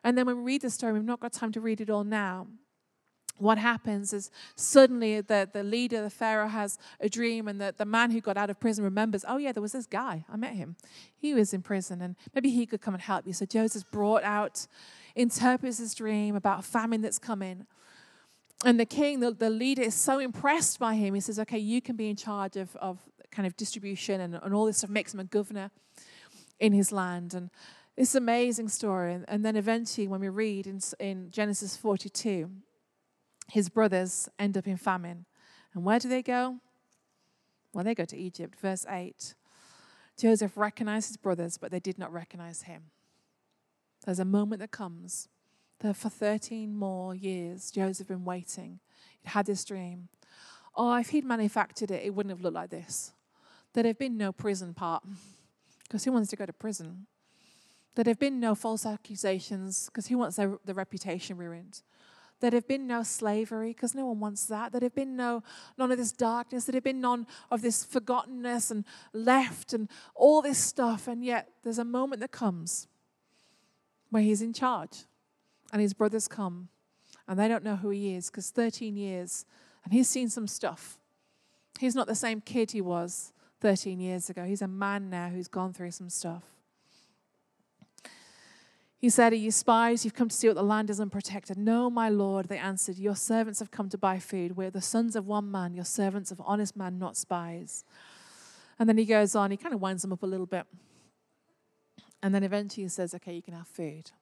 And 0.03 0.17
then 0.17 0.27
when 0.27 0.39
we 0.39 0.43
read 0.43 0.63
the 0.63 0.71
story, 0.71 0.95
we've 0.95 1.05
not 1.05 1.21
got 1.21 1.33
time 1.33 1.53
to 1.53 1.61
read 1.61 1.81
it 1.81 1.91
all 1.91 2.05
now 2.05 2.49
what 3.43 3.59
happens 3.59 4.13
is 4.13 4.31
suddenly 4.55 5.21
the, 5.21 5.49
the 5.53 5.63
leader, 5.63 6.03
the 6.03 6.11
Pharaoh, 6.11 6.49
has 6.49 6.79
a 7.01 7.09
dream, 7.09 7.49
and 7.49 7.61
the, 7.61 7.75
the 7.77 7.85
man 7.85 8.11
who 8.11 8.21
got 8.21 8.37
out 8.37 8.51
of 8.51 8.61
prison 8.61 8.85
remembers, 8.85 9.25
oh, 9.27 9.37
yeah, 9.37 9.53
there 9.53 9.63
was 9.63 9.73
this 9.73 9.87
guy. 9.87 10.25
I 10.33 10.37
met 10.37 10.55
him. 10.55 10.77
He 11.17 11.35
was 11.35 11.53
in 11.53 11.63
prison, 11.63 12.01
and 12.01 12.17
maybe 12.35 12.51
he 12.51 12.67
could 12.67 12.81
come 12.81 12.95
and 12.95 13.03
help 13.03 13.27
you. 13.27 13.33
So 13.33 13.45
Joseph 13.45 13.85
brought 13.91 14.23
out, 14.23 14.67
interprets 15.15 15.79
his 15.79 15.95
dream 15.95 16.37
about 16.37 16.65
famine 16.65 17.03
that's 17.03 17.19
coming. 17.19 17.67
And 18.65 18.79
the 18.79 18.87
king, 18.87 19.21
the, 19.21 19.33
the 19.33 19.51
leader, 19.51 19.83
is 19.83 19.95
so 19.95 20.19
impressed 20.19 20.79
by 20.79 20.95
him. 20.95 21.15
He 21.15 21.21
says, 21.21 21.39
okay, 21.41 21.59
you 21.59 21.81
can 21.83 21.97
be 21.97 22.09
in 22.09 22.17
charge 22.17 22.57
of, 22.57 22.75
of 22.77 22.99
kind 23.31 23.47
of 23.47 23.57
distribution 23.57 24.21
and, 24.21 24.37
and 24.37 24.55
all 24.55 24.67
this 24.67 24.79
stuff, 24.79 24.91
makes 24.91 25.13
him 25.13 25.21
a 25.21 25.25
governor 25.25 25.71
in 26.61 26.73
his 26.73 26.93
land. 26.93 27.35
And 27.35 27.51
it's 27.97 28.15
an 28.15 28.23
amazing 28.23 28.69
story. 28.69 29.15
And, 29.15 29.25
and 29.27 29.45
then 29.45 29.57
eventually, 29.57 30.07
when 30.07 30.21
we 30.21 30.29
read 30.29 30.67
in, 30.67 30.81
in 31.01 31.31
Genesis 31.31 31.77
42, 31.77 32.51
his 33.51 33.69
brothers 33.69 34.29
end 34.39 34.57
up 34.57 34.67
in 34.67 34.77
famine. 34.77 35.27
And 35.75 35.85
where 35.85 35.99
do 35.99 36.09
they 36.09 36.23
go? 36.23 36.59
Well, 37.73 37.85
they 37.85 37.95
go 37.95 38.05
to 38.05 38.17
Egypt. 38.17 38.59
Verse 38.61 38.87
8 38.89 39.35
Joseph 40.19 40.57
recognized 40.57 41.09
his 41.09 41.17
brothers, 41.17 41.59
but 41.59 41.71
they 41.71 41.81
did 41.81 41.99
not 41.99 42.13
recognize 42.13 42.63
him. 42.63 42.85
There's 44.05 44.19
a 44.19 44.25
moment 44.25 44.61
that 44.61 44.71
comes 44.71 45.29
that 45.83 45.97
for 45.97 46.09
13 46.09 46.75
more 46.75 47.15
years, 47.15 47.71
Joseph 47.71 48.09
had 48.09 48.17
been 48.17 48.25
waiting. 48.25 48.81
He'd 49.21 49.31
had 49.31 49.47
this 49.47 49.65
dream. 49.65 50.09
Oh, 50.75 50.95
if 50.97 51.11
he'd 51.11 51.25
manufactured 51.25 51.91
it, 51.91 52.05
it 52.05 52.15
wouldn't 52.15 52.31
have 52.31 52.41
looked 52.41 52.55
like 52.55 52.71
this. 52.71 53.13
There'd 53.73 53.87
have 53.87 53.99
been 53.99 54.17
no 54.17 54.33
prison 54.33 54.75
part, 54.75 55.03
because 55.83 56.05
who 56.05 56.13
wants 56.13 56.31
to 56.31 56.37
go 56.37 56.47
to 56.47 56.53
prison? 56.53 57.07
There'd 57.95 58.07
have 58.07 58.19
been 58.19 58.41
no 58.41 58.55
false 58.55 58.87
accusations, 58.87 59.87
because 59.87 60.07
who 60.07 60.19
wants 60.19 60.37
their, 60.37 60.59
their 60.65 60.75
reputation 60.75 61.37
ruined? 61.37 61.83
There'd 62.41 62.55
have 62.55 62.67
been 62.67 62.89
no 62.89 63.05
slavery 63.05 63.69
because 63.69 63.95
no 63.95 64.07
one 64.07 64.19
wants 64.19 64.47
that. 64.47 64.73
There'd 64.73 64.83
have 64.83 64.97
been 64.97 65.15
no 65.15 65.45
none 65.79 65.93
of 65.93 65.99
this 65.99 66.11
darkness. 66.11 66.65
There'd 66.65 66.75
have 66.75 66.83
been 66.83 67.01
none 67.01 67.29
of 67.53 67.63
this 67.63 67.87
forgottenness 67.87 68.73
and 68.73 68.85
left 69.13 69.73
and 69.73 69.89
all 70.17 70.43
this 70.43 70.59
stuff. 70.59 71.07
And 71.07 71.25
yet 71.25 71.51
there's 71.63 71.79
a 71.79 71.85
moment 71.85 72.19
that 72.21 72.33
comes 72.33 72.89
where 74.11 74.25
he's 74.25 74.43
in 74.43 74.53
charge 74.53 75.05
and 75.73 75.81
his 75.81 75.95
brothers 75.95 76.29
come 76.29 76.69
and 77.27 77.39
they 77.39 77.49
don't 77.49 77.65
know 77.65 77.77
who 77.77 77.91
he 77.91 78.15
is 78.15 78.31
because 78.31 78.51
13 78.51 78.97
years 78.97 79.47
and 79.85 79.93
he's 79.93 80.09
seen 80.09 80.29
some 80.29 80.47
stuff. 80.47 80.99
He's 81.79 81.95
not 81.95 82.07
the 82.07 82.15
same 82.15 82.41
kid 82.41 82.73
he 82.73 82.81
was 82.81 83.33
13 83.61 84.01
years 84.01 84.29
ago. 84.29 84.45
He's 84.45 84.63
a 84.63 84.69
man 84.69 85.11
now 85.11 85.29
who's 85.29 85.49
gone 85.49 85.73
through 85.73 85.93
some 85.93 86.11
stuff. 86.11 86.43
He 88.99 89.11
said, 89.11 89.33
Are 89.33 89.37
you 89.37 89.51
spies? 89.51 90.05
You've 90.05 90.15
come 90.15 90.29
to 90.29 90.37
see 90.37 90.47
what 90.47 90.55
the 90.55 90.63
land 90.63 90.89
is 90.89 91.01
unprotected. 91.01 91.59
No, 91.59 91.91
my 91.91 92.09
Lord, 92.09 92.47
they 92.47 92.59
answered, 92.59 92.99
Your 92.99 93.17
servants 93.17 93.59
have 93.59 93.73
come 93.73 93.89
to 93.89 93.99
buy 93.99 94.21
food. 94.21 94.57
We're 94.57 94.71
the 94.71 94.81
sons 94.81 95.17
of 95.17 95.27
one 95.27 95.51
man, 95.51 95.75
your 95.75 95.85
servants 95.85 96.31
of 96.31 96.41
honest 96.45 96.77
man, 96.77 97.01
not 97.01 97.17
spies. 97.17 97.85
And 98.79 98.89
then 98.89 98.97
he 98.97 99.05
goes 99.05 99.35
on, 99.35 99.51
he 99.51 99.57
kind 99.57 99.75
of 99.75 99.81
winds 99.81 100.03
them 100.03 100.13
up 100.13 100.23
a 100.23 100.27
little 100.27 100.47
bit. 100.47 100.67
And 102.23 102.33
then 102.33 102.45
eventually 102.45 102.85
he 102.85 102.89
says, 102.89 103.13
Okay, 103.13 103.35
you 103.35 103.43
can 103.43 103.55
have 103.55 103.67
food. 103.67 104.13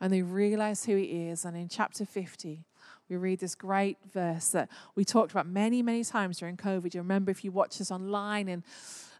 And 0.00 0.12
they 0.12 0.22
realize 0.22 0.84
who 0.84 0.96
he 0.96 1.28
is. 1.28 1.44
And 1.44 1.56
in 1.56 1.68
chapter 1.68 2.04
50, 2.04 2.64
we 3.08 3.16
read 3.16 3.40
this 3.40 3.54
great 3.54 3.98
verse 4.12 4.48
that 4.50 4.68
we 4.94 5.04
talked 5.04 5.32
about 5.32 5.46
many, 5.46 5.82
many 5.82 6.04
times 6.04 6.38
during 6.38 6.56
COVID. 6.56 6.94
You 6.94 7.00
remember 7.00 7.30
if 7.30 7.44
you 7.44 7.52
watch 7.52 7.80
us 7.80 7.90
online 7.90 8.48
and 8.48 8.62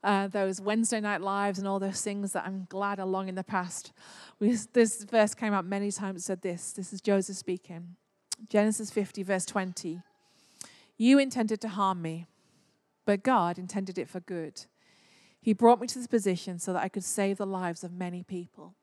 uh, 0.03 0.29
those 0.29 0.61
Wednesday 0.61 1.01
night 1.01 1.21
lives 1.21 1.59
and 1.59 1.67
all 1.67 1.79
those 1.79 2.01
things 2.01 2.33
that 2.33 2.45
I'm 2.47 2.67
glad 2.69 3.01
are 3.01 3.07
long 3.07 3.29
in 3.29 3.35
the 3.35 3.45
past. 3.45 3.93
We, 4.39 4.57
this 4.73 5.05
verse 5.05 5.35
came 5.35 5.53
out 5.53 5.65
many 5.65 5.91
times. 5.91 6.25
Said 6.25 6.43
this. 6.43 6.73
This 6.73 6.93
is 6.93 7.01
Joseph 7.01 7.37
speaking. 7.37 7.97
Genesis 8.49 8.91
50, 8.91 9.23
verse 9.23 9.47
20. 9.47 10.01
You 10.97 11.19
intended 11.19 11.61
to 11.63 11.69
harm 11.69 12.03
me, 12.03 12.27
but 13.05 13.23
God 13.23 13.59
intended 13.59 13.99
it 13.99 14.09
for 14.09 14.21
good. 14.21 14.67
He 15.41 15.53
brought 15.53 15.81
me 15.81 15.87
to 15.89 15.99
this 15.99 16.07
position 16.07 16.59
so 16.59 16.73
that 16.73 16.83
I 16.83 16.89
could 16.89 17.05
save 17.05 17.37
the 17.39 17.47
lives 17.47 17.85
of 17.85 17.93
many 17.93 18.23
people. 18.23 18.75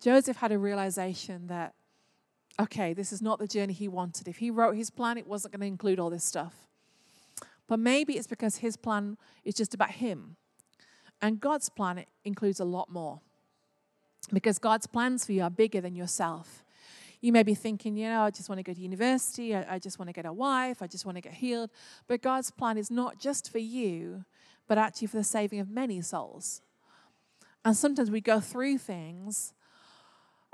Joseph 0.00 0.38
had 0.38 0.52
a 0.52 0.58
realization 0.58 1.46
that, 1.48 1.74
okay, 2.58 2.92
this 2.92 3.12
is 3.12 3.20
not 3.20 3.38
the 3.38 3.46
journey 3.46 3.72
he 3.72 3.88
wanted. 3.88 4.28
If 4.28 4.38
he 4.38 4.50
wrote 4.50 4.76
his 4.76 4.90
plan, 4.90 5.18
it 5.18 5.26
wasn't 5.26 5.52
going 5.52 5.60
to 5.60 5.66
include 5.66 5.98
all 6.00 6.10
this 6.10 6.24
stuff. 6.24 6.54
But 7.68 7.78
maybe 7.78 8.14
it's 8.14 8.26
because 8.26 8.56
his 8.56 8.76
plan 8.76 9.16
is 9.44 9.54
just 9.54 9.74
about 9.74 9.92
him. 9.92 10.36
And 11.22 11.40
God's 11.40 11.68
plan 11.68 12.04
includes 12.24 12.60
a 12.60 12.64
lot 12.64 12.90
more. 12.90 13.20
Because 14.32 14.58
God's 14.58 14.86
plans 14.86 15.24
for 15.24 15.32
you 15.32 15.42
are 15.42 15.50
bigger 15.50 15.80
than 15.80 15.94
yourself. 15.94 16.64
You 17.20 17.32
may 17.32 17.42
be 17.42 17.54
thinking, 17.54 17.96
you 17.96 18.08
know, 18.08 18.22
I 18.22 18.30
just 18.30 18.48
want 18.48 18.58
to 18.58 18.62
go 18.62 18.72
to 18.72 18.80
university, 18.80 19.54
I, 19.54 19.74
I 19.74 19.78
just 19.78 19.98
want 19.98 20.08
to 20.08 20.12
get 20.12 20.24
a 20.24 20.32
wife, 20.32 20.80
I 20.80 20.86
just 20.86 21.04
want 21.04 21.16
to 21.16 21.20
get 21.20 21.34
healed. 21.34 21.70
But 22.08 22.22
God's 22.22 22.50
plan 22.50 22.78
is 22.78 22.90
not 22.90 23.18
just 23.18 23.52
for 23.52 23.58
you, 23.58 24.24
but 24.66 24.78
actually 24.78 25.08
for 25.08 25.18
the 25.18 25.24
saving 25.24 25.60
of 25.60 25.68
many 25.68 26.00
souls. 26.00 26.62
And 27.64 27.76
sometimes 27.76 28.10
we 28.10 28.22
go 28.22 28.40
through 28.40 28.78
things 28.78 29.52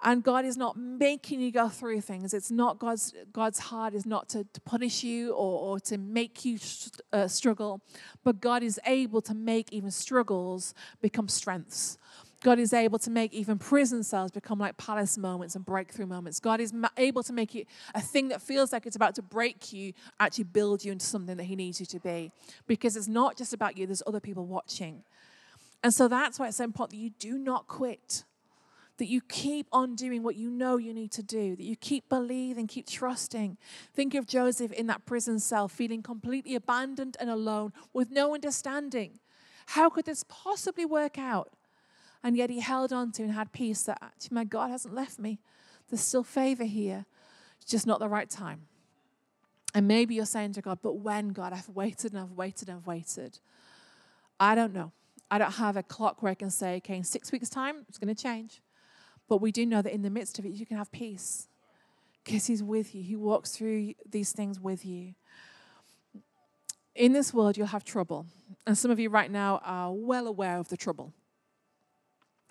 and 0.02 0.22
God 0.22 0.44
is 0.44 0.56
not 0.56 0.76
making 0.76 1.40
you 1.40 1.50
go 1.50 1.68
through 1.68 2.02
things. 2.02 2.34
It's 2.34 2.50
not 2.50 2.78
God's 2.78 3.14
God's 3.32 3.58
heart 3.58 3.94
is 3.94 4.04
not 4.04 4.28
to, 4.30 4.44
to 4.44 4.60
punish 4.60 5.02
you 5.02 5.32
or, 5.32 5.60
or 5.60 5.80
to 5.80 5.96
make 5.98 6.44
you 6.44 6.58
uh, 7.12 7.28
struggle, 7.28 7.80
but 8.22 8.40
God 8.40 8.62
is 8.62 8.78
able 8.86 9.22
to 9.22 9.34
make 9.34 9.72
even 9.72 9.90
struggles 9.90 10.74
become 11.00 11.28
strengths. 11.28 11.98
God 12.42 12.58
is 12.58 12.74
able 12.74 12.98
to 13.00 13.10
make 13.10 13.32
even 13.32 13.58
prison 13.58 14.02
cells 14.02 14.30
become 14.30 14.58
like 14.58 14.76
palace 14.76 15.16
moments 15.16 15.56
and 15.56 15.64
breakthrough 15.64 16.06
moments. 16.06 16.38
God 16.38 16.60
is 16.60 16.72
ma- 16.72 16.88
able 16.98 17.22
to 17.22 17.32
make 17.32 17.56
it 17.56 17.66
a 17.94 18.00
thing 18.00 18.28
that 18.28 18.42
feels 18.42 18.72
like 18.72 18.86
it's 18.86 18.94
about 18.94 19.14
to 19.14 19.22
break 19.22 19.72
you, 19.72 19.94
actually 20.20 20.44
build 20.44 20.84
you 20.84 20.92
into 20.92 21.06
something 21.06 21.38
that 21.38 21.44
He 21.44 21.56
needs 21.56 21.80
you 21.80 21.86
to 21.86 21.98
be. 21.98 22.30
Because 22.66 22.96
it's 22.96 23.08
not 23.08 23.36
just 23.36 23.54
about 23.54 23.78
you, 23.78 23.86
there's 23.86 24.02
other 24.06 24.20
people 24.20 24.44
watching. 24.44 25.02
And 25.82 25.92
so 25.94 26.08
that's 26.08 26.38
why 26.38 26.48
it's 26.48 26.58
so 26.58 26.64
important 26.64 26.98
that 26.98 27.02
you 27.02 27.10
do 27.18 27.38
not 27.38 27.66
quit 27.68 28.24
that 28.98 29.06
you 29.06 29.20
keep 29.20 29.66
on 29.72 29.94
doing 29.94 30.22
what 30.22 30.36
you 30.36 30.50
know 30.50 30.76
you 30.76 30.94
need 30.94 31.12
to 31.12 31.22
do, 31.22 31.54
that 31.56 31.64
you 31.64 31.76
keep 31.76 32.08
believing, 32.08 32.66
keep 32.66 32.86
trusting. 32.86 33.56
Think 33.94 34.14
of 34.14 34.26
Joseph 34.26 34.72
in 34.72 34.86
that 34.86 35.04
prison 35.04 35.38
cell, 35.38 35.68
feeling 35.68 36.02
completely 36.02 36.54
abandoned 36.54 37.16
and 37.20 37.28
alone 37.28 37.72
with 37.92 38.10
no 38.10 38.34
understanding. 38.34 39.18
How 39.66 39.90
could 39.90 40.06
this 40.06 40.24
possibly 40.28 40.84
work 40.84 41.18
out? 41.18 41.52
And 42.22 42.36
yet 42.36 42.50
he 42.50 42.60
held 42.60 42.92
on 42.92 43.12
to 43.12 43.22
and 43.22 43.32
had 43.32 43.52
peace 43.52 43.82
that 43.82 43.98
actually 44.00 44.34
my 44.34 44.44
God 44.44 44.70
hasn't 44.70 44.94
left 44.94 45.18
me. 45.18 45.38
There's 45.88 46.00
still 46.00 46.24
favor 46.24 46.64
here. 46.64 47.04
It's 47.60 47.70
just 47.70 47.86
not 47.86 48.00
the 48.00 48.08
right 48.08 48.28
time. 48.28 48.62
And 49.74 49.86
maybe 49.86 50.14
you're 50.14 50.24
saying 50.24 50.54
to 50.54 50.62
God, 50.62 50.78
but 50.82 50.96
when, 50.96 51.28
God? 51.28 51.52
I've 51.52 51.68
waited 51.68 52.12
and 52.12 52.22
I've 52.22 52.32
waited 52.32 52.68
and 52.68 52.78
I've 52.78 52.86
waited. 52.86 53.38
I 54.40 54.54
don't 54.54 54.72
know. 54.72 54.92
I 55.30 55.38
don't 55.38 55.52
have 55.52 55.76
a 55.76 55.82
clock 55.82 56.22
where 56.22 56.30
I 56.30 56.34
can 56.34 56.50
say, 56.50 56.76
okay, 56.76 56.96
in 56.96 57.04
six 57.04 57.30
weeks' 57.30 57.50
time, 57.50 57.84
it's 57.88 57.98
going 57.98 58.14
to 58.14 58.20
change. 58.20 58.62
But 59.28 59.40
we 59.40 59.52
do 59.52 59.66
know 59.66 59.82
that 59.82 59.92
in 59.92 60.02
the 60.02 60.10
midst 60.10 60.38
of 60.38 60.46
it, 60.46 60.52
you 60.52 60.66
can 60.66 60.76
have 60.76 60.92
peace 60.92 61.48
because 62.24 62.46
He's 62.46 62.62
with 62.62 62.94
you. 62.94 63.02
He 63.02 63.16
walks 63.16 63.56
through 63.56 63.94
these 64.08 64.32
things 64.32 64.60
with 64.60 64.84
you. 64.84 65.14
In 66.94 67.12
this 67.12 67.34
world, 67.34 67.56
you'll 67.56 67.66
have 67.68 67.84
trouble. 67.84 68.26
And 68.66 68.76
some 68.76 68.90
of 68.90 68.98
you 68.98 69.10
right 69.10 69.30
now 69.30 69.60
are 69.64 69.92
well 69.92 70.26
aware 70.26 70.58
of 70.58 70.68
the 70.68 70.76
trouble. 70.76 71.12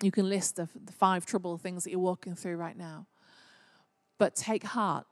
You 0.02 0.10
can 0.10 0.28
list 0.28 0.56
the, 0.56 0.68
the 0.84 0.92
five 0.92 1.24
trouble 1.26 1.56
things 1.56 1.84
that 1.84 1.90
you're 1.90 1.98
walking 1.98 2.34
through 2.34 2.56
right 2.56 2.76
now. 2.76 3.06
But 4.18 4.34
take 4.34 4.64
heart 4.64 5.06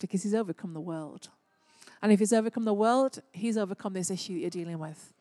because 0.00 0.24
He's 0.24 0.34
overcome 0.34 0.74
the 0.74 0.80
world. 0.80 1.28
And 2.02 2.12
if 2.12 2.18
He's 2.18 2.32
overcome 2.32 2.64
the 2.64 2.74
world, 2.74 3.22
He's 3.32 3.56
overcome 3.56 3.92
this 3.92 4.10
issue 4.10 4.34
that 4.34 4.40
you're 4.40 4.50
dealing 4.50 4.78
with. 4.78 5.12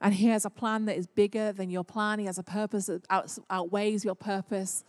And 0.00 0.14
He 0.14 0.28
has 0.28 0.44
a 0.44 0.50
plan 0.50 0.84
that 0.86 0.96
is 0.96 1.06
bigger 1.06 1.52
than 1.52 1.70
your 1.70 1.84
plan. 1.84 2.18
He 2.18 2.26
has 2.26 2.38
a 2.38 2.42
purpose 2.42 2.86
that 2.86 3.02
outweighs 3.50 4.04
your 4.04 4.14
purpose. 4.14 4.84